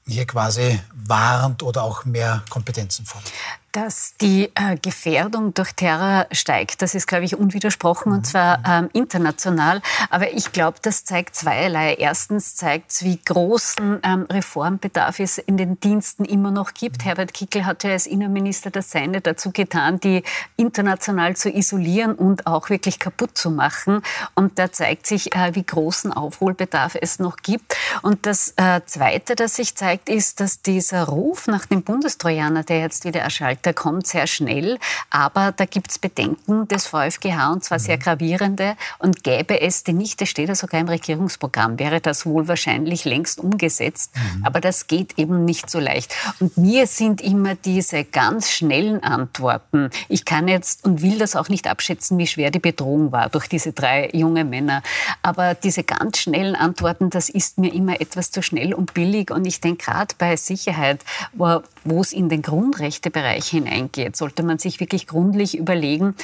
hier 0.07 0.25
quasi 0.25 0.79
warnt 0.93 1.63
oder 1.63 1.83
auch 1.83 2.05
mehr 2.05 2.43
Kompetenzen 2.49 3.05
fordert? 3.05 3.31
Dass 3.71 4.15
die 4.19 4.51
äh, 4.55 4.75
Gefährdung 4.81 5.53
durch 5.53 5.71
Terror 5.71 6.27
steigt, 6.33 6.81
das 6.81 6.93
ist, 6.93 7.07
glaube 7.07 7.23
ich, 7.23 7.37
unwidersprochen 7.37 8.11
mhm. 8.11 8.17
und 8.17 8.27
zwar 8.27 8.61
ähm, 8.67 8.89
international. 8.91 9.81
Aber 10.09 10.33
ich 10.33 10.51
glaube, 10.51 10.79
das 10.81 11.05
zeigt 11.05 11.35
zweierlei. 11.35 11.93
Erstens 11.93 12.55
zeigt 12.55 12.91
es, 12.91 13.03
wie 13.03 13.17
großen 13.23 14.01
ähm, 14.03 14.25
Reformbedarf 14.29 15.19
es 15.19 15.37
in 15.37 15.55
den 15.55 15.79
Diensten 15.79 16.25
immer 16.25 16.51
noch 16.51 16.73
gibt. 16.73 16.99
Mhm. 16.99 17.05
Herbert 17.05 17.33
Kickel 17.33 17.65
hat 17.65 17.85
ja 17.85 17.91
als 17.91 18.07
Innenminister 18.07 18.71
das 18.71 18.91
Seine 18.91 19.21
dazu 19.21 19.51
getan, 19.51 20.01
die 20.01 20.23
international 20.57 21.37
zu 21.37 21.49
isolieren 21.49 22.15
und 22.15 22.47
auch 22.47 22.69
wirklich 22.69 22.99
kaputt 22.99 23.37
zu 23.37 23.51
machen. 23.51 24.01
Und 24.35 24.59
da 24.59 24.73
zeigt 24.73 25.07
sich, 25.07 25.33
äh, 25.33 25.55
wie 25.55 25.63
großen 25.63 26.11
Aufholbedarf 26.11 26.97
es 26.99 27.19
noch 27.19 27.37
gibt. 27.37 27.77
Und 28.01 28.25
das 28.25 28.53
äh, 28.57 28.81
Zweite, 28.85 29.35
das 29.35 29.55
sich 29.55 29.75
zeigt, 29.75 30.09
ist, 30.09 30.41
dass 30.41 30.61
dieser 30.61 31.03
Ruf 31.05 31.47
nach 31.47 31.65
dem 31.65 31.83
Bundestrojaner, 31.83 32.63
der 32.63 32.81
jetzt 32.81 33.05
wieder 33.05 33.21
erschallt, 33.21 33.60
Urteilsfalter 33.61 33.73
kommt 33.73 34.07
sehr 34.07 34.27
schnell, 34.27 34.79
aber 35.09 35.51
da 35.51 35.65
gibt 35.65 35.91
es 35.91 35.99
Bedenken 35.99 36.67
des 36.67 36.87
VfGH 36.87 37.51
und 37.51 37.63
zwar 37.63 37.79
sehr 37.79 37.97
mhm. 37.97 38.01
gravierende. 38.01 38.75
Und 38.99 39.23
gäbe 39.23 39.61
es 39.61 39.83
die 39.83 39.93
nicht, 39.93 40.21
das 40.21 40.29
steht 40.29 40.49
ja 40.49 40.55
sogar 40.55 40.81
im 40.81 40.87
Regierungsprogramm, 40.87 41.79
wäre 41.79 42.01
das 42.01 42.25
wohl 42.25 42.47
wahrscheinlich 42.47 43.05
längst 43.05 43.39
umgesetzt. 43.39 44.11
Mhm. 44.15 44.45
Aber 44.45 44.61
das 44.61 44.87
geht 44.87 45.17
eben 45.17 45.45
nicht 45.45 45.69
so 45.69 45.79
leicht. 45.79 46.13
Und 46.39 46.57
mir 46.57 46.87
sind 46.87 47.21
immer 47.21 47.55
diese 47.55 48.03
ganz 48.03 48.49
schnellen 48.49 49.03
Antworten, 49.03 49.89
ich 50.09 50.25
kann 50.25 50.47
jetzt 50.47 50.85
und 50.85 51.01
will 51.01 51.17
das 51.17 51.35
auch 51.35 51.49
nicht 51.49 51.67
abschätzen, 51.67 52.17
wie 52.17 52.27
schwer 52.27 52.51
die 52.51 52.59
Bedrohung 52.59 53.11
war 53.11 53.29
durch 53.29 53.47
diese 53.47 53.73
drei 53.73 54.09
junge 54.13 54.43
Männer. 54.43 54.81
Aber 55.21 55.53
diese 55.53 55.83
ganz 55.83 56.19
schnellen 56.19 56.55
Antworten, 56.55 57.09
das 57.09 57.29
ist 57.29 57.57
mir 57.57 57.73
immer 57.73 58.01
etwas 58.01 58.31
zu 58.31 58.41
schnell 58.41 58.73
und 58.73 58.93
billig. 58.93 59.31
Und 59.31 59.45
ich 59.45 59.61
denke, 59.61 59.85
gerade 59.85 60.15
bei 60.17 60.35
Sicherheit, 60.35 61.03
wo, 61.33 61.61
wo 61.83 62.01
es 62.01 62.13
in 62.13 62.29
den 62.29 62.41
Grundrechtebereich 62.41 63.47
hineingeht, 63.47 64.15
sollte 64.15 64.43
man 64.43 64.59
sich 64.59 64.79
wirklich 64.79 65.07
gründlich 65.07 65.57
überlegen, 65.57 66.15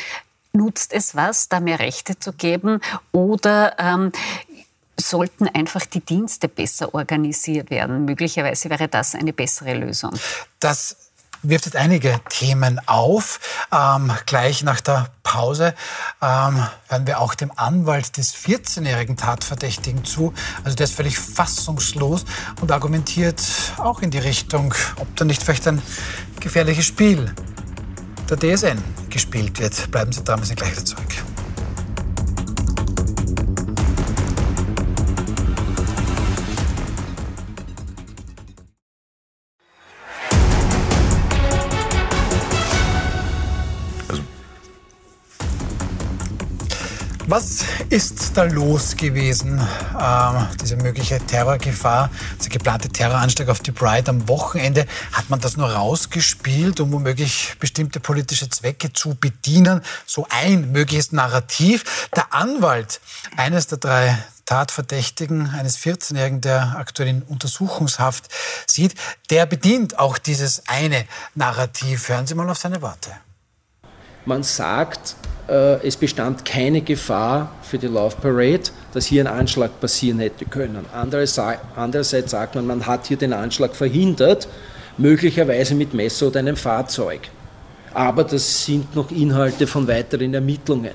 nutzt 0.54 0.94
es 0.94 1.16
was, 1.16 1.50
da 1.50 1.60
mehr 1.60 1.80
Rechte 1.80 2.18
zu 2.20 2.34
geben 2.34 2.80
oder 3.12 3.76
ähm, 3.80 4.12
sollten 5.00 5.48
einfach 5.48 5.86
die 5.86 6.00
Dienste 6.00 6.48
besser 6.48 6.94
organisiert 6.94 7.70
werden. 7.70 8.06
Möglicherweise 8.06 8.70
wäre 8.70 8.88
das 8.88 9.16
eine 9.16 9.34
bessere 9.34 9.76
Lösung. 9.76 10.12
Das 10.60 11.07
wirft 11.44 11.66
jetzt 11.66 11.76
einige 11.76 12.20
Themen 12.30 12.80
auf. 12.88 13.40
Ähm, 13.72 14.12
gleich 14.26 14.64
nach 14.64 14.82
der 14.82 15.10
Pause 15.24 15.74
ähm, 16.22 16.66
hören 16.88 17.08
wir 17.08 17.20
auch 17.20 17.36
dem 17.36 17.52
Anwalt 17.56 18.18
des 18.18 18.36
14-jährigen 18.36 19.18
Tatverdächtigen 19.18 20.06
zu. 20.06 20.34
Also 20.64 20.76
der 20.76 20.86
ist 20.86 20.94
völlig 20.94 21.18
fassungslos 21.18 22.26
und 22.62 22.72
argumentiert 22.72 23.42
auch 23.78 24.02
in 24.02 24.12
die 24.12 24.20
Richtung, 24.20 24.74
ob 24.98 25.16
da 25.16 25.26
nicht 25.26 25.44
vielleicht 25.44 25.68
ein 25.68 25.82
gefährliches 26.40 26.86
Spiel 26.86 27.34
der 28.30 28.38
DSN 28.38 28.84
gespielt 29.10 29.60
wird. 29.60 29.90
Bleiben 29.92 30.12
Sie 30.12 30.24
dran, 30.24 30.40
wir 30.40 30.46
sind 30.46 30.58
gleich 30.58 30.72
wieder 30.72 30.86
zurück. 30.86 31.08
Was 47.30 47.66
ist 47.90 48.38
da 48.38 48.44
los 48.44 48.96
gewesen? 48.96 49.60
Ähm, 50.00 50.48
diese 50.62 50.78
mögliche 50.78 51.20
Terrorgefahr, 51.20 52.10
dieser 52.40 52.52
geplante 52.52 52.88
Terroranschlag 52.88 53.50
auf 53.50 53.60
die 53.60 53.74
Pride 53.74 54.10
am 54.10 54.30
Wochenende. 54.30 54.86
Hat 55.12 55.30
man 55.30 55.42
das 55.42 55.58
nur 55.58 55.70
rausgespielt, 55.70 56.80
um 56.80 56.94
womöglich 56.94 57.58
bestimmte 57.60 58.00
politische 58.00 58.50
Zwecke 58.50 58.94
zu 58.94 59.16
bedienen? 59.16 59.82
So 60.06 60.26
ein 60.30 60.72
mögliches 60.72 61.12
Narrativ. 61.12 62.08
Der 62.16 62.34
Anwalt 62.34 63.02
eines 63.36 63.68
der 63.68 63.80
drei 63.80 64.18
Tatverdächtigen, 64.46 65.50
eines 65.50 65.78
14-Jährigen, 65.80 66.40
der 66.40 66.78
aktuell 66.78 67.10
in 67.10 67.24
Untersuchungshaft 67.24 68.30
sieht, 68.68 68.96
der 69.32 69.46
bedient 69.46 70.00
auch 70.00 70.18
dieses 70.18 70.70
eine 70.70 71.06
Narrativ. 71.36 72.08
Hören 72.08 72.26
Sie 72.26 72.36
mal 72.36 72.50
auf 72.50 72.58
seine 72.58 72.82
Worte. 72.82 73.12
Man 74.28 74.44
sagt, 74.44 75.16
äh, 75.48 75.88
es 75.88 75.96
bestand 75.96 76.44
keine 76.44 76.82
Gefahr 76.82 77.50
für 77.62 77.78
die 77.78 77.88
Love 77.88 78.18
Parade, 78.22 78.64
dass 78.92 79.06
hier 79.06 79.24
ein 79.24 79.28
Anschlag 79.28 79.80
passieren 79.80 80.20
hätte 80.20 80.44
können. 80.44 80.86
Andererseits 80.94 82.32
sagt 82.32 82.56
man, 82.56 82.68
man 82.68 82.86
hat 82.86 83.08
hier 83.08 83.16
den 83.16 83.32
Anschlag 83.32 83.74
verhindert, 83.74 84.50
möglicherweise 84.98 85.76
mit 85.76 85.94
Messer 85.94 86.28
oder 86.28 86.40
einem 86.40 86.58
Fahrzeug. 86.58 87.22
Aber 87.94 88.26
das 88.26 88.66
sind 88.66 88.94
noch 88.98 89.12
Inhalte 89.12 89.66
von 89.66 89.88
weiteren 89.88 90.34
Ermittlungen. 90.34 90.92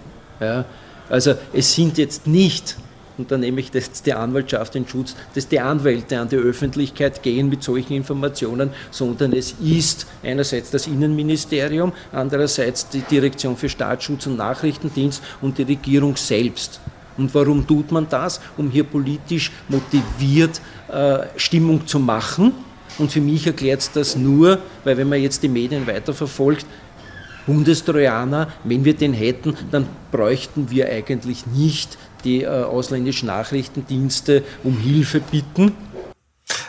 Also 1.09 1.35
es 1.55 1.75
sind 1.75 1.97
jetzt 1.97 2.27
nicht 2.27 2.77
und 3.23 3.31
da 3.31 3.39
nehme 3.39 3.61
ich 3.61 3.71
das 3.71 4.03
die 4.03 4.15
Anwaltschaft 4.15 4.75
in 4.75 4.89
Schutz, 4.89 5.15
dass 5.37 5.47
die 5.47 5.61
Anwälte 5.61 6.19
an 6.19 6.29
die 6.29 6.35
Öffentlichkeit 6.35 7.23
gehen 7.23 7.49
mit 7.49 7.63
solchen 7.63 7.93
Informationen, 7.93 8.71
sondern 8.91 9.33
es 9.33 9.55
ist 9.63 10.09
einerseits 10.25 10.73
das 10.73 10.89
Innenministerium, 10.89 11.93
andererseits 12.11 12.89
die 12.89 13.03
Direktion 13.03 13.57
für 13.57 13.69
Staatsschutz 13.69 14.27
und 14.27 14.39
Nachrichtendienst 14.39 15.23
und 15.41 15.57
die 15.57 15.63
Regierung 15.63 16.17
selbst. 16.17 16.81
Und 17.17 17.33
warum 17.33 17.65
tut 17.65 17.93
man 17.93 18.09
das? 18.09 18.41
Um 18.57 18.69
hier 18.69 18.83
politisch 18.83 19.53
motiviert 19.69 20.61
äh, 20.89 21.19
Stimmung 21.37 21.87
zu 21.87 22.01
machen. 22.01 22.53
Und 22.99 23.13
für 23.13 23.21
mich 23.21 23.47
erklärt 23.47 23.83
es 23.83 23.93
das 23.93 24.17
nur, 24.17 24.59
weil 24.83 24.97
wenn 24.97 25.09
man 25.09 25.23
jetzt 25.23 25.45
die 25.45 25.49
Medien 25.49 25.87
weiterverfolgt, 25.87 26.67
Bundestrojaner, 27.47 28.49
wenn 28.65 28.85
wir 28.85 28.95
den 28.95 29.13
hätten, 29.13 29.57
dann 29.71 29.87
bräuchten 30.11 30.71
wir 30.71 30.89
eigentlich 30.89 31.47
nicht 31.47 31.99
die 32.25 32.43
äh, 32.43 32.49
ausländischen 32.49 33.27
Nachrichtendienste 33.27 34.45
um 34.65 34.79
Hilfe 34.79 35.21
bitten. 35.21 35.77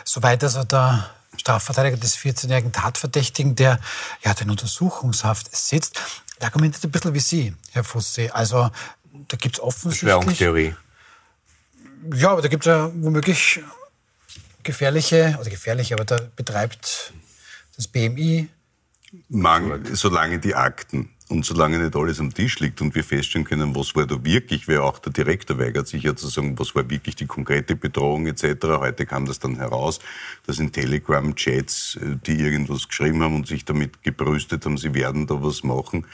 Soweit 0.04 0.42
also 0.44 0.64
der 0.64 1.10
Strafverteidiger 1.36 1.96
des 1.96 2.16
14-jährigen 2.16 2.72
Tatverdächtigen, 2.72 3.56
der 3.56 3.80
ja 4.24 4.34
in 4.40 4.50
Untersuchungshaft 4.50 5.54
sitzt. 5.54 6.00
Der 6.40 6.48
argumentiert 6.48 6.84
ein 6.84 6.90
bisschen 6.90 7.14
wie 7.14 7.20
Sie, 7.20 7.54
Herr 7.72 7.84
Fusse. 7.84 8.34
Also 8.34 8.70
da 9.28 9.36
gibt 9.36 9.56
es 9.56 9.60
offensichtlich... 9.60 10.10
Verschwörungstheorie. 10.10 10.74
Ja, 12.14 12.30
aber 12.30 12.42
da 12.42 12.48
gibt 12.48 12.66
es 12.66 12.70
ja 12.70 12.90
womöglich 12.94 13.60
gefährliche, 14.62 15.36
oder 15.40 15.50
gefährliche, 15.50 15.94
aber 15.94 16.04
da 16.04 16.18
betreibt 16.36 17.12
das 17.76 17.88
BMI... 17.88 18.48
Man, 19.28 19.94
solange 19.94 20.40
die 20.40 20.56
Akten 20.56 21.13
und 21.28 21.44
solange 21.44 21.78
nicht 21.78 21.96
alles 21.96 22.20
am 22.20 22.34
Tisch 22.34 22.58
liegt 22.60 22.82
und 22.82 22.94
wir 22.94 23.02
feststellen 23.02 23.46
können, 23.46 23.74
was 23.74 23.94
war 23.96 24.06
da 24.06 24.22
wirklich, 24.22 24.68
weil 24.68 24.78
auch 24.78 24.98
der 24.98 25.12
Direktor 25.12 25.58
weigert 25.58 25.88
sich 25.88 26.02
ja 26.02 26.14
zu 26.14 26.28
sagen, 26.28 26.58
was 26.58 26.74
war 26.74 26.88
wirklich 26.90 27.16
die 27.16 27.26
konkrete 27.26 27.76
Bedrohung 27.76 28.26
etc. 28.26 28.66
Heute 28.78 29.06
kam 29.06 29.24
das 29.24 29.38
dann 29.38 29.56
heraus, 29.56 30.00
dass 30.46 30.58
in 30.58 30.70
Telegram-Chats, 30.70 31.96
äh, 31.96 32.16
die 32.26 32.40
irgendwas 32.40 32.88
geschrieben 32.88 33.22
haben 33.22 33.36
und 33.36 33.46
sich 33.46 33.64
damit 33.64 34.02
gebrüstet 34.02 34.66
haben, 34.66 34.76
sie 34.76 34.92
werden 34.92 35.26
da 35.26 35.42
was 35.42 35.64
machen. 35.64 36.04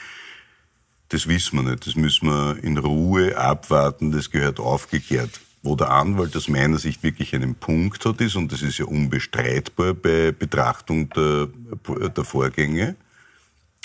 Das 1.09 1.27
wissen 1.27 1.57
wir 1.57 1.71
nicht. 1.71 1.85
Das 1.85 1.95
müssen 1.95 2.29
wir 2.29 2.63
in 2.63 2.77
Ruhe 2.77 3.37
abwarten. 3.37 4.13
Das 4.13 4.31
gehört 4.31 4.61
aufgeklärt. 4.61 5.41
Wo 5.61 5.75
der 5.75 5.91
Anwalt 5.91 6.35
aus 6.37 6.47
meiner 6.47 6.77
Sicht 6.79 7.03
wirklich 7.03 7.35
einen 7.35 7.53
Punkt 7.55 8.05
hat, 8.05 8.21
ist, 8.21 8.35
und 8.35 8.51
das 8.51 8.61
ist 8.61 8.79
ja 8.79 8.85
unbestreitbar 8.85 9.93
bei 9.93 10.31
Betrachtung 10.31 11.09
der, 11.09 11.49
der 12.09 12.23
Vorgänge, 12.23 12.95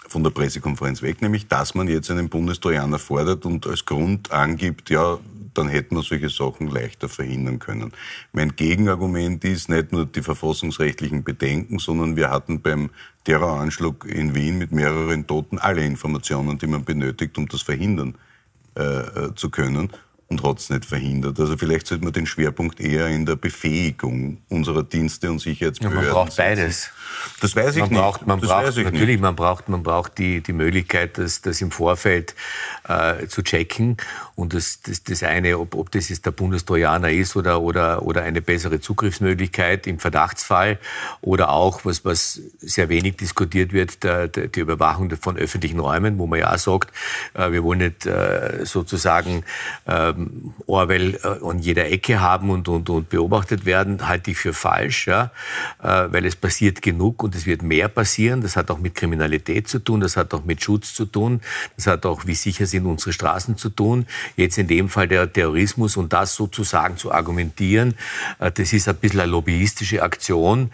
von 0.09 0.23
der 0.23 0.31
Pressekonferenz 0.31 1.03
weg, 1.03 1.23
nämlich 1.23 1.49
dass 1.49 1.75
man 1.75 1.89
jetzt 1.89 2.11
einen 2.11 2.29
Bundestrojaner 2.29 2.99
fordert 2.99 3.45
und 3.45 3.67
als 3.67 3.85
Grund 3.85 4.31
angibt, 4.31 4.91
ja, 4.91 5.19
dann 5.55 5.69
hätten 5.69 5.97
wir 5.97 6.03
solche 6.03 6.29
Sachen 6.29 6.69
leichter 6.69 7.09
verhindern 7.09 7.59
können. 7.59 7.93
Mein 8.33 8.55
Gegenargument 8.57 9.43
ist 9.45 9.69
nicht 9.69 9.93
nur 9.93 10.07
die 10.07 10.23
verfassungsrechtlichen 10.23 11.25
Bedenken, 11.25 11.79
sondern 11.79 12.17
wir 12.17 12.31
hatten 12.31 12.61
beim 12.61 12.91
Terroranschlag 13.25 14.05
in 14.05 14.35
Wien 14.35 14.59
mit 14.59 14.73
mehreren 14.73 15.27
Toten 15.27 15.59
alle 15.59 15.85
Informationen, 15.85 16.59
die 16.59 16.67
man 16.67 16.85
benötigt, 16.85 17.39
um 17.39 17.49
das 17.49 17.63
verhindern 17.63 18.15
äh, 18.77 18.83
äh 18.83 19.35
zu 19.35 19.51
können 19.51 19.91
und 20.29 20.43
hat 20.43 20.59
es 20.59 20.71
nicht 20.71 20.85
verhindert. 20.85 21.39
Also 21.39 21.57
vielleicht 21.57 21.87
sollte 21.87 22.03
man 22.03 22.13
den 22.13 22.27
Schwerpunkt 22.27 22.81
eher 22.81 23.07
in 23.07 23.27
der 23.27 23.37
Befähigung 23.37 24.39
unserer 24.49 24.83
Dienste 24.83 25.31
und 25.31 25.39
Sicherheitsbehörden 25.39 25.99
ja, 25.99 26.13
Man 26.13 26.27
braucht 26.27 26.37
beides. 26.37 26.91
Das 27.41 27.55
weiß 27.55 27.77
ich 27.77 27.83
man 27.83 27.91
nicht. 27.91 27.99
Braucht, 28.01 28.27
man 28.27 28.41
das 28.41 28.51
braucht, 28.51 28.77
natürlich, 28.77 29.07
nicht. 29.07 29.21
man 29.21 29.37
braucht, 29.37 29.69
man 29.69 29.83
braucht 29.85 30.19
die, 30.19 30.41
die 30.41 30.53
Möglichkeit, 30.53 31.19
das, 31.19 31.43
das 31.43 31.61
im 31.61 31.71
Vorfeld 31.71 32.35
äh, 32.89 33.29
zu 33.29 33.43
checken. 33.43 33.99
Und 34.35 34.53
das, 34.53 34.81
das, 34.83 35.05
das 35.05 35.23
eine, 35.23 35.59
ob, 35.59 35.77
ob 35.77 35.93
das 35.93 36.09
jetzt 36.09 36.27
der 36.27 36.33
Bundestrojaner 36.33 37.11
ist 37.11 37.37
oder, 37.37 37.63
oder, 37.63 38.03
oder 38.03 38.23
eine 38.23 38.43
bessere 38.43 38.81
Zugriffsmöglichkeit 38.81 39.87
im 39.87 40.01
Verdachtsfall 40.01 40.81
oder 41.21 41.51
auch, 41.51 41.85
was, 41.85 42.05
was 42.05 42.41
sehr 42.59 42.89
wenig 42.89 43.17
diskutiert 43.17 43.73
wird, 43.73 44.03
der, 44.03 44.27
der, 44.27 44.49
die 44.49 44.61
Überwachung 44.61 45.11
von 45.21 45.37
öffentlichen 45.37 45.79
Räumen, 45.79 46.19
wo 46.19 46.27
man 46.27 46.41
ja 46.41 46.53
auch 46.53 46.59
sagt, 46.59 46.93
äh, 47.35 47.53
wir 47.53 47.63
wollen 47.63 47.79
nicht 47.79 48.07
äh, 48.07 48.65
sozusagen 48.65 49.45
äh, 49.87 50.16
Orwell 50.67 51.15
äh, 51.23 51.45
an 51.45 51.59
jeder 51.59 51.91
Ecke 51.91 52.21
haben 52.21 52.51
und, 52.51 52.69
und, 52.69 52.89
und 52.91 53.09
beobachtet 53.09 53.65
werden, 53.65 54.09
halte 54.09 54.31
ich 54.31 54.39
für 54.39 54.53
falsch, 54.53 55.07
ja, 55.07 55.31
äh, 55.83 56.07
weil 56.11 56.25
es 56.25 56.37
passiert 56.37 56.83
genug 56.83 57.23
und 57.23 57.35
es 57.35 57.47
wird 57.47 57.63
mehr 57.63 57.89
passieren. 57.89 58.41
Das 58.41 58.57
hat 58.57 58.71
auch 58.71 58.79
mit 58.79 58.95
Kriminalität 58.95 59.69
zu 59.69 59.79
tun, 59.79 60.01
das 60.01 60.17
hat 60.17 60.33
auch 60.35 60.45
mit 60.45 60.63
Schutz 60.63 60.95
zu 60.95 61.07
tun, 61.07 61.41
das 61.77 61.87
hat 61.87 62.07
auch, 62.07 62.27
wie 62.27 62.35
sicher 62.35 62.67
sind 62.67 62.87
unsere 62.87 63.13
Straßen 63.13 63.57
zu 63.57 63.69
tun. 63.69 64.07
Jetzt 64.37 64.59
in 64.59 64.69
dem 64.69 64.89
Fall 64.89 65.09
der 65.09 65.33
Terrorismus 65.33 65.97
und 65.97 66.13
das 66.13 66.35
sozusagen 66.35 66.97
zu 66.97 67.13
argumentieren, 67.13 67.95
äh, 68.39 68.51
das 68.51 68.73
ist 68.73 68.89
ein 68.89 68.97
bisschen 68.97 69.21
eine 69.21 69.31
lobbyistische 69.31 70.03
Aktion, 70.03 70.71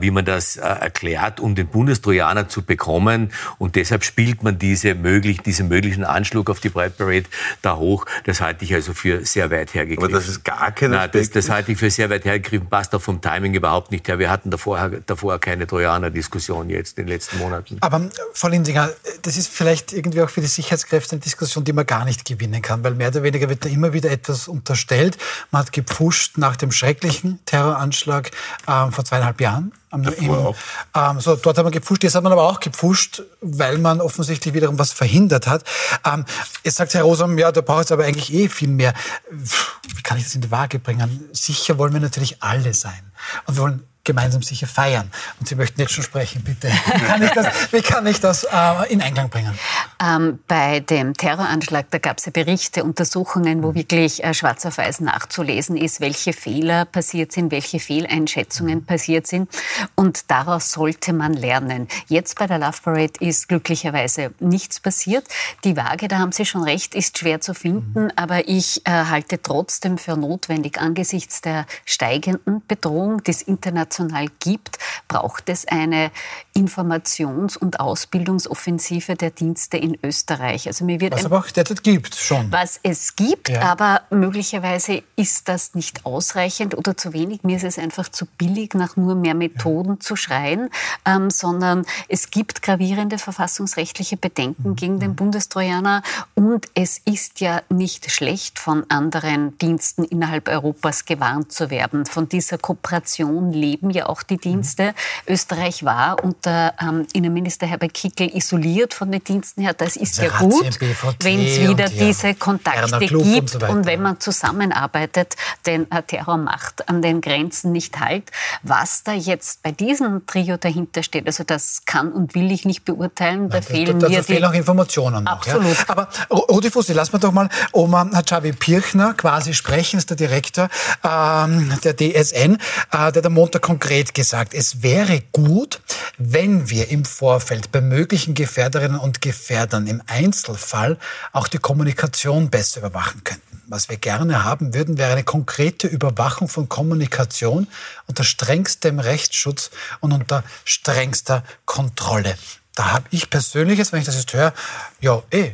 wie 0.00 0.10
man 0.10 0.24
das 0.24 0.56
erklärt, 0.56 1.40
um 1.40 1.54
den 1.54 1.68
Bundestrojaner 1.68 2.48
zu 2.48 2.62
bekommen 2.62 3.30
und 3.58 3.76
deshalb 3.76 4.04
spielt 4.04 4.42
man 4.42 4.58
diese 4.58 4.94
möglich, 4.94 5.40
diesen 5.40 5.68
möglichen 5.68 6.04
Anschlag 6.04 6.50
auf 6.50 6.60
die 6.60 6.70
Pride 6.70 6.90
Parade 6.90 7.26
da 7.62 7.76
hoch. 7.76 8.06
Das 8.24 8.40
halte 8.40 8.57
halte 8.58 8.64
ich 8.64 8.74
also 8.74 8.92
für 8.92 9.24
sehr 9.24 9.50
weit 9.50 9.72
hergegriffen. 9.72 10.04
Aber 10.04 10.12
das 10.12 10.28
ist 10.28 10.44
gar 10.44 10.72
kein 10.72 10.90
Nein, 10.90 11.08
das, 11.12 11.30
das 11.30 11.48
halte 11.48 11.72
ich 11.72 11.78
für 11.78 11.90
sehr 11.90 12.10
weit 12.10 12.24
hergegriffen, 12.24 12.68
passt 12.68 12.92
auch 12.94 13.00
vom 13.00 13.20
Timing 13.20 13.54
überhaupt 13.54 13.92
nicht 13.92 14.08
her. 14.08 14.18
Wir 14.18 14.30
hatten 14.30 14.50
davor, 14.50 14.90
davor 15.06 15.38
keine 15.38 15.66
Trojaner-Diskussion 15.66 16.68
jetzt 16.68 16.98
in 16.98 17.06
den 17.06 17.12
letzten 17.12 17.38
Monaten. 17.38 17.76
Aber 17.80 18.10
Frau 18.32 18.48
Linsinger, 18.48 18.90
das 19.22 19.36
ist 19.36 19.48
vielleicht 19.48 19.92
irgendwie 19.92 20.22
auch 20.22 20.30
für 20.30 20.40
die 20.40 20.48
Sicherheitskräfte 20.48 21.12
eine 21.12 21.20
Diskussion, 21.20 21.62
die 21.62 21.72
man 21.72 21.86
gar 21.86 22.04
nicht 22.04 22.24
gewinnen 22.24 22.60
kann, 22.60 22.82
weil 22.82 22.94
mehr 22.94 23.08
oder 23.08 23.22
weniger 23.22 23.48
wird 23.48 23.64
da 23.64 23.68
immer 23.68 23.92
wieder 23.92 24.10
etwas 24.10 24.48
unterstellt. 24.48 25.16
Man 25.52 25.62
hat 25.62 25.72
gepfuscht 25.72 26.36
nach 26.36 26.56
dem 26.56 26.72
schrecklichen 26.72 27.38
Terroranschlag 27.44 28.32
ähm, 28.66 28.90
vor 28.90 29.04
zweieinhalb 29.04 29.40
Jahren 29.40 29.72
im, 29.92 30.54
ähm, 30.94 31.20
so, 31.20 31.36
dort 31.36 31.56
hat 31.56 31.64
man 31.64 31.72
gepfuscht, 31.72 32.04
jetzt 32.04 32.14
hat 32.14 32.22
man 32.22 32.32
aber 32.32 32.44
auch 32.44 32.60
gepfuscht, 32.60 33.22
weil 33.40 33.78
man 33.78 34.00
offensichtlich 34.00 34.54
wiederum 34.54 34.78
was 34.78 34.92
verhindert 34.92 35.46
hat. 35.46 35.64
Ähm, 36.04 36.24
jetzt 36.64 36.76
sagt 36.76 36.94
Herr 36.94 37.04
Rosam, 37.04 37.38
ja, 37.38 37.52
da 37.52 37.60
braucht 37.60 37.86
es 37.86 37.92
aber 37.92 38.04
eigentlich 38.04 38.32
eh 38.32 38.48
viel 38.48 38.68
mehr. 38.68 38.94
Wie 39.30 40.02
kann 40.02 40.18
ich 40.18 40.24
das 40.24 40.34
in 40.34 40.42
die 40.42 40.50
Waage 40.50 40.78
bringen? 40.78 41.28
Sicher 41.32 41.78
wollen 41.78 41.92
wir 41.92 42.00
natürlich 42.00 42.42
alle 42.42 42.74
sein. 42.74 43.12
Und 43.46 43.56
wir 43.56 43.62
wollen 43.62 43.82
gemeinsam 44.08 44.42
sicher 44.42 44.66
feiern. 44.66 45.10
Und 45.38 45.48
Sie 45.48 45.54
möchten 45.54 45.80
jetzt 45.80 45.92
schon 45.92 46.02
sprechen, 46.02 46.42
bitte. 46.42 46.68
Wie 46.94 47.04
kann 47.04 47.22
ich 47.22 47.30
das, 47.30 47.72
wie 47.72 47.82
kann 47.82 48.06
ich 48.06 48.20
das 48.20 48.44
äh, 48.44 48.92
in 48.92 49.02
Einklang 49.02 49.28
bringen? 49.28 49.56
Ähm, 50.02 50.38
bei 50.48 50.80
dem 50.80 51.14
Terroranschlag, 51.14 51.90
da 51.90 51.98
gab 51.98 52.18
es 52.18 52.24
ja 52.24 52.32
Berichte, 52.32 52.84
Untersuchungen, 52.84 53.62
wo 53.62 53.74
wirklich 53.74 54.24
äh, 54.24 54.32
schwarz 54.32 54.64
auf 54.64 54.78
weiß 54.78 55.00
nachzulesen 55.00 55.76
ist, 55.76 56.00
welche 56.00 56.32
Fehler 56.32 56.86
passiert 56.86 57.32
sind, 57.32 57.52
welche 57.52 57.80
Fehleinschätzungen 57.80 58.86
passiert 58.86 59.26
sind. 59.26 59.50
Und 59.94 60.30
daraus 60.30 60.72
sollte 60.72 61.12
man 61.12 61.34
lernen. 61.34 61.86
Jetzt 62.06 62.38
bei 62.38 62.46
der 62.46 62.58
Love 62.58 62.78
Parade 62.82 63.12
ist 63.20 63.48
glücklicherweise 63.48 64.32
nichts 64.40 64.80
passiert. 64.80 65.26
Die 65.64 65.76
Waage, 65.76 66.08
da 66.08 66.18
haben 66.18 66.32
Sie 66.32 66.46
schon 66.46 66.62
recht, 66.62 66.94
ist 66.94 67.18
schwer 67.18 67.42
zu 67.42 67.52
finden, 67.52 68.04
mhm. 68.04 68.12
aber 68.16 68.48
ich 68.48 68.86
äh, 68.86 68.90
halte 68.90 69.42
trotzdem 69.42 69.98
für 69.98 70.16
notwendig 70.16 70.80
angesichts 70.80 71.42
der 71.42 71.66
steigenden 71.84 72.62
Bedrohung 72.66 73.22
des 73.22 73.42
internationalen 73.42 73.97
international 73.98 74.28
gibt, 74.40 74.78
braucht 75.08 75.48
es 75.48 75.66
eine 75.66 76.10
Informations- 76.54 77.56
und 77.56 77.80
Ausbildungsoffensive 77.80 79.16
der 79.16 79.30
Dienste 79.30 79.76
in 79.76 79.96
Österreich. 80.02 80.66
Also 80.66 80.84
mir 80.84 81.00
wird 81.00 81.14
was 81.14 81.24
aber 81.24 81.38
auch 81.38 81.50
derzeit 81.50 81.82
gibt 81.82 82.14
schon. 82.14 82.50
Was 82.50 82.80
es 82.82 83.16
gibt, 83.16 83.48
ja. 83.48 83.62
aber 83.62 84.02
möglicherweise 84.10 85.02
ist 85.16 85.48
das 85.48 85.74
nicht 85.74 86.04
ausreichend 86.04 86.76
oder 86.76 86.96
zu 86.96 87.12
wenig. 87.12 87.42
Mir 87.44 87.56
ist 87.56 87.64
es 87.64 87.78
einfach 87.78 88.08
zu 88.08 88.26
billig, 88.26 88.74
nach 88.74 88.96
nur 88.96 89.14
mehr 89.14 89.34
Methoden 89.34 89.94
ja. 89.94 90.00
zu 90.00 90.16
schreien, 90.16 90.68
ähm, 91.04 91.30
sondern 91.30 91.84
es 92.08 92.30
gibt 92.30 92.62
gravierende 92.62 93.18
verfassungsrechtliche 93.18 94.16
Bedenken 94.16 94.70
mhm. 94.70 94.76
gegen 94.76 95.00
den 95.00 95.14
Bundestrojaner 95.14 96.02
und 96.34 96.66
es 96.74 97.00
ist 97.04 97.40
ja 97.40 97.62
nicht 97.68 98.10
schlecht, 98.10 98.58
von 98.58 98.84
anderen 98.88 99.56
Diensten 99.58 100.04
innerhalb 100.04 100.48
Europas 100.48 101.04
gewarnt 101.04 101.52
zu 101.52 101.70
werden. 101.70 102.04
Von 102.04 102.28
dieser 102.28 102.58
Kooperation 102.58 103.52
leben 103.52 103.87
ja 103.90 104.06
auch 104.06 104.22
die 104.22 104.36
Dienste. 104.36 104.88
Mhm. 105.26 105.34
Österreich 105.34 105.84
war 105.84 106.22
unter 106.22 106.74
ähm, 106.80 107.06
Innenminister 107.12 107.66
Herbert 107.66 107.94
Kickel 107.94 108.34
isoliert 108.34 108.94
von 108.94 109.10
den 109.10 109.22
Diensten 109.22 109.62
her. 109.62 109.74
Das 109.74 109.96
ist 109.96 110.18
ja 110.18 110.28
gut, 110.38 110.78
wenn 111.22 111.40
es 111.40 111.60
wieder 111.60 111.88
diese 111.88 112.34
Kontakte 112.34 112.98
gibt 112.98 113.14
und, 113.14 113.50
so 113.50 113.66
und, 113.66 113.86
wenn 113.86 114.02
man 114.02 114.20
zusammenarbeitet, 114.20 115.36
denn 115.66 115.90
äh, 115.90 116.02
Terror 116.02 116.36
macht 116.36 116.88
an 116.88 117.02
den 117.02 117.20
Grenzen 117.20 117.72
nicht 117.72 118.00
halt. 118.00 118.30
Was 118.62 119.04
da 119.04 119.12
jetzt 119.12 119.62
bei 119.62 119.72
diesem 119.72 120.26
Trio 120.26 120.56
dahinter 120.56 121.02
steht, 121.02 121.26
also 121.26 121.44
das 121.44 121.82
kann 121.86 122.12
und 122.12 122.34
will 122.34 122.50
ich 122.50 122.64
nicht 122.64 122.84
beurteilen. 122.84 123.48
Da 123.48 123.56
Nein, 123.56 123.62
fehlen 123.62 124.00
da, 124.00 124.08
mir 124.08 124.16
da 124.18 124.22
fehlen 124.22 124.44
auch 124.44 124.52
Informationen. 124.52 125.24
Noch, 125.24 125.32
Absolut. 125.32 125.76
Ja. 125.76 125.84
Aber 125.88 126.08
Rudi 126.30 126.70
Fussi, 126.70 126.92
lass 126.92 127.12
mal 127.12 127.18
doch 127.18 127.32
mal 127.32 127.48
Oma 127.72 128.04
Xavi 128.04 128.52
Pirchner 128.52 129.14
quasi 129.14 129.54
sprechen, 129.54 129.98
ist 129.98 130.10
der 130.10 130.16
Direktor 130.16 130.68
ähm, 131.04 131.72
der 131.84 131.96
DSN, 131.96 132.58
äh, 132.92 133.12
der 133.12 133.28
am 133.28 133.34
Montag 133.34 133.62
konkret 133.68 134.14
gesagt, 134.14 134.54
es 134.54 134.82
wäre 134.82 135.20
gut, 135.30 135.82
wenn 136.16 136.70
wir 136.70 136.88
im 136.88 137.04
Vorfeld 137.04 137.70
bei 137.70 137.82
möglichen 137.82 138.32
Gefährderinnen 138.32 138.98
und 138.98 139.20
Gefährdern 139.20 139.86
im 139.86 140.02
Einzelfall 140.06 140.96
auch 141.34 141.48
die 141.48 141.58
Kommunikation 141.58 142.48
besser 142.48 142.80
überwachen 142.80 143.24
könnten. 143.24 143.60
Was 143.66 143.90
wir 143.90 143.98
gerne 143.98 144.42
haben 144.42 144.72
würden, 144.72 144.96
wäre 144.96 145.12
eine 145.12 145.22
konkrete 145.22 145.86
Überwachung 145.86 146.48
von 146.48 146.70
Kommunikation 146.70 147.66
unter 148.06 148.24
strengstem 148.24 149.00
Rechtsschutz 149.00 149.70
und 150.00 150.12
unter 150.12 150.44
strengster 150.64 151.44
Kontrolle. 151.66 152.38
Da 152.74 152.92
habe 152.92 153.04
ich 153.10 153.28
persönliches, 153.28 153.92
wenn 153.92 154.00
ich 154.00 154.06
das 154.06 154.16
jetzt 154.16 154.32
höre, 154.32 154.54
ja, 155.02 155.22
eh, 155.30 155.50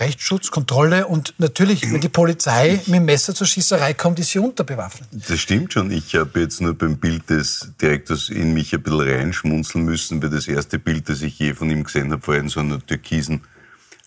Rechtsschutz, 0.00 0.50
Kontrolle 0.50 1.06
und 1.06 1.34
natürlich, 1.38 1.82
wenn 1.90 2.00
die 2.00 2.08
Polizei 2.08 2.80
mit 2.86 2.96
dem 2.96 3.04
Messer 3.04 3.34
zur 3.34 3.46
Schießerei 3.46 3.94
kommt, 3.94 4.18
ist 4.18 4.30
sie 4.30 4.38
unterbewaffnet. 4.38 5.08
Das 5.28 5.38
stimmt 5.40 5.72
schon. 5.72 5.90
Ich 5.90 6.14
habe 6.14 6.40
jetzt 6.40 6.60
nur 6.60 6.74
beim 6.74 6.98
Bild 6.98 7.28
des 7.30 7.72
Direktors 7.80 8.28
in 8.28 8.52
mich 8.52 8.74
ein 8.74 8.82
bisschen 8.82 9.00
reinschmunzeln 9.00 9.84
müssen, 9.84 10.22
weil 10.22 10.30
das 10.30 10.46
erste 10.46 10.78
Bild, 10.78 11.08
das 11.08 11.22
ich 11.22 11.38
je 11.38 11.54
von 11.54 11.70
ihm 11.70 11.84
gesehen 11.84 12.12
habe, 12.12 12.26
war 12.26 12.36
in 12.36 12.48
so 12.48 12.60
einer 12.60 12.84
türkisen 12.84 13.42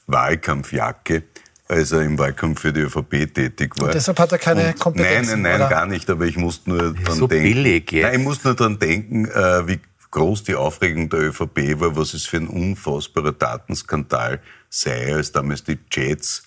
Wahlkampfjacke 0.08 1.24
als 1.72 1.94
er 1.94 2.02
im 2.02 2.20
Wahlkampf 2.20 2.60
für 2.60 2.74
die 2.74 2.82
ÖVP 2.82 3.34
tätig 3.34 3.72
war. 3.78 3.86
Und 3.86 3.94
deshalb 3.94 4.20
hat 4.20 4.32
er 4.34 4.38
keine 4.38 4.74
Kompetenz. 4.74 5.30
Nein, 5.30 5.42
nein, 5.42 5.60
nein, 5.60 5.70
gar 5.70 5.86
nicht. 5.86 6.10
Aber 6.10 6.26
ich 6.26 6.36
musste 6.36 6.70
nur 6.70 6.94
dran 6.94 7.16
so 7.16 7.28
denken. 7.28 7.46
Billig 7.46 7.92
jetzt. 7.94 8.04
Nein, 8.04 8.20
ich 8.20 8.26
musste 8.26 8.50
nur 8.50 8.56
dran 8.58 8.78
denken, 8.78 9.26
äh, 9.26 9.68
wie 9.68 9.80
groß 10.12 10.44
die 10.44 10.56
Aufregung 10.56 11.10
der 11.10 11.22
ÖVP 11.22 11.80
war, 11.80 11.96
was 11.96 12.14
es 12.14 12.26
für 12.26 12.38
ein 12.38 12.48
unfassbarer 12.48 13.32
Datenskandal 13.32 14.42
sei, 14.72 15.13
als 15.13 15.32
damals 15.32 15.63
die 15.63 15.78
Jets 15.91 16.43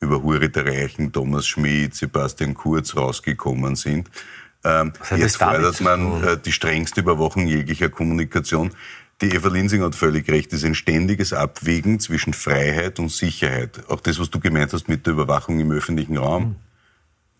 über 0.00 0.20
der 0.48 0.66
Reichen, 0.66 1.12
Thomas 1.12 1.46
Schmidt, 1.46 1.94
Sebastian 1.94 2.54
Kurz 2.54 2.94
rausgekommen 2.94 3.76
sind. 3.76 4.10
Ähm, 4.64 4.92
jetzt 5.16 5.36
fordert 5.36 5.80
man 5.80 6.22
äh, 6.22 6.36
die 6.36 6.52
strengste 6.52 7.00
Überwachung 7.00 7.46
jeglicher 7.46 7.88
Kommunikation. 7.88 8.72
Die 9.20 9.34
Eva 9.34 9.48
Linsing 9.48 9.82
hat 9.82 9.94
völlig 9.94 10.28
recht. 10.28 10.52
Es 10.52 10.60
ist 10.60 10.64
ein 10.64 10.74
ständiges 10.74 11.32
Abwägen 11.32 11.98
zwischen 12.00 12.34
Freiheit 12.34 12.98
und 12.98 13.10
Sicherheit. 13.10 13.88
Auch 13.88 14.00
das, 14.00 14.18
was 14.20 14.30
du 14.30 14.38
gemeint 14.38 14.72
hast 14.72 14.88
mit 14.88 15.06
der 15.06 15.14
Überwachung 15.14 15.58
im 15.58 15.72
öffentlichen 15.72 16.16
Raum. 16.16 16.42
Mhm. 16.44 16.56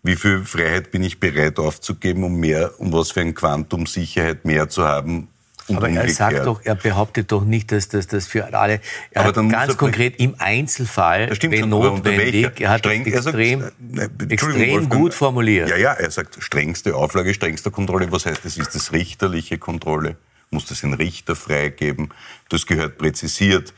Wie 0.01 0.15
viel 0.15 0.45
Freiheit 0.45 0.91
bin 0.91 1.03
ich 1.03 1.19
bereit 1.19 1.59
aufzugeben, 1.59 2.23
um 2.23 2.37
mehr, 2.37 2.79
um 2.79 2.91
was 2.93 3.11
für 3.11 3.21
ein 3.21 3.33
Quantum 3.33 3.85
Sicherheit 3.85 4.45
mehr 4.45 4.69
zu 4.69 4.85
haben, 4.85 5.27
aber 5.75 5.89
er 5.89 6.09
sagt 6.09 6.45
doch, 6.45 6.61
er 6.63 6.75
behauptet 6.75 7.31
doch 7.31 7.43
nicht, 7.43 7.71
dass 7.71 7.87
das, 7.89 8.07
das 8.07 8.27
für 8.27 8.53
alle. 8.53 8.81
Er 9.11 9.25
aber 9.25 9.41
hat 9.41 9.49
ganz 9.51 9.77
konkret 9.77 10.19
im 10.19 10.35
Einzelfall, 10.37 11.29
wenn 11.41 11.69
notwendig, 11.69 12.59
er 12.59 12.69
hat 12.69 12.79
streng, 12.79 13.05
extrem, 13.05 13.61
sagt, 13.61 13.73
ne, 13.79 14.09
extrem 14.29 14.89
gut 14.89 15.13
formuliert. 15.13 15.69
Ja, 15.69 15.77
ja, 15.77 15.93
er 15.93 16.11
sagt 16.11 16.37
strengste 16.41 16.95
Auflage, 16.95 17.33
strengste 17.33 17.71
Kontrolle. 17.71 18.11
Was 18.11 18.25
heißt 18.25 18.45
das? 18.45 18.57
Ist 18.57 18.75
das 18.75 18.91
richterliche 18.91 19.57
Kontrolle? 19.57 20.15
Muss 20.51 20.65
das 20.65 20.83
ein 20.83 20.93
Richter 20.93 21.35
freigeben? 21.35 22.09
Das 22.49 22.65
gehört 22.65 22.97
präzisiert 22.97 23.73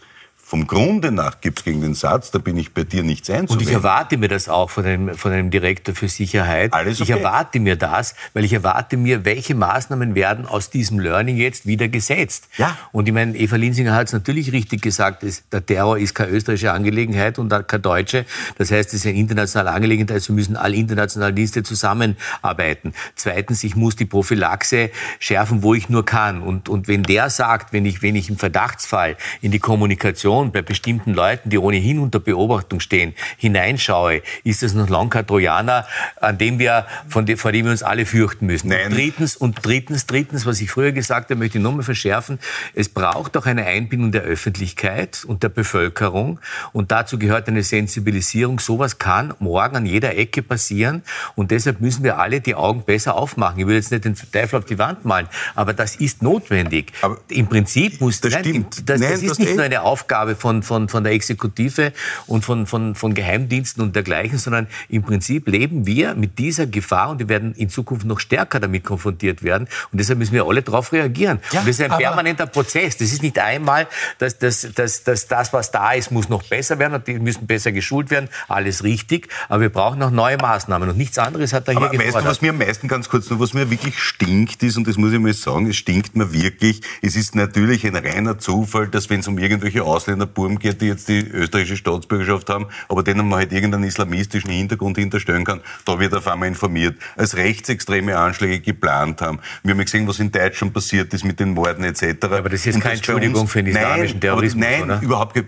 vom 0.51 0.67
Grunde 0.67 1.13
nach 1.13 1.39
gibt 1.39 1.59
es 1.59 1.63
gegen 1.63 1.79
den 1.79 1.93
Satz, 1.93 2.29
da 2.29 2.37
bin 2.37 2.57
ich 2.57 2.73
bei 2.73 2.83
dir 2.83 3.03
nichts 3.03 3.29
einzuwenden. 3.29 3.57
Und 3.57 3.63
ich 3.69 3.73
erwarte 3.73 4.17
mir 4.17 4.27
das 4.27 4.49
auch 4.49 4.69
von 4.69 4.85
einem, 4.85 5.15
von 5.15 5.31
einem 5.31 5.49
Direktor 5.49 5.95
für 5.95 6.09
Sicherheit. 6.09 6.73
Alles 6.73 6.99
okay. 6.99 7.13
Ich 7.13 7.17
erwarte 7.17 7.61
mir 7.61 7.77
das, 7.77 8.15
weil 8.33 8.43
ich 8.43 8.51
erwarte 8.51 8.97
mir, 8.97 9.23
welche 9.23 9.55
Maßnahmen 9.55 10.13
werden 10.13 10.45
aus 10.45 10.69
diesem 10.69 10.99
Learning 10.99 11.37
jetzt 11.37 11.67
wieder 11.67 11.87
gesetzt. 11.87 12.49
Ja. 12.57 12.77
Und 12.91 13.07
ich 13.07 13.13
meine, 13.13 13.37
Eva 13.37 13.55
Linsinger 13.55 13.95
hat 13.95 14.07
es 14.07 14.13
natürlich 14.13 14.51
richtig 14.51 14.81
gesagt, 14.81 15.23
dass 15.23 15.47
der 15.47 15.65
Terror 15.65 15.97
ist 15.97 16.15
keine 16.15 16.31
österreichische 16.31 16.73
Angelegenheit 16.73 17.39
und 17.39 17.47
keine 17.47 17.81
deutsche. 17.81 18.25
Das 18.57 18.71
heißt, 18.71 18.89
es 18.89 18.95
ist 18.95 19.05
eine 19.05 19.17
internationale 19.17 19.71
Angelegenheit, 19.71 20.11
also 20.11 20.33
müssen 20.33 20.57
alle 20.57 20.75
internationalen 20.75 21.33
Dienste 21.33 21.63
zusammenarbeiten. 21.63 22.91
Zweitens, 23.15 23.63
ich 23.63 23.77
muss 23.77 23.95
die 23.95 24.03
Prophylaxe 24.05 24.89
schärfen, 25.17 25.63
wo 25.63 25.75
ich 25.75 25.87
nur 25.87 26.03
kann. 26.03 26.41
Und, 26.41 26.67
und 26.67 26.89
wenn 26.89 27.03
der 27.03 27.29
sagt, 27.29 27.71
wenn 27.71 27.85
ich, 27.85 28.01
wenn 28.01 28.17
ich 28.17 28.29
im 28.29 28.35
Verdachtsfall 28.35 29.15
in 29.39 29.51
die 29.51 29.59
Kommunikation 29.59 30.40
Situation 30.41 30.51
bei 30.51 30.61
bestimmten 30.61 31.13
Leuten, 31.13 31.49
die 31.49 31.57
ohnehin 31.57 31.99
unter 31.99 32.19
Beobachtung 32.19 32.79
stehen, 32.79 33.13
hineinschaue, 33.37 34.21
ist 34.43 34.63
das 34.63 34.73
noch 34.73 34.89
lange 34.89 35.09
kein 35.09 35.27
Trojaner, 35.27 35.85
an 36.19 36.37
dem 36.37 36.59
wir, 36.59 36.85
von 37.07 37.25
dem, 37.25 37.37
vor 37.37 37.51
dem 37.51 37.65
wir 37.65 37.71
uns 37.71 37.83
alle 37.83 38.05
fürchten 38.05 38.45
müssen. 38.45 38.69
Nein. 38.69 38.87
Und 38.87 38.95
drittens, 38.95 39.35
und 39.35 39.57
drittens, 39.61 40.05
drittens, 40.05 40.45
was 40.45 40.61
ich 40.61 40.71
früher 40.71 40.91
gesagt 40.91 41.29
habe, 41.29 41.39
möchte 41.39 41.57
ich 41.57 41.63
nochmal 41.63 41.83
verschärfen, 41.83 42.39
es 42.73 42.89
braucht 42.89 43.37
auch 43.37 43.45
eine 43.45 43.65
Einbindung 43.65 44.11
der 44.11 44.23
Öffentlichkeit 44.23 45.23
und 45.25 45.43
der 45.43 45.49
Bevölkerung 45.49 46.39
und 46.73 46.91
dazu 46.91 47.19
gehört 47.19 47.47
eine 47.47 47.63
Sensibilisierung. 47.63 48.59
Sowas 48.59 48.97
kann 48.97 49.33
morgen 49.39 49.75
an 49.75 49.85
jeder 49.85 50.17
Ecke 50.17 50.41
passieren 50.41 51.03
und 51.35 51.51
deshalb 51.51 51.81
müssen 51.81 52.03
wir 52.03 52.17
alle 52.17 52.41
die 52.41 52.55
Augen 52.55 52.83
besser 52.83 53.15
aufmachen. 53.15 53.59
Ich 53.59 53.67
will 53.67 53.75
jetzt 53.75 53.91
nicht 53.91 54.05
den 54.05 54.15
Teufel 54.15 54.59
auf 54.59 54.65
die 54.65 54.77
Wand 54.77 55.05
malen, 55.05 55.27
aber 55.55 55.73
das 55.73 55.95
ist 55.95 56.21
notwendig. 56.21 56.93
Aber 57.01 57.17
Im 57.27 57.47
Prinzip 57.47 58.01
muss, 58.01 58.21
das, 58.21 58.33
nein, 58.33 58.65
das, 58.69 58.85
das, 58.85 59.01
nein, 59.01 59.11
ist 59.13 59.39
nicht 59.39 59.55
nur 59.55 59.65
eine 59.65 59.81
Aufgabe 59.81 60.30
habe 60.31 60.39
von, 60.39 60.63
von, 60.63 60.89
von 60.89 61.03
der 61.03 61.13
Exekutive 61.13 61.93
und 62.27 62.43
von, 62.43 62.65
von, 62.65 62.95
von 62.95 63.13
Geheimdiensten 63.13 63.83
und 63.83 63.95
dergleichen, 63.95 64.37
sondern 64.37 64.67
im 64.89 65.03
Prinzip 65.03 65.47
leben 65.47 65.85
wir 65.85 66.15
mit 66.15 66.39
dieser 66.39 66.67
Gefahr 66.67 67.09
und 67.09 67.19
wir 67.19 67.29
werden 67.29 67.53
in 67.53 67.69
Zukunft 67.69 68.05
noch 68.05 68.19
stärker 68.19 68.59
damit 68.59 68.83
konfrontiert 68.83 69.43
werden. 69.43 69.67
Und 69.91 69.99
deshalb 69.99 70.19
müssen 70.19 70.33
wir 70.33 70.45
alle 70.45 70.61
darauf 70.61 70.91
reagieren. 70.91 71.39
Ja, 71.51 71.59
und 71.59 71.67
das 71.67 71.79
ist 71.79 71.81
ein 71.81 71.97
permanenter 71.97 72.47
Prozess. 72.47 72.97
Das 72.97 73.11
ist 73.11 73.21
nicht 73.21 73.37
einmal, 73.39 73.87
dass, 74.17 74.37
dass, 74.37 74.67
dass, 74.73 75.03
dass 75.03 75.27
das, 75.27 75.53
was 75.53 75.71
da 75.71 75.93
ist, 75.93 76.11
muss 76.11 76.29
noch 76.29 76.43
besser 76.43 76.79
werden 76.79 76.95
und 76.95 77.07
die 77.07 77.19
müssen 77.19 77.47
besser 77.47 77.71
geschult 77.71 78.09
werden. 78.09 78.29
Alles 78.47 78.83
richtig. 78.83 79.29
Aber 79.49 79.61
wir 79.61 79.69
brauchen 79.69 79.99
noch 79.99 80.11
neue 80.11 80.37
Maßnahmen. 80.37 80.89
Und 80.89 80.97
nichts 80.97 81.17
anderes 81.17 81.53
hat 81.53 81.67
da 81.67 81.73
aber 81.73 81.89
hier 81.89 81.99
gefordert. 81.99 82.15
Weißt 82.15 82.25
du, 82.25 82.29
was 82.29 82.41
mir 82.41 82.49
am 82.51 82.57
meisten 82.57 82.87
ganz 82.87 83.09
kurz 83.09 83.29
noch, 83.29 83.39
was 83.39 83.53
mir 83.53 83.69
wirklich 83.69 83.99
stinkt 83.99 84.63
ist, 84.63 84.77
und 84.77 84.87
das 84.87 84.97
muss 84.97 85.11
ich 85.11 85.19
mal 85.19 85.33
sagen, 85.33 85.67
es 85.67 85.77
stinkt 85.77 86.15
mir 86.15 86.33
wirklich, 86.33 86.81
es 87.01 87.15
ist 87.15 87.35
natürlich 87.35 87.85
ein 87.85 87.95
reiner 87.95 88.37
Zufall, 88.37 88.87
dass 88.87 89.09
wenn 89.09 89.19
es 89.19 89.27
um 89.27 89.37
irgendwelche 89.37 89.83
Ausländerburm 90.21 90.59
geht, 90.59 90.81
die 90.81 90.87
jetzt 90.87 91.07
die 91.07 91.19
österreichische 91.19 91.77
Staatsbürgerschaft 91.77 92.49
haben, 92.49 92.67
aber 92.87 93.03
denen 93.03 93.27
man 93.27 93.39
halt 93.39 93.51
irgendeinen 93.51 93.83
islamistischen 93.83 94.51
Hintergrund 94.51 94.97
hinterstellen 94.97 95.43
kann, 95.43 95.61
da 95.85 95.99
wird 95.99 96.13
auf 96.13 96.27
einmal 96.27 96.47
informiert, 96.47 96.97
als 97.15 97.35
rechtsextreme 97.35 98.17
Anschläge 98.17 98.59
geplant 98.59 99.21
haben. 99.21 99.39
Wir 99.63 99.71
haben 99.71 99.79
ja 99.79 99.83
gesehen, 99.85 100.07
was 100.07 100.19
in 100.19 100.31
Deutschland 100.31 100.73
passiert 100.73 101.13
ist 101.13 101.25
mit 101.25 101.39
den 101.39 101.53
Morden 101.53 101.83
etc. 101.83 102.25
Aber 102.25 102.49
das 102.49 102.65
ist 102.65 102.79
keine 102.79 102.95
Entschuldigung 102.95 103.47
für 103.47 103.63
den 103.63 103.73
islamischen 103.73 104.15
nein, 104.15 104.21
Terrorismus, 104.21 104.65
Nein, 104.65 104.83
oder? 104.83 105.01
überhaupt 105.01 105.43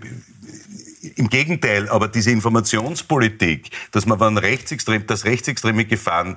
im 1.16 1.28
Gegenteil, 1.28 1.88
aber 1.90 2.08
diese 2.08 2.30
Informationspolitik, 2.30 3.70
dass 3.92 4.06
man, 4.06 4.18
wenn 4.20 4.38
rechtsextrem, 4.38 5.06
dass 5.06 5.24
rechtsextreme 5.24 5.84
Gefahren 5.84 6.36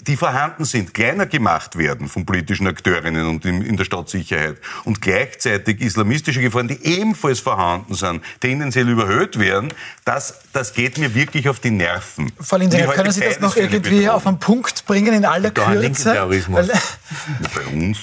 die 0.00 0.16
vorhanden 0.16 0.64
sind, 0.64 0.92
kleiner 0.92 1.26
gemacht 1.26 1.76
werden 1.76 2.08
von 2.08 2.26
politischen 2.26 2.66
Akteurinnen 2.66 3.26
und 3.26 3.44
in, 3.44 3.62
in, 3.62 3.76
der 3.76 3.84
Stadtsicherheit 3.84 4.56
und 4.84 5.00
gleichzeitig 5.00 5.80
islamistische 5.80 6.40
Gefahren, 6.40 6.68
die 6.68 6.84
ebenfalls 6.84 7.40
vorhanden 7.40 7.94
sind, 7.94 8.22
tendenziell 8.40 8.88
überhöht 8.88 9.38
werden, 9.38 9.72
das, 10.04 10.40
das 10.52 10.74
geht 10.74 10.98
mir 10.98 11.14
wirklich 11.14 11.48
auf 11.48 11.60
die 11.60 11.70
Nerven. 11.70 12.32
Frau 12.40 12.56
Lindinger, 12.56 12.88
können 12.88 13.12
Sie 13.12 13.20
das 13.20 13.40
noch 13.40 13.56
irgendwie 13.56 14.08
auf 14.08 14.26
einen 14.26 14.38
Punkt 14.38 14.84
bringen 14.84 15.14
in 15.14 15.24
aller 15.24 15.50
Kürze? 15.50 16.10
Weil, 16.48 16.66
ja, 16.66 16.78
bei 17.54 17.66
uns. 17.72 17.98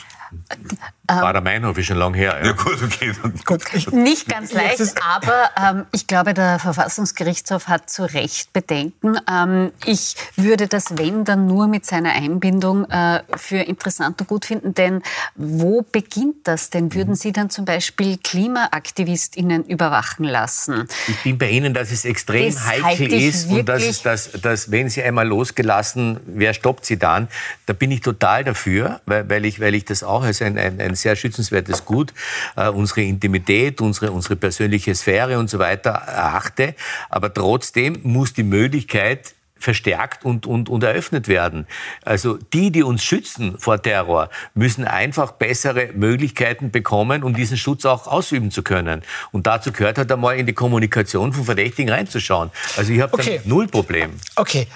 Bader 1.19 1.41
Meinhof 1.41 1.77
ist 1.77 1.87
schon 1.87 1.97
lange 1.97 2.17
her. 2.17 2.37
Ja, 2.41 2.47
ja 2.47 2.51
gut, 2.53 2.81
okay. 2.81 3.13
Gut, 3.45 3.93
Nicht 3.93 4.27
ganz 4.27 4.53
leicht, 4.53 4.81
aber 5.03 5.49
ähm, 5.57 5.85
ich 5.91 6.07
glaube, 6.07 6.33
der 6.33 6.59
Verfassungsgerichtshof 6.59 7.67
hat 7.67 7.89
zu 7.89 8.03
Recht 8.03 8.53
Bedenken. 8.53 9.17
Ähm, 9.29 9.71
ich 9.85 10.15
würde 10.35 10.67
das, 10.67 10.97
wenn, 10.97 11.25
dann 11.25 11.47
nur 11.47 11.67
mit 11.67 11.85
seiner 11.85 12.13
Einbindung 12.13 12.89
äh, 12.89 13.23
für 13.35 13.57
interessant 13.57 14.21
und 14.21 14.27
gut 14.27 14.45
finden. 14.45 14.73
Denn 14.73 15.01
wo 15.35 15.81
beginnt 15.81 16.47
das 16.47 16.69
denn? 16.69 16.93
Würden 16.93 17.15
Sie 17.15 17.31
dann 17.31 17.49
zum 17.49 17.65
Beispiel 17.65 18.17
KlimaaktivistInnen 18.17 19.65
überwachen 19.65 20.25
lassen? 20.25 20.87
Ich 21.07 21.23
bin 21.23 21.37
bei 21.37 21.49
Ihnen, 21.49 21.73
dass 21.73 21.91
es 21.91 22.05
extrem 22.05 22.53
das 22.53 22.65
heikel 22.65 23.11
ist 23.13 23.49
und 23.49 23.67
dass, 23.67 23.83
es, 23.83 24.01
dass, 24.01 24.31
dass, 24.31 24.71
wenn 24.71 24.89
Sie 24.89 25.03
einmal 25.03 25.27
losgelassen, 25.27 26.19
wer 26.25 26.53
stoppt 26.53 26.85
Sie 26.85 26.97
dann? 26.97 27.27
Da 27.65 27.73
bin 27.73 27.91
ich 27.91 28.01
total 28.01 28.43
dafür, 28.43 29.01
weil, 29.05 29.29
weil, 29.29 29.45
ich, 29.45 29.59
weil 29.59 29.75
ich 29.75 29.85
das 29.85 30.03
auch 30.03 30.23
als 30.23 30.40
ein, 30.41 30.57
ein, 30.57 30.79
ein 30.79 30.95
sehr 30.95 31.15
schützenswertes 31.15 31.85
Gut, 31.85 32.13
äh, 32.55 32.69
unsere 32.69 33.01
Intimität, 33.01 33.81
unsere, 33.81 34.11
unsere 34.11 34.35
persönliche 34.35 34.93
Sphäre 34.95 35.39
und 35.39 35.49
so 35.49 35.59
weiter 35.59 35.91
erachte. 35.91 36.75
Aber 37.09 37.33
trotzdem 37.33 37.99
muss 38.03 38.33
die 38.33 38.43
Möglichkeit 38.43 39.33
verstärkt 39.61 40.25
und, 40.25 40.45
und, 40.45 40.69
und 40.69 40.83
eröffnet 40.83 41.27
werden. 41.27 41.67
Also 42.03 42.37
die, 42.53 42.71
die 42.71 42.83
uns 42.83 43.03
schützen 43.03 43.57
vor 43.57 43.81
Terror, 43.81 44.29
müssen 44.53 44.85
einfach 44.85 45.33
bessere 45.33 45.89
Möglichkeiten 45.93 46.71
bekommen, 46.71 47.23
um 47.23 47.33
diesen 47.33 47.57
Schutz 47.57 47.85
auch 47.85 48.07
ausüben 48.07 48.51
zu 48.51 48.63
können. 48.63 49.03
Und 49.31 49.47
dazu 49.47 49.71
gehört 49.71 49.97
halt 49.97 50.11
einmal 50.11 50.37
in 50.37 50.45
die 50.45 50.53
Kommunikation 50.53 51.31
von 51.31 51.45
Verdächtigen 51.45 51.91
reinzuschauen. 51.91 52.49
Also 52.75 52.91
ich 52.91 53.01
habe 53.01 53.13
okay. 53.13 53.41
null 53.45 53.67
Problem. 53.67 54.11
Okay, 54.35 54.67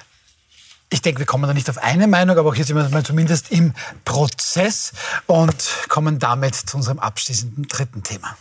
ich 0.90 1.02
denke, 1.02 1.20
wir 1.20 1.26
kommen 1.26 1.48
da 1.48 1.54
nicht 1.54 1.70
auf 1.70 1.78
eine 1.78 2.08
Meinung, 2.08 2.38
aber 2.38 2.50
auch 2.50 2.56
hier 2.56 2.66
sind 2.66 2.76
wir 2.76 3.04
zumindest 3.04 3.52
im 3.52 3.74
Prozess 4.04 4.94
und 5.26 5.56
kommen 5.90 6.20
damit 6.20 6.56
zu 6.56 6.78
unserem 6.78 7.00
abschließenden 7.00 7.68
dritten 7.68 8.04
Thema. 8.04 8.38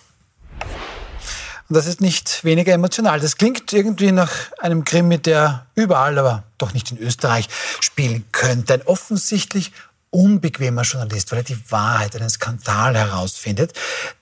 Und 1.68 1.76
das 1.76 1.86
ist 1.86 2.00
nicht 2.00 2.44
weniger 2.44 2.74
emotional. 2.74 3.20
Das 3.20 3.38
klingt 3.38 3.72
irgendwie 3.72 4.12
nach 4.12 4.30
einem 4.58 4.84
Krimi, 4.84 5.18
der 5.18 5.66
überall, 5.74 6.18
aber 6.18 6.44
doch 6.58 6.74
nicht 6.74 6.90
in 6.90 6.98
Österreich 6.98 7.48
spielen 7.80 8.24
könnte. 8.32 8.74
Ein 8.74 8.82
offensichtlich 8.82 9.72
unbequemer 10.10 10.82
Journalist, 10.82 11.32
weil 11.32 11.40
er 11.40 11.44
die 11.44 11.70
Wahrheit, 11.70 12.14
einen 12.14 12.30
Skandal 12.30 12.94
herausfindet, 12.96 13.72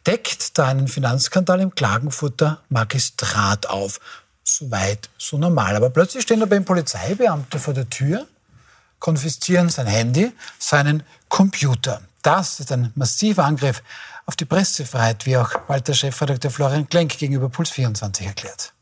deckt 0.06 0.56
da 0.56 0.68
einen 0.68 0.88
Finanzskandal 0.88 1.60
im 1.60 1.74
Klagenfurter 1.74 2.62
Magistrat 2.70 3.68
auf 3.68 4.00
so 4.44 4.70
weit, 4.70 5.08
so 5.18 5.38
normal. 5.38 5.76
Aber 5.76 5.90
plötzlich 5.90 6.22
stehen 6.22 6.40
da 6.40 6.46
beim 6.46 6.64
Polizeibeamte 6.64 7.58
vor 7.58 7.74
der 7.74 7.88
Tür, 7.88 8.26
konfiszieren 8.98 9.68
sein 9.68 9.86
Handy, 9.86 10.32
seinen 10.58 11.02
Computer. 11.28 12.02
Das 12.22 12.60
ist 12.60 12.70
ein 12.70 12.92
massiver 12.94 13.44
Angriff 13.44 13.82
auf 14.26 14.36
die 14.36 14.44
Pressefreiheit, 14.44 15.26
wie 15.26 15.36
auch 15.36 15.50
Walter 15.68 15.94
Chefredakteur 15.94 16.50
Florian 16.50 16.88
Klenk 16.88 17.18
gegenüber 17.18 17.48
Puls 17.48 17.70
24 17.70 18.26
erklärt. 18.26 18.72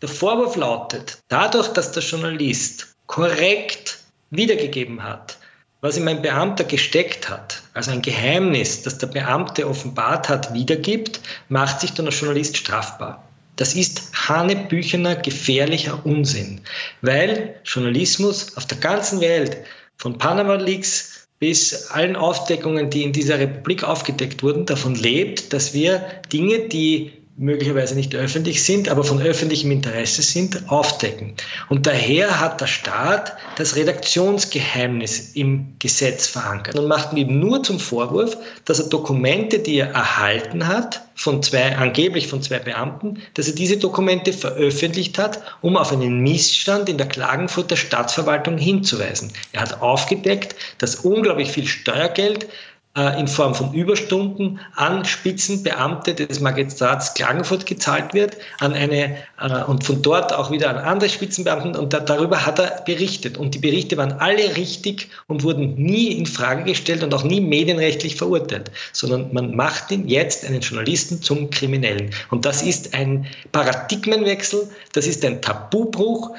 Der 0.00 0.08
Vorwurf 0.08 0.56
lautet, 0.56 1.18
dadurch, 1.28 1.68
dass 1.68 1.92
der 1.92 2.02
Journalist 2.02 2.94
korrekt 3.06 3.98
wiedergegeben 4.30 5.02
hat, 5.02 5.36
was 5.80 5.96
ihm 5.96 6.08
ein 6.08 6.22
Beamter 6.22 6.64
gesteckt 6.64 7.28
hat, 7.28 7.62
also 7.74 7.90
ein 7.90 8.02
Geheimnis, 8.02 8.82
das 8.82 8.98
der 8.98 9.08
Beamte 9.08 9.68
offenbart 9.68 10.28
hat, 10.28 10.54
wiedergibt, 10.54 11.20
macht 11.48 11.80
sich 11.80 11.92
dann 11.92 12.06
der 12.06 12.14
Journalist 12.14 12.56
strafbar. 12.56 13.24
Das 13.60 13.74
ist 13.74 14.00
hanebüchener, 14.14 15.16
gefährlicher 15.16 16.00
Unsinn, 16.06 16.62
weil 17.02 17.56
Journalismus 17.62 18.56
auf 18.56 18.64
der 18.64 18.78
ganzen 18.78 19.20
Welt, 19.20 19.58
von 19.98 20.16
Panama 20.16 20.54
Leaks 20.54 21.28
bis 21.40 21.88
allen 21.90 22.16
Aufdeckungen, 22.16 22.88
die 22.88 23.02
in 23.02 23.12
dieser 23.12 23.38
Republik 23.38 23.84
aufgedeckt 23.84 24.42
wurden, 24.42 24.64
davon 24.64 24.94
lebt, 24.94 25.52
dass 25.52 25.74
wir 25.74 26.02
Dinge, 26.32 26.68
die 26.68 27.12
möglicherweise 27.36 27.94
nicht 27.94 28.14
öffentlich 28.14 28.62
sind, 28.62 28.88
aber 28.88 29.02
von 29.02 29.22
öffentlichem 29.22 29.70
Interesse 29.70 30.22
sind, 30.22 30.68
aufdecken. 30.70 31.34
Und 31.68 31.86
daher 31.86 32.40
hat 32.40 32.60
der 32.60 32.66
Staat 32.66 33.34
das 33.56 33.76
Redaktionsgeheimnis 33.76 35.32
im 35.34 35.74
Gesetz 35.78 36.26
verankert 36.26 36.78
und 36.78 36.86
macht 36.86 37.14
ihm 37.14 37.40
nur 37.40 37.62
zum 37.62 37.78
Vorwurf, 37.78 38.36
dass 38.64 38.78
er 38.78 38.88
Dokumente, 38.88 39.58
die 39.58 39.76
er 39.76 39.90
erhalten 39.92 40.66
hat, 40.66 41.02
von 41.14 41.42
zwei, 41.42 41.76
angeblich 41.76 42.28
von 42.28 42.42
zwei 42.42 42.58
Beamten, 42.58 43.20
dass 43.34 43.46
er 43.46 43.54
diese 43.54 43.76
Dokumente 43.76 44.32
veröffentlicht 44.32 45.18
hat, 45.18 45.42
um 45.60 45.76
auf 45.76 45.92
einen 45.92 46.20
Missstand 46.20 46.88
in 46.88 46.96
der 46.96 47.08
Klagenfurter 47.08 47.76
Stadtverwaltung 47.76 48.56
hinzuweisen. 48.56 49.30
Er 49.52 49.60
hat 49.60 49.82
aufgedeckt, 49.82 50.56
dass 50.78 50.96
unglaublich 50.96 51.50
viel 51.52 51.66
Steuergeld 51.66 52.48
in 52.96 53.28
Form 53.28 53.54
von 53.54 53.72
Überstunden 53.72 54.58
an 54.74 55.04
Spitzenbeamte 55.04 56.12
des 56.12 56.40
Magistrats 56.40 57.14
Klagenfurt 57.14 57.64
gezahlt 57.64 58.14
wird, 58.14 58.36
an 58.58 58.72
eine 58.72 59.16
äh, 59.40 59.62
und 59.68 59.84
von 59.84 60.02
dort 60.02 60.32
auch 60.32 60.50
wieder 60.50 60.70
an 60.70 60.76
andere 60.76 61.08
Spitzenbeamten. 61.08 61.76
Und 61.76 61.92
da, 61.92 62.00
darüber 62.00 62.44
hat 62.44 62.58
er 62.58 62.82
berichtet. 62.84 63.38
Und 63.38 63.54
die 63.54 63.60
Berichte 63.60 63.96
waren 63.96 64.14
alle 64.14 64.56
richtig 64.56 65.08
und 65.28 65.44
wurden 65.44 65.76
nie 65.76 66.08
in 66.08 66.26
Frage 66.26 66.64
gestellt 66.64 67.04
und 67.04 67.14
auch 67.14 67.22
nie 67.22 67.40
medienrechtlich 67.40 68.16
verurteilt, 68.16 68.72
sondern 68.92 69.32
man 69.32 69.54
macht 69.54 69.92
ihn 69.92 70.08
jetzt 70.08 70.44
einen 70.44 70.60
Journalisten 70.60 71.22
zum 71.22 71.48
Kriminellen. 71.50 72.10
Und 72.30 72.44
das 72.44 72.60
ist 72.60 72.92
ein 72.92 73.26
Paradigmenwechsel, 73.52 74.68
das 74.94 75.06
ist 75.06 75.24
ein 75.24 75.40
Tabubruch, 75.40 76.34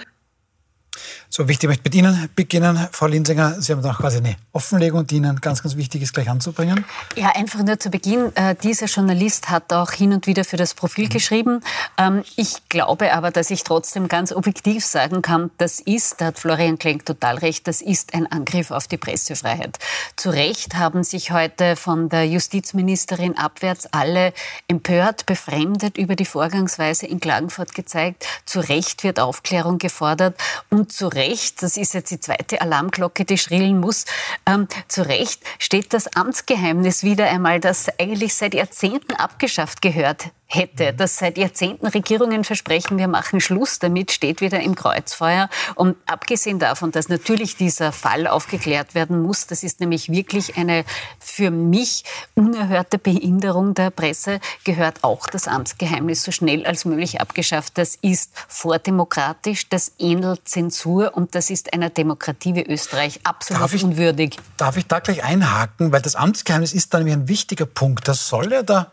so 1.33 1.47
wichtig, 1.47 1.63
ich 1.63 1.69
möchte 1.69 1.83
mit 1.85 1.95
Ihnen 1.95 2.29
beginnen, 2.35 2.89
Frau 2.91 3.07
Linsinger. 3.07 3.61
Sie 3.61 3.71
haben 3.71 3.81
da 3.81 3.93
quasi 3.93 4.17
eine 4.17 4.35
Offenlegung, 4.51 5.07
die 5.07 5.15
Ihnen 5.15 5.39
ganz, 5.39 5.63
ganz 5.63 5.77
wichtig 5.77 6.01
ist, 6.01 6.13
gleich 6.13 6.29
anzubringen. 6.29 6.83
Ja, 7.15 7.29
einfach 7.29 7.63
nur 7.63 7.79
zu 7.79 7.89
Beginn. 7.89 8.35
Äh, 8.35 8.55
dieser 8.61 8.87
Journalist 8.87 9.49
hat 9.49 9.71
auch 9.71 9.91
hin 9.91 10.11
und 10.11 10.27
wieder 10.27 10.43
für 10.43 10.57
das 10.57 10.73
Profil 10.73 11.05
mhm. 11.05 11.09
geschrieben. 11.09 11.61
Ähm, 11.97 12.23
ich 12.35 12.67
glaube 12.67 13.13
aber, 13.13 13.31
dass 13.31 13.49
ich 13.49 13.63
trotzdem 13.63 14.09
ganz 14.09 14.33
objektiv 14.33 14.85
sagen 14.85 15.21
kann, 15.21 15.51
das 15.57 15.79
ist, 15.79 16.19
da 16.19 16.25
hat 16.25 16.39
Florian 16.39 16.77
Klenk 16.77 17.05
total 17.05 17.37
recht, 17.37 17.65
das 17.65 17.81
ist 17.81 18.13
ein 18.13 18.29
Angriff 18.29 18.69
auf 18.69 18.89
die 18.89 18.97
Pressefreiheit. 18.97 19.79
Zu 20.17 20.31
Recht 20.31 20.75
haben 20.75 21.05
sich 21.05 21.31
heute 21.31 21.77
von 21.77 22.09
der 22.09 22.27
Justizministerin 22.27 23.37
abwärts 23.37 23.87
alle 23.93 24.33
empört, 24.67 25.25
befremdet 25.25 25.97
über 25.97 26.17
die 26.17 26.25
Vorgangsweise 26.25 27.05
in 27.05 27.21
Klagenfurt 27.21 27.73
gezeigt. 27.73 28.27
Zu 28.45 28.59
Recht 28.59 29.05
wird 29.05 29.21
Aufklärung 29.21 29.77
gefordert 29.77 30.35
und 30.69 30.91
zu 30.91 31.07
Recht 31.07 31.20
Recht, 31.21 31.61
das 31.61 31.77
ist 31.77 31.93
jetzt 31.93 32.09
die 32.09 32.19
zweite 32.19 32.61
Alarmglocke, 32.61 33.25
die 33.25 33.37
schrillen 33.37 33.79
muss, 33.79 34.05
ähm, 34.47 34.67
zu 34.87 35.07
Recht 35.07 35.43
steht 35.59 35.93
das 35.93 36.15
Amtsgeheimnis 36.15 37.03
wieder 37.03 37.29
einmal, 37.29 37.59
das 37.59 37.89
eigentlich 37.99 38.33
seit 38.33 38.55
Jahrzehnten 38.55 39.13
abgeschafft 39.13 39.83
gehört 39.83 40.31
hätte, 40.53 40.93
dass 40.93 41.17
seit 41.17 41.37
Jahrzehnten 41.37 41.87
Regierungen 41.87 42.43
versprechen, 42.43 42.97
wir 42.97 43.07
machen 43.07 43.39
Schluss 43.39 43.79
damit, 43.79 44.11
steht 44.11 44.41
wieder 44.41 44.59
im 44.59 44.75
Kreuzfeuer. 44.75 45.49
Und 45.75 45.95
abgesehen 46.05 46.59
davon, 46.59 46.91
dass 46.91 47.09
natürlich 47.09 47.55
dieser 47.55 47.91
Fall 47.91 48.27
aufgeklärt 48.27 48.93
werden 48.93 49.21
muss, 49.21 49.47
das 49.47 49.63
ist 49.63 49.79
nämlich 49.79 50.09
wirklich 50.09 50.57
eine 50.57 50.83
für 51.19 51.51
mich 51.51 52.03
unerhörte 52.35 52.97
Behinderung 52.97 53.73
der 53.73 53.89
Presse, 53.91 54.39
gehört 54.65 55.03
auch 55.03 55.27
das 55.27 55.47
Amtsgeheimnis 55.47 56.23
so 56.23 56.31
schnell 56.31 56.65
als 56.65 56.85
möglich 56.85 57.21
abgeschafft. 57.21 57.77
Das 57.77 57.95
ist 58.01 58.31
vordemokratisch, 58.47 59.69
das 59.69 59.93
ähnelt 59.99 60.47
Zensur 60.47 61.15
und 61.15 61.33
das 61.35 61.49
ist 61.49 61.73
einer 61.73 61.89
Demokratie 61.89 62.55
wie 62.55 62.63
Österreich 62.63 63.21
absolut 63.23 63.61
darf 63.61 63.73
ich, 63.73 63.83
unwürdig. 63.83 64.37
Darf 64.57 64.77
ich 64.77 64.87
da 64.87 64.99
gleich 64.99 65.23
einhaken, 65.23 65.91
weil 65.91 66.01
das 66.01 66.15
Amtsgeheimnis 66.15 66.73
ist 66.73 66.93
dann 66.93 67.07
ein 67.07 67.27
wichtiger 67.27 67.65
Punkt. 67.65 68.07
Das 68.07 68.27
soll 68.27 68.51
ja 68.51 68.63
der 68.63 68.91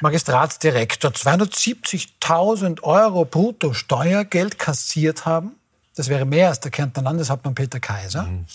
Magistratsdirektor 0.00 1.10
270.000 1.10 2.82
Euro 2.82 3.24
brutto 3.24 3.72
Steuergeld 3.72 4.58
kassiert 4.58 5.26
haben. 5.26 5.52
Das 5.96 6.08
wäre 6.08 6.24
mehr 6.24 6.48
als 6.48 6.60
der 6.60 6.70
Kärntner 6.70 7.02
Landeshauptmann 7.02 7.54
Peter 7.54 7.78
Kaiser. 7.78 8.24
Mhm. 8.24 8.46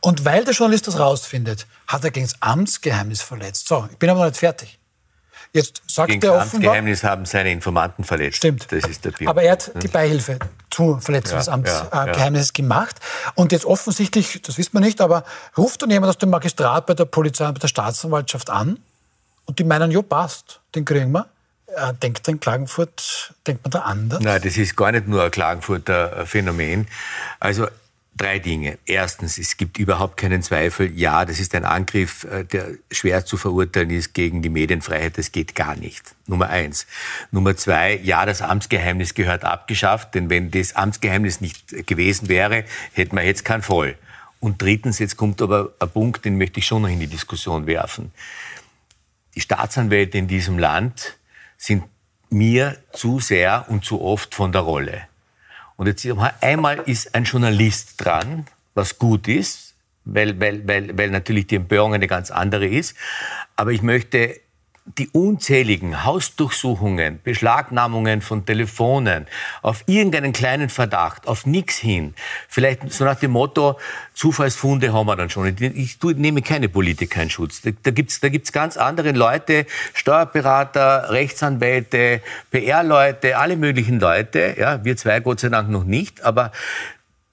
Und 0.00 0.24
weil 0.24 0.44
der 0.44 0.54
Journalist 0.54 0.86
das 0.86 0.98
rausfindet, 0.98 1.66
hat 1.88 2.04
er 2.04 2.10
gegen 2.10 2.26
das 2.26 2.40
Amtsgeheimnis 2.40 3.20
verletzt. 3.20 3.66
So, 3.66 3.88
ich 3.90 3.98
bin 3.98 4.10
aber 4.10 4.20
noch 4.20 4.26
nicht 4.26 4.38
fertig. 4.38 4.78
Jetzt 5.52 5.82
sagt 5.86 6.10
Gegen 6.10 6.24
er 6.24 6.32
offenbar... 6.32 6.42
Amtsgeheimnis 6.42 7.04
haben 7.04 7.26
seine 7.26 7.52
Informanten 7.52 8.02
verletzt. 8.02 8.38
Stimmt. 8.38 8.66
Das 8.72 8.84
ist 8.84 9.04
der 9.04 9.12
Bild. 9.12 9.28
Aber 9.30 9.42
er 9.42 9.52
hat 9.52 9.70
die 9.82 9.88
Beihilfe 9.88 10.38
zur 10.70 11.00
Verletzung 11.00 11.38
des 11.38 11.48
Amtsgeheimnisses 11.48 12.48
ja, 12.48 12.52
ja. 12.52 12.62
gemacht. 12.62 12.96
Und 13.36 13.52
jetzt 13.52 13.64
offensichtlich, 13.64 14.42
das 14.42 14.58
wissen 14.58 14.72
wir 14.72 14.80
nicht, 14.80 15.00
aber 15.00 15.24
ruft 15.56 15.82
dann 15.82 15.90
jemand 15.90 16.10
aus 16.10 16.18
dem 16.18 16.30
Magistrat 16.30 16.86
bei 16.86 16.94
der 16.94 17.04
Polizei 17.04 17.46
und 17.46 17.54
bei 17.54 17.60
der 17.60 17.68
Staatsanwaltschaft 17.68 18.50
an 18.50 18.78
und 19.46 19.58
die 19.58 19.64
meinen, 19.64 19.90
ja, 19.90 20.02
passt, 20.02 20.60
den 20.74 20.84
kriegen 20.84 21.12
wir. 21.12 21.26
Äh, 21.66 21.94
denkt 21.94 22.26
in 22.28 22.38
Klagenfurt, 22.38 23.34
denkt 23.46 23.64
man 23.64 23.70
da 23.70 23.80
anders? 23.80 24.20
Nein, 24.22 24.40
das 24.42 24.56
ist 24.56 24.76
gar 24.76 24.92
nicht 24.92 25.08
nur 25.08 25.24
ein 25.24 25.30
Klagenfurter 25.30 26.26
Phänomen. 26.26 26.86
Also 27.40 27.66
drei 28.16 28.38
Dinge. 28.38 28.78
Erstens, 28.86 29.38
es 29.38 29.56
gibt 29.56 29.78
überhaupt 29.78 30.16
keinen 30.16 30.42
Zweifel, 30.42 30.92
ja, 30.92 31.24
das 31.24 31.40
ist 31.40 31.54
ein 31.54 31.64
Angriff, 31.64 32.24
äh, 32.24 32.44
der 32.44 32.72
schwer 32.90 33.24
zu 33.24 33.36
verurteilen 33.36 33.90
ist 33.90 34.14
gegen 34.14 34.42
die 34.42 34.50
Medienfreiheit. 34.50 35.18
Das 35.18 35.32
geht 35.32 35.54
gar 35.54 35.74
nicht. 35.76 36.14
Nummer 36.26 36.48
eins. 36.48 36.86
Nummer 37.32 37.56
zwei, 37.56 37.98
ja, 38.02 38.24
das 38.24 38.40
Amtsgeheimnis 38.40 39.14
gehört 39.14 39.44
abgeschafft, 39.44 40.14
denn 40.14 40.30
wenn 40.30 40.50
das 40.50 40.76
Amtsgeheimnis 40.76 41.40
nicht 41.40 41.86
gewesen 41.86 42.28
wäre, 42.28 42.64
hätten 42.92 43.16
wir 43.16 43.24
jetzt 43.24 43.44
kein 43.44 43.62
Voll. 43.62 43.96
Und 44.38 44.60
drittens, 44.60 44.98
jetzt 44.98 45.16
kommt 45.16 45.40
aber 45.40 45.72
ein 45.80 45.88
Punkt, 45.88 46.24
den 46.24 46.36
möchte 46.36 46.60
ich 46.60 46.66
schon 46.66 46.82
noch 46.82 46.88
in 46.88 47.00
die 47.00 47.06
Diskussion 47.06 47.66
werfen 47.66 48.12
die 49.34 49.40
Staatsanwälte 49.40 50.18
in 50.18 50.28
diesem 50.28 50.58
Land 50.58 51.18
sind 51.56 51.84
mir 52.30 52.76
zu 52.92 53.20
sehr 53.20 53.66
und 53.68 53.84
zu 53.84 54.00
oft 54.00 54.34
von 54.34 54.52
der 54.52 54.62
Rolle. 54.62 55.02
Und 55.76 55.86
jetzt 55.86 56.06
einmal 56.40 56.78
ist 56.86 57.14
ein 57.14 57.24
Journalist 57.24 58.04
dran, 58.04 58.46
was 58.74 58.98
gut 58.98 59.28
ist, 59.28 59.74
weil, 60.04 60.38
weil, 60.38 60.66
weil, 60.66 60.96
weil 60.96 61.10
natürlich 61.10 61.46
die 61.46 61.56
Empörung 61.56 61.94
eine 61.94 62.06
ganz 62.06 62.30
andere 62.30 62.66
ist. 62.66 62.96
Aber 63.56 63.72
ich 63.72 63.82
möchte 63.82 64.40
die 64.86 65.08
unzähligen 65.08 66.04
Hausdurchsuchungen, 66.04 67.18
Beschlagnahmungen 67.24 68.20
von 68.20 68.44
Telefonen, 68.44 69.26
auf 69.62 69.82
irgendeinen 69.86 70.34
kleinen 70.34 70.68
Verdacht, 70.68 71.26
auf 71.26 71.46
nichts 71.46 71.78
hin, 71.78 72.14
vielleicht 72.48 72.92
so 72.92 73.04
nach 73.04 73.18
dem 73.18 73.30
Motto, 73.30 73.78
Zufallsfunde 74.12 74.92
haben 74.92 75.06
wir 75.06 75.16
dann 75.16 75.30
schon. 75.30 75.56
Ich, 75.74 75.98
nehme 76.02 76.42
keine 76.42 76.68
Politiker 76.68 77.22
in 77.22 77.30
Schutz. 77.30 77.62
Da, 77.62 77.70
da 77.82 77.90
gibt's 77.90 78.20
da 78.20 78.28
gibt's 78.28 78.52
ganz 78.52 78.76
andere 78.76 79.12
Leute, 79.12 79.66
Steuerberater, 79.94 81.10
Rechtsanwälte, 81.10 82.20
PR-Leute, 82.50 83.38
alle 83.38 83.56
möglichen 83.56 83.98
Leute. 83.98 84.54
Ja, 84.58 84.84
wir 84.84 84.96
zwei 84.98 85.20
Gott 85.20 85.40
sei 85.40 85.48
Dank 85.48 85.70
noch 85.70 85.84
nicht, 85.84 86.22
aber 86.22 86.52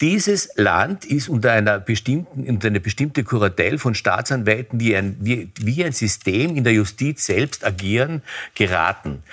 dieses 0.02 0.50
Land 0.56 1.06
ist 1.06 1.30
unter 1.30 1.52
einer 1.52 1.80
bestimmten, 1.80 2.50
unter 2.50 2.68
eine 2.68 2.80
bestimmte 2.80 3.24
Kuratel 3.24 3.78
von 3.78 3.96
Staatsanwälten, 3.96 4.80
die 4.80 4.96
ein, 4.96 5.16
wie, 5.20 5.52
wie 5.60 5.84
ein 5.84 5.94
System 5.94 6.58
in 6.58 6.64
der 6.64 6.74
Justiz 6.74 7.26
selbst 7.26 7.64
agieren, 7.64 8.24
geraten. 8.56 9.24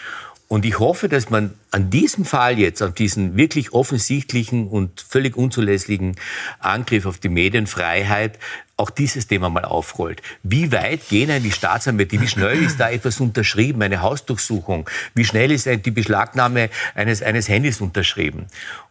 Und 0.46 0.64
ich 0.64 0.78
hoffe, 0.78 1.08
dass 1.08 1.28
man 1.28 1.54
an 1.70 1.90
diesem 1.90 2.24
Fall 2.24 2.58
jetzt, 2.58 2.80
an 2.80 2.94
diesen 2.94 3.36
wirklich 3.36 3.72
offensichtlichen 3.72 4.68
und 4.68 5.04
völlig 5.06 5.36
unzulässigen 5.36 6.16
Angriff 6.58 7.04
auf 7.04 7.18
die 7.18 7.28
Medienfreiheit, 7.28 8.38
auch 8.79 8.91
dieses 8.91 9.26
Thema 9.26 9.51
mal 9.51 9.64
aufrollt. 9.64 10.22
Wie 10.43 10.70
weit 10.72 11.09
gehen 11.09 11.31
eigentlich 11.31 11.57
Staatsanwälte? 11.57 12.20
Wie 12.20 12.29
schnell 12.29 12.62
ist 12.62 12.79
da 12.79 12.89
etwas 12.89 13.20
unterschrieben, 13.20 13.83
eine 13.83 14.01
Hausdurchsuchung? 14.01 14.89
Wie 15.14 15.24
schnell 15.24 15.51
ist 15.51 15.66
die 15.66 15.91
Beschlagnahme 15.91 16.70
eines, 16.95 17.22
eines 17.22 17.49
Handys 17.49 17.81
unterschrieben? 17.81 18.47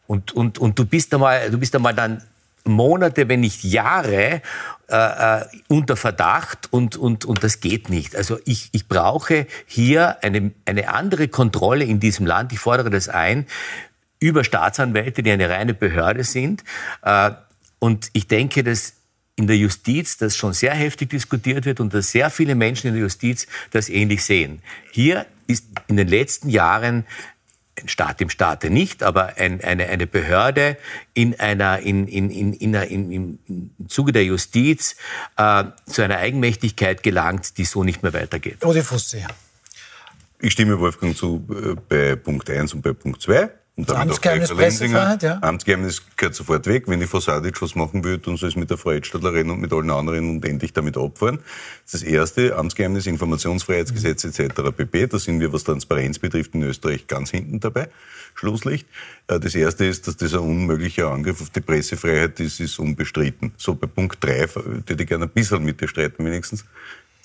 Und, 0.06 0.34
und, 0.34 0.60
und 0.60 0.78
du 0.78 0.86
bist 0.86 1.14
einmal, 1.14 1.50
du 1.50 1.58
bist 1.58 1.76
einmal 1.76 1.94
dann 1.94 2.22
Monate, 2.66 3.30
wenn 3.30 3.40
nicht 3.40 3.64
Jahre 3.64 4.42
äh, 4.90 5.40
äh, 5.40 5.46
unter 5.70 5.96
Verdacht 5.96 6.68
und, 6.72 6.98
und, 6.98 7.24
und 7.24 7.42
das 7.42 7.62
geht 7.62 7.90
nicht. 7.90 8.16
Also 8.16 8.40
ich, 8.46 8.70
ich 8.74 8.90
brauche 8.90 9.48
hier 9.66 10.22
eine, 10.22 10.52
eine 10.66 10.90
andere 10.90 11.30
Kontrolle 11.30 11.86
in 11.86 12.02
diesem 12.02 12.26
Land. 12.26 12.52
Ich 12.52 12.60
fordere 12.60 12.90
das 12.90 13.08
ein 13.08 13.48
über 14.20 14.44
Staatsanwälte, 14.44 15.24
die 15.24 15.32
eine 15.32 15.50
reine 15.50 15.74
Behörde 15.74 16.26
sind. 16.26 16.64
Äh, 17.04 17.32
und 17.80 18.10
ich 18.14 18.28
denke, 18.28 18.64
dass 18.64 18.94
in 19.38 19.48
der 19.48 19.56
Justiz 19.56 20.18
das 20.18 20.36
schon 20.36 20.54
sehr 20.54 20.74
heftig 20.74 21.12
diskutiert 21.12 21.66
wird 21.66 21.80
und 21.80 21.94
dass 21.94 22.12
sehr 22.12 22.30
viele 22.30 22.56
Menschen 22.56 22.88
in 22.88 22.94
der 22.94 23.04
Justiz 23.04 23.48
das 23.72 23.88
ähnlich 23.88 24.26
sehen. 24.26 24.62
Hier 24.92 25.26
ist 25.46 25.66
in 25.88 25.96
den 25.96 26.08
letzten 26.08 26.50
Jahren 26.50 27.06
ein 27.80 27.88
Staat 27.88 28.20
im 28.22 28.32
Staate 28.32 28.72
nicht, 28.72 29.04
aber 29.04 29.38
ein, 29.38 29.64
eine, 29.64 29.88
eine 29.88 30.08
Behörde 30.08 30.78
in 31.14 31.40
einer, 31.40 31.80
in, 31.80 32.08
in, 32.08 32.32
in, 32.32 32.54
in, 32.54 32.74
in, 32.74 33.40
im 33.48 33.88
Zuge 33.88 34.12
der 34.12 34.26
Justiz 34.26 34.96
äh, 35.38 35.66
zu 35.86 36.02
einer 36.02 36.18
Eigenmächtigkeit 36.18 37.04
gelangt, 37.04 37.60
die 37.60 37.66
so 37.66 37.84
nicht 37.84 38.02
mehr 38.02 38.14
weitergeht. 38.14 38.66
Odi 38.66 38.82
Fussi. 38.82 39.24
Ich 40.40 40.54
stimme 40.54 40.80
Wolfgang 40.80 41.16
zu 41.16 41.48
äh, 41.52 41.76
bei 41.88 42.16
Punkt 42.16 42.50
1 42.50 42.74
und 42.74 42.82
bei 42.82 42.94
Punkt 42.94 43.22
2. 43.22 43.50
Und 43.78 43.88
damit 43.92 44.10
Amtsgeheimnis, 44.10 44.50
Pressefreiheit, 44.50 45.22
ja. 45.22 45.38
Amtsgeheimnis 45.40 46.02
gehört 46.16 46.34
sofort 46.34 46.66
weg. 46.66 46.86
Wenn 46.88 47.00
die 47.00 47.06
Frau 47.06 47.20
Sadic 47.20 47.62
was 47.62 47.76
machen 47.76 48.04
will, 48.04 48.18
dann 48.18 48.36
soll 48.36 48.50
es 48.50 48.56
mit 48.56 48.72
der 48.72 48.78
Frau 48.78 48.90
Edstadler 48.90 49.34
reden 49.34 49.52
und 49.52 49.62
mit 49.62 49.72
allen 49.72 49.92
anderen 49.92 50.28
und 50.32 50.46
endlich 50.46 50.74
damit 50.74 50.98
abfahren. 50.98 51.38
Das 51.86 51.94
ist 51.94 52.04
das 52.04 52.12
Erste. 52.12 52.56
Amtsgeheimnis, 52.56 53.06
Informationsfreiheitsgesetz 53.06 54.24
etc. 54.24 54.72
pp. 54.76 55.06
Da 55.06 55.20
sind 55.20 55.40
wir, 55.40 55.54
was 55.54 55.64
Transparenz 55.64 56.18
betrifft, 56.18 56.56
in 56.56 56.64
Österreich 56.64 57.06
ganz 57.06 57.30
hinten 57.30 57.60
dabei. 57.60 57.88
Schlusslicht. 58.34 58.88
Äh, 59.28 59.40
das 59.40 59.54
Erste 59.54 59.86
ist, 59.86 60.08
dass 60.08 60.18
das 60.18 60.34
ein 60.34 60.40
unmöglicher 60.40 61.12
Angriff 61.12 61.40
auf 61.40 61.52
die 61.52 61.62
Pressefreiheit 61.62 62.40
ist, 62.40 62.60
ist 62.60 62.80
unbestritten. 62.80 63.52
So, 63.58 63.76
bei 63.76 63.86
Punkt 63.86 64.24
3 64.24 64.56
würde 64.56 65.04
ich 65.04 65.08
gerne 65.08 65.26
ein 65.26 65.30
bisschen 65.30 65.64
mit 65.64 65.80
dir 65.80 65.88
streiten 65.88 66.26
wenigstens. 66.26 66.66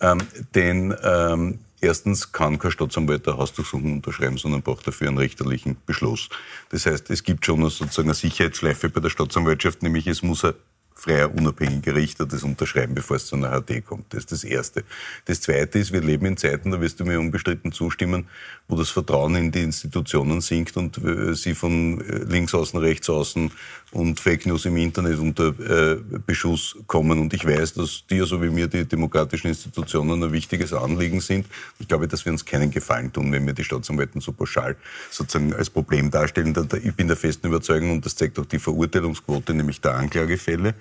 Ähm, 0.02 0.18
denn 0.54 0.94
ähm, 1.02 1.60
Erstens 1.82 2.30
kann 2.30 2.60
kein 2.60 2.70
Staatsanwalt 2.70 3.26
eine 3.26 3.36
Hausdurchsuchung 3.36 3.94
unterschreiben, 3.94 4.38
sondern 4.38 4.62
braucht 4.62 4.86
dafür 4.86 5.08
einen 5.08 5.18
richterlichen 5.18 5.76
Beschluss. 5.84 6.28
Das 6.70 6.86
heißt, 6.86 7.10
es 7.10 7.24
gibt 7.24 7.44
schon 7.44 7.60
sozusagen 7.68 8.08
eine 8.08 8.14
Sicherheitsschleife 8.14 8.88
bei 8.88 9.00
der 9.00 9.10
Staatsanwaltschaft, 9.10 9.82
nämlich 9.82 10.06
es 10.06 10.22
muss 10.22 10.44
ein 10.44 10.54
freier, 10.94 11.34
unabhängiger 11.34 11.96
Richter 11.96 12.24
das 12.24 12.44
unterschreiben, 12.44 12.94
bevor 12.94 13.16
es 13.16 13.26
zu 13.26 13.34
einer 13.34 13.60
HD 13.60 13.84
kommt. 13.84 14.14
Das 14.14 14.20
ist 14.20 14.30
das 14.30 14.44
Erste. 14.44 14.84
Das 15.24 15.40
Zweite 15.40 15.80
ist, 15.80 15.92
wir 15.92 16.00
leben 16.00 16.26
in 16.26 16.36
Zeiten, 16.36 16.70
da 16.70 16.80
wirst 16.80 17.00
du 17.00 17.04
mir 17.04 17.18
unbestritten 17.18 17.72
zustimmen, 17.72 18.28
wo 18.68 18.76
das 18.76 18.90
Vertrauen 18.90 19.34
in 19.34 19.50
die 19.50 19.62
Institutionen 19.62 20.40
sinkt 20.40 20.76
und 20.76 20.98
äh, 20.98 21.34
sie 21.34 21.56
von 21.56 22.00
äh, 22.00 22.18
links 22.18 22.54
außen, 22.54 22.78
rechts 22.78 23.10
außen 23.10 23.50
und 23.92 24.18
Fake 24.20 24.46
News 24.46 24.64
im 24.64 24.76
Internet 24.76 25.18
unter 25.18 25.48
äh, 25.48 25.96
Beschuss 26.26 26.76
kommen. 26.86 27.18
Und 27.18 27.34
ich 27.34 27.46
weiß, 27.46 27.74
dass 27.74 28.04
dir 28.08 28.24
so 28.24 28.42
wie 28.42 28.48
mir 28.48 28.66
die 28.66 28.86
demokratischen 28.86 29.48
Institutionen 29.48 30.22
ein 30.22 30.32
wichtiges 30.32 30.72
Anliegen 30.72 31.20
sind. 31.20 31.46
Ich 31.78 31.88
glaube, 31.88 32.08
dass 32.08 32.24
wir 32.24 32.32
uns 32.32 32.44
keinen 32.44 32.70
Gefallen 32.70 33.12
tun, 33.12 33.30
wenn 33.32 33.46
wir 33.46 33.52
die 33.52 33.64
Staatsanwälten 33.64 34.20
so 34.20 34.32
pauschal 34.32 34.76
sozusagen 35.10 35.52
als 35.54 35.68
Problem 35.68 36.10
darstellen. 36.10 36.54
Ich 36.82 36.94
bin 36.94 37.06
der 37.06 37.16
festen 37.16 37.48
Überzeugung, 37.48 37.92
und 37.92 38.06
das 38.06 38.16
zeigt 38.16 38.38
auch 38.38 38.46
die 38.46 38.58
Verurteilungsquote, 38.58 39.52
nämlich 39.52 39.80
der 39.80 39.94
Anklagefälle, 39.94 40.74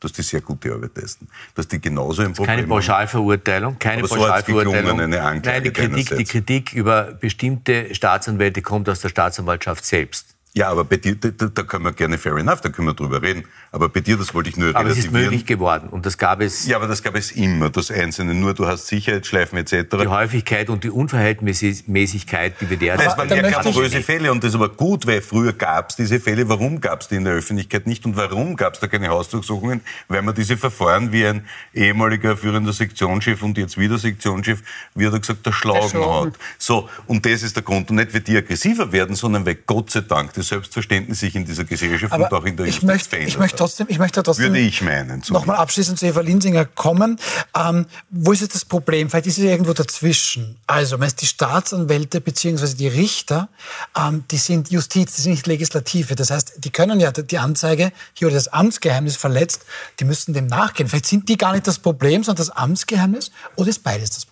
dass 0.00 0.12
die 0.12 0.22
sehr 0.22 0.42
gute 0.42 0.72
Arbeit 0.72 0.96
leisten. 0.96 1.26
Dass 1.54 1.66
die 1.66 1.80
genauso 1.80 2.22
ein 2.22 2.34
Problem 2.34 2.54
Keine 2.54 2.66
Pauschalverurteilung, 2.66 3.78
keine 3.78 4.02
aber 4.02 4.08
Pauschalverurteilung. 4.08 4.98
So 4.98 5.02
eine 5.02 5.22
Anklage 5.22 5.56
Nein, 5.56 5.64
die 5.64 5.72
Kritik, 5.72 6.16
die 6.18 6.24
Kritik 6.24 6.72
über 6.74 7.12
bestimmte 7.12 7.94
Staatsanwälte 7.94 8.60
kommt 8.60 8.88
aus 8.88 9.00
der 9.00 9.08
Staatsanwaltschaft 9.08 9.84
selbst. 9.84 10.37
Ja, 10.58 10.70
aber 10.70 10.82
bei 10.82 10.96
dir, 10.96 11.14
da, 11.14 11.28
da 11.30 11.62
können 11.62 11.84
wir 11.84 11.92
gerne 11.92 12.18
fair 12.18 12.36
enough, 12.36 12.60
da 12.60 12.68
können 12.68 12.88
wir 12.88 12.94
drüber 12.94 13.22
reden. 13.22 13.44
Aber 13.70 13.88
bei 13.88 14.00
dir, 14.00 14.16
das 14.16 14.34
wollte 14.34 14.50
ich 14.50 14.56
nur 14.56 14.74
Aber 14.74 14.90
es 14.90 14.98
ist 14.98 15.12
möglich 15.12 15.46
geworden 15.46 15.88
und 15.88 16.04
das 16.04 16.18
gab 16.18 16.40
es. 16.40 16.66
Ja, 16.66 16.78
aber 16.78 16.88
das 16.88 17.00
gab 17.00 17.14
es 17.14 17.30
immer, 17.30 17.70
das 17.70 17.92
Einzelne. 17.92 18.34
Nur 18.34 18.54
du 18.54 18.66
hast 18.66 18.88
Sicherheitsschleifen 18.88 19.56
etc. 19.56 19.96
Die 20.00 20.08
Häufigkeit 20.08 20.68
und 20.68 20.82
die 20.82 20.90
Unverhältnismäßigkeit, 20.90 22.60
die 22.60 22.70
wir 22.70 22.76
derzeit. 22.76 23.06
Das 23.06 23.16
waren 23.16 23.28
ja 23.28 23.40
glamouröse 23.40 24.02
Fälle 24.02 24.32
und 24.32 24.42
das 24.42 24.48
ist 24.48 24.54
aber 24.56 24.70
gut, 24.70 25.06
weil 25.06 25.22
früher 25.22 25.52
gab 25.52 25.90
es 25.90 25.96
diese 25.96 26.18
Fälle. 26.18 26.48
Warum 26.48 26.80
gab 26.80 27.02
es 27.02 27.08
die 27.08 27.14
in 27.14 27.24
der 27.24 27.34
Öffentlichkeit 27.34 27.86
nicht 27.86 28.04
und 28.04 28.16
warum 28.16 28.56
gab 28.56 28.74
es 28.74 28.80
da 28.80 28.88
keine 28.88 29.10
Hausdurchsuchungen? 29.10 29.82
Weil 30.08 30.22
man 30.22 30.34
diese 30.34 30.56
Verfahren 30.56 31.12
wie 31.12 31.24
ein 31.24 31.44
ehemaliger 31.72 32.36
führender 32.36 32.72
Sektionschef 32.72 33.44
und 33.44 33.58
jetzt 33.58 33.78
wieder 33.78 33.96
Sektionschef, 33.96 34.64
wie 34.96 35.06
hat 35.06 35.12
er 35.12 35.20
gesagt, 35.20 35.46
der 35.46 35.52
Schlagen 35.52 36.04
hat. 36.04 36.32
So, 36.58 36.88
und 37.06 37.24
das 37.24 37.44
ist 37.44 37.54
der 37.54 37.62
Grund. 37.62 37.90
Und 37.90 37.96
nicht, 37.96 38.12
weil 38.12 38.22
die 38.22 38.36
aggressiver 38.36 38.90
werden, 38.90 39.14
sondern 39.14 39.46
weil 39.46 39.54
Gott 39.54 39.92
sei 39.92 40.00
Dank 40.00 40.32
das 40.32 40.47
Selbstverständnis 40.48 41.20
sich 41.20 41.34
in 41.34 41.44
dieser 41.44 41.64
Gesellschaft 41.64 42.12
aber 42.12 42.24
und 42.24 42.32
auch 42.32 42.44
in 42.44 42.56
der 42.56 42.66
Justiz 42.66 42.82
möchte, 42.82 43.08
verändert 43.10 43.32
ich 43.32 43.38
möchte 43.38 43.56
trotzdem, 43.56 43.86
ich 43.88 43.98
möchte 43.98 44.22
trotzdem 44.22 44.46
Würde 44.46 44.58
ich 44.58 44.82
meinen. 44.82 45.22
Nochmal 45.28 45.56
abschließend 45.56 45.98
zu 45.98 46.06
Eva 46.06 46.20
Linsinger 46.20 46.64
kommen. 46.64 47.18
Ähm, 47.56 47.86
wo 48.10 48.32
ist 48.32 48.40
jetzt 48.40 48.54
das 48.54 48.64
Problem? 48.64 49.10
Vielleicht 49.10 49.26
ist 49.26 49.38
es 49.38 49.44
irgendwo 49.44 49.72
dazwischen. 49.72 50.56
Also, 50.66 50.96
die 50.96 51.26
Staatsanwälte 51.26 52.20
bzw. 52.20 52.74
die 52.74 52.88
Richter, 52.88 53.48
ähm, 53.96 54.24
die 54.30 54.38
sind 54.38 54.70
Justiz, 54.70 55.14
die 55.16 55.22
sind 55.22 55.32
nicht 55.32 55.46
Legislative. 55.46 56.14
Das 56.14 56.30
heißt, 56.30 56.54
die 56.58 56.70
können 56.70 57.00
ja 57.00 57.12
die 57.12 57.38
Anzeige, 57.38 57.92
hier 58.14 58.26
wurde 58.26 58.36
das 58.36 58.48
Amtsgeheimnis 58.48 59.16
verletzt, 59.16 59.64
die 60.00 60.04
müssen 60.04 60.34
dem 60.34 60.46
nachgehen. 60.46 60.88
Vielleicht 60.88 61.06
sind 61.06 61.28
die 61.28 61.36
gar 61.36 61.52
nicht 61.52 61.66
das 61.66 61.78
Problem, 61.78 62.24
sondern 62.24 62.46
das 62.46 62.56
Amtsgeheimnis 62.56 63.30
oder 63.56 63.68
ist 63.68 63.82
beides 63.82 64.10
das 64.10 64.24
Problem? 64.24 64.27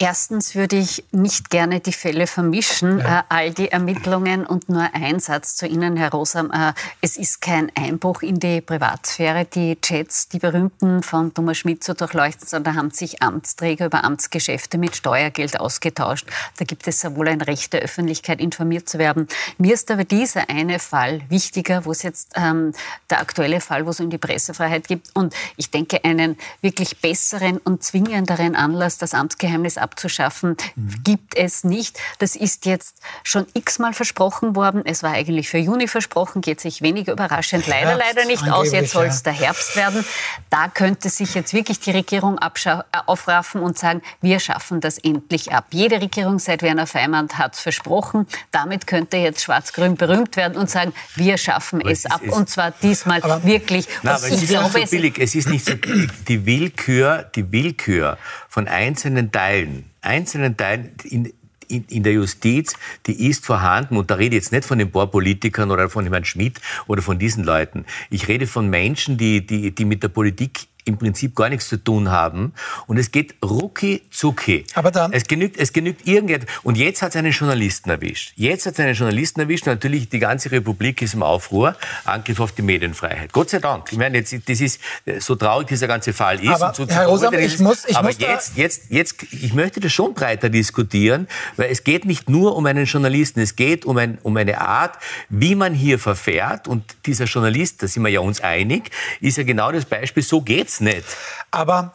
Erstens 0.00 0.54
würde 0.54 0.76
ich 0.76 1.02
nicht 1.10 1.50
gerne 1.50 1.80
die 1.80 1.92
Fälle 1.92 2.28
vermischen, 2.28 3.00
ja. 3.00 3.18
äh, 3.18 3.22
all 3.28 3.50
die 3.52 3.72
Ermittlungen 3.72 4.46
und 4.46 4.68
nur 4.68 4.88
ein 4.94 5.18
Satz 5.18 5.56
zu 5.56 5.66
Ihnen, 5.66 5.96
Herr 5.96 6.12
Rosam. 6.12 6.52
Äh, 6.52 6.72
es 7.00 7.16
ist 7.16 7.40
kein 7.40 7.72
Einbruch 7.74 8.22
in 8.22 8.38
die 8.38 8.60
Privatsphäre, 8.60 9.44
die 9.44 9.76
Chats, 9.80 10.28
die 10.28 10.38
berühmten 10.38 11.02
von 11.02 11.34
Thomas 11.34 11.58
Schmidt 11.58 11.82
zu 11.82 11.96
durchleuchten, 11.96 12.46
sondern 12.46 12.74
da 12.74 12.80
haben 12.80 12.90
sich 12.92 13.22
Amtsträger 13.22 13.86
über 13.86 14.04
Amtsgeschäfte 14.04 14.78
mit 14.78 14.94
Steuergeld 14.94 15.58
ausgetauscht. 15.58 16.28
Da 16.58 16.64
gibt 16.64 16.86
es 16.86 17.02
ja 17.02 17.16
wohl 17.16 17.26
ein 17.26 17.40
Recht 17.40 17.72
der 17.72 17.80
Öffentlichkeit, 17.80 18.40
informiert 18.40 18.88
zu 18.88 18.98
werden. 18.98 19.26
Mir 19.58 19.74
ist 19.74 19.90
aber 19.90 20.04
dieser 20.04 20.48
eine 20.48 20.78
Fall 20.78 21.22
wichtiger, 21.28 21.84
wo 21.84 21.90
es 21.90 22.04
jetzt 22.04 22.34
ähm, 22.36 22.72
der 23.10 23.20
aktuelle 23.20 23.60
Fall, 23.60 23.84
wo 23.84 23.90
es 23.90 23.98
um 23.98 24.10
die 24.10 24.18
Pressefreiheit 24.18 24.86
gibt 24.86 25.08
und 25.16 25.34
ich 25.56 25.72
denke 25.72 26.04
einen 26.04 26.38
wirklich 26.60 27.00
besseren 27.00 27.58
und 27.58 27.82
zwingenderen 27.82 28.54
Anlass, 28.54 28.98
das 28.98 29.12
Amtsgeheimnis 29.12 29.47
abzuschaffen, 29.78 30.56
mhm. 30.74 30.94
gibt 31.04 31.36
es 31.36 31.64
nicht. 31.64 31.98
Das 32.18 32.36
ist 32.36 32.66
jetzt 32.66 32.96
schon 33.22 33.46
x-mal 33.54 33.92
versprochen 33.92 34.56
worden. 34.56 34.82
Es 34.84 35.02
war 35.02 35.12
eigentlich 35.12 35.48
für 35.48 35.58
Juni 35.58 35.88
versprochen, 35.88 36.40
geht 36.40 36.60
sich 36.60 36.82
weniger 36.82 37.12
überraschend 37.12 37.66
leider, 37.66 37.96
leider 37.96 38.24
nicht 38.24 38.48
aus. 38.48 38.72
Jetzt 38.72 38.92
soll 38.92 39.06
es 39.06 39.22
ja. 39.24 39.32
der 39.32 39.40
Herbst 39.40 39.76
werden. 39.76 40.04
Da 40.50 40.68
könnte 40.68 41.10
sich 41.10 41.34
jetzt 41.34 41.52
wirklich 41.52 41.80
die 41.80 41.90
Regierung 41.90 42.38
äh, 42.38 42.82
aufraffen 43.06 43.60
und 43.60 43.78
sagen, 43.78 44.02
wir 44.20 44.40
schaffen 44.40 44.80
das 44.80 44.98
endlich 44.98 45.52
ab. 45.52 45.66
Jede 45.70 46.00
Regierung 46.00 46.38
seit 46.38 46.62
Werner 46.62 46.86
Feimann 46.86 47.28
hat 47.34 47.54
es 47.54 47.60
versprochen. 47.60 48.26
Damit 48.50 48.86
könnte 48.86 49.16
jetzt 49.16 49.42
Schwarz-Grün 49.42 49.96
berühmt 49.96 50.36
werden 50.36 50.56
und 50.56 50.70
sagen, 50.70 50.92
wir 51.14 51.38
schaffen 51.38 51.80
es, 51.80 52.04
es 52.04 52.10
ab. 52.10 52.22
und 52.28 52.48
zwar 52.48 52.72
diesmal 52.82 53.22
aber, 53.22 53.44
wirklich. 53.44 53.86
Na, 54.02 54.16
aber 54.16 54.26
es 54.26 54.42
ist 54.42 54.48
glaube, 54.48 54.78
nicht 54.78 54.90
so 54.90 54.96
billig. 54.96 55.18
Es 55.18 55.34
ist 55.34 55.48
nicht 55.48 55.64
so 55.64 55.76
billig. 55.76 56.10
Die 56.28 56.44
Willkür, 56.46 57.30
die 57.34 57.50
Willkür 57.50 58.18
von 58.48 58.66
einzelnen 58.66 59.30
Teilen 59.30 59.84
einzelnen 60.08 60.56
Teilen 60.56 60.90
in, 61.04 61.32
in, 61.68 61.84
in, 61.88 62.02
der 62.02 62.14
Justiz, 62.14 62.74
die 63.06 63.28
ist 63.28 63.44
vorhanden. 63.44 63.96
Und 63.96 64.10
da 64.10 64.14
rede 64.14 64.36
ich 64.36 64.42
jetzt 64.42 64.52
nicht 64.52 64.64
von 64.64 64.78
den 64.78 64.90
paar 64.90 65.08
Politikern 65.08 65.70
oder 65.70 65.88
von 65.90 66.06
Herrn 66.06 66.24
Schmidt 66.24 66.60
oder 66.86 67.02
von 67.02 67.18
diesen 67.18 67.44
Leuten. 67.44 67.84
Ich 68.10 68.28
rede 68.28 68.46
von 68.46 68.68
Menschen, 68.68 69.18
die, 69.18 69.46
die, 69.46 69.74
die 69.74 69.84
mit 69.84 70.02
der 70.02 70.08
Politik 70.08 70.66
im 70.88 70.98
Prinzip 70.98 71.36
gar 71.36 71.48
nichts 71.48 71.68
zu 71.68 71.76
tun 71.76 72.10
haben. 72.10 72.54
Und 72.86 72.96
es 72.96 73.12
geht 73.12 73.36
rucki 73.44 74.02
zucki. 74.10 74.64
Aber 74.74 74.90
dann. 74.90 75.12
Es 75.12 75.24
genügt, 75.24 75.56
es 75.58 75.72
genügt 75.72 76.06
irgendetwas. 76.08 76.48
Und 76.64 76.76
jetzt 76.76 77.02
hat 77.02 77.10
es 77.10 77.16
einen 77.16 77.32
Journalisten 77.32 77.90
erwischt. 77.90 78.32
Jetzt 78.36 78.66
hat 78.66 78.74
es 78.74 78.80
einen 78.80 78.94
Journalisten 78.94 79.40
erwischt. 79.40 79.66
Natürlich, 79.66 80.08
die 80.08 80.18
ganze 80.18 80.50
Republik 80.50 81.02
ist 81.02 81.14
im 81.14 81.22
Aufruhr. 81.22 81.76
Angriff 82.04 82.40
auf 82.40 82.52
die 82.52 82.62
Medienfreiheit. 82.62 83.32
Gott 83.32 83.50
sei 83.50 83.58
Dank. 83.58 83.92
Ich 83.92 83.98
meine, 83.98 84.18
jetzt, 84.18 84.34
das 84.48 84.60
ist, 84.60 84.80
so 85.18 85.36
traurig 85.36 85.68
dieser 85.68 85.86
ganze 85.86 86.12
Fall 86.12 86.40
ist. 86.40 86.48
Aber, 86.48 86.74
so 86.74 86.88
Herr 86.88 87.06
Rosam, 87.06 87.34
ich 87.34 87.58
muss, 87.58 87.84
ich 87.84 87.96
aber 87.96 88.08
muss 88.08 88.18
jetzt, 88.18 88.56
jetzt, 88.56 88.90
jetzt, 88.90 89.22
ich 89.32 89.54
möchte 89.54 89.80
das 89.80 89.92
schon 89.92 90.14
breiter 90.14 90.48
diskutieren, 90.48 91.28
weil 91.56 91.70
es 91.70 91.84
geht 91.84 92.06
nicht 92.06 92.28
nur 92.28 92.56
um 92.56 92.66
einen 92.66 92.86
Journalisten. 92.86 93.40
Es 93.40 93.56
geht 93.56 93.84
um, 93.84 93.98
ein, 93.98 94.18
um 94.22 94.36
eine 94.36 94.60
Art, 94.60 94.96
wie 95.28 95.54
man 95.54 95.74
hier 95.74 95.98
verfährt. 95.98 96.66
Und 96.66 96.84
dieser 97.06 97.26
Journalist, 97.26 97.82
da 97.82 97.88
sind 97.88 98.02
wir 98.02 98.10
ja 98.10 98.20
uns 98.20 98.40
einig, 98.40 98.90
ist 99.20 99.36
ja 99.36 99.44
genau 99.44 99.70
das 99.70 99.84
Beispiel, 99.84 100.22
so 100.22 100.40
geht's 100.40 100.77
nicht. 100.80 101.04
Aber 101.50 101.92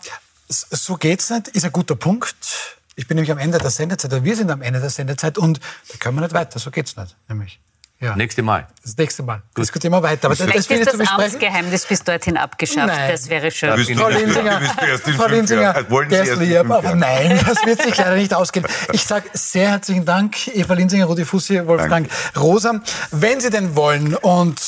so 0.47 0.95
geht's 0.95 1.29
nicht, 1.29 1.49
ist 1.49 1.65
ein 1.65 1.71
guter 1.71 1.95
Punkt. 1.95 2.35
Ich 2.95 3.07
bin 3.07 3.15
nämlich 3.15 3.31
am 3.31 3.39
Ende 3.39 3.57
der 3.57 3.71
Sendezeit, 3.71 4.13
oder 4.13 4.23
wir 4.23 4.35
sind 4.35 4.51
am 4.51 4.61
Ende 4.61 4.79
der 4.79 4.89
Sendezeit 4.89 5.37
und 5.37 5.59
da 5.89 5.97
können 5.97 6.15
wir 6.17 6.21
nicht 6.21 6.33
weiter, 6.33 6.59
so 6.59 6.69
geht's 6.69 6.95
nicht, 6.95 7.15
nämlich. 7.27 7.59
Ja. 8.03 8.17
Nächste 8.17 8.43
Mal. 8.43 8.67
Das 8.83 8.97
nächste 8.97 9.23
Mal. 9.23 9.41
Gut. 9.55 9.63
Diskutieren 9.63 9.93
wir 9.93 10.03
weiter. 10.03 10.27
Aber 10.27 10.35
das, 10.35 10.45
das 10.45 10.67
ist 10.67 10.93
das 10.93 11.09
Amtsgeheimnis 11.09 11.85
bis 11.85 12.03
dorthin 12.03 12.35
abgeschafft. 12.35 12.87
Nein. 12.87 13.09
Das 13.09 13.29
wäre 13.29 13.49
schön. 13.49 13.69
Frau 13.69 14.09
Linsinger, 14.09 14.61
Frau 15.15 15.27
Linsinger 15.27 15.73
der 16.09 16.23
ist 16.23 16.35
lieb, 16.37 16.69
aber 16.69 16.95
nein, 16.95 17.39
das 17.47 17.65
wird 17.65 17.81
sich 17.81 17.95
leider 17.95 18.15
nicht 18.15 18.33
ausgehen. 18.33 18.65
Ich 18.91 19.05
sage 19.05 19.29
sehr 19.31 19.69
herzlichen 19.69 20.03
Dank, 20.03 20.49
Eva 20.49 20.73
Linsinger, 20.73 21.05
Rudi 21.05 21.23
Fussi, 21.23 21.65
Wolfgang 21.65 22.09
Danke. 22.09 22.39
Rosa. 22.39 22.81
Wenn 23.11 23.39
Sie 23.39 23.49
denn 23.49 23.77
wollen 23.77 24.15
und 24.15 24.61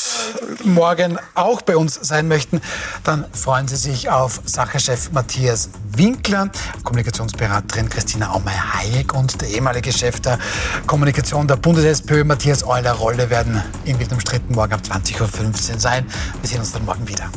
morgen 0.64 1.20
auch 1.34 1.62
bei 1.62 1.76
uns 1.76 2.00
sein 2.02 2.30
möchten, 2.30 2.62
dann 3.04 3.26
freuen 3.34 3.68
Sie 3.68 3.76
sich 3.76 4.10
auf 4.10 4.40
Sachechef 4.46 5.12
Matthias 5.12 5.70
Winkler, 5.98 6.50
Kommunikationsberaterin 6.84 7.90
Christina 7.90 8.32
Aumeier-Hayek 8.32 9.14
und 9.14 9.42
der 9.42 9.50
ehemalige 9.50 9.92
Chef 9.92 10.22
der 10.22 10.40
Kommunikation 10.88 11.48
der 11.48 11.58
Bundes-SPÖ, 11.58 12.24
Matthias 12.24 12.66
Euler-Rolle, 12.66 13.25
werden 13.30 13.62
in 13.86 14.00
Wild 14.00 14.12
umstritten 14.12 14.54
morgen 14.56 14.74
ab 14.74 14.82
20.15 14.84 15.74
Uhr 15.74 15.80
sein. 15.80 16.06
Wir 16.42 16.50
sehen 16.50 16.60
uns 16.60 16.72
dann 16.72 16.86
morgen 16.86 17.08
wieder. 17.08 17.30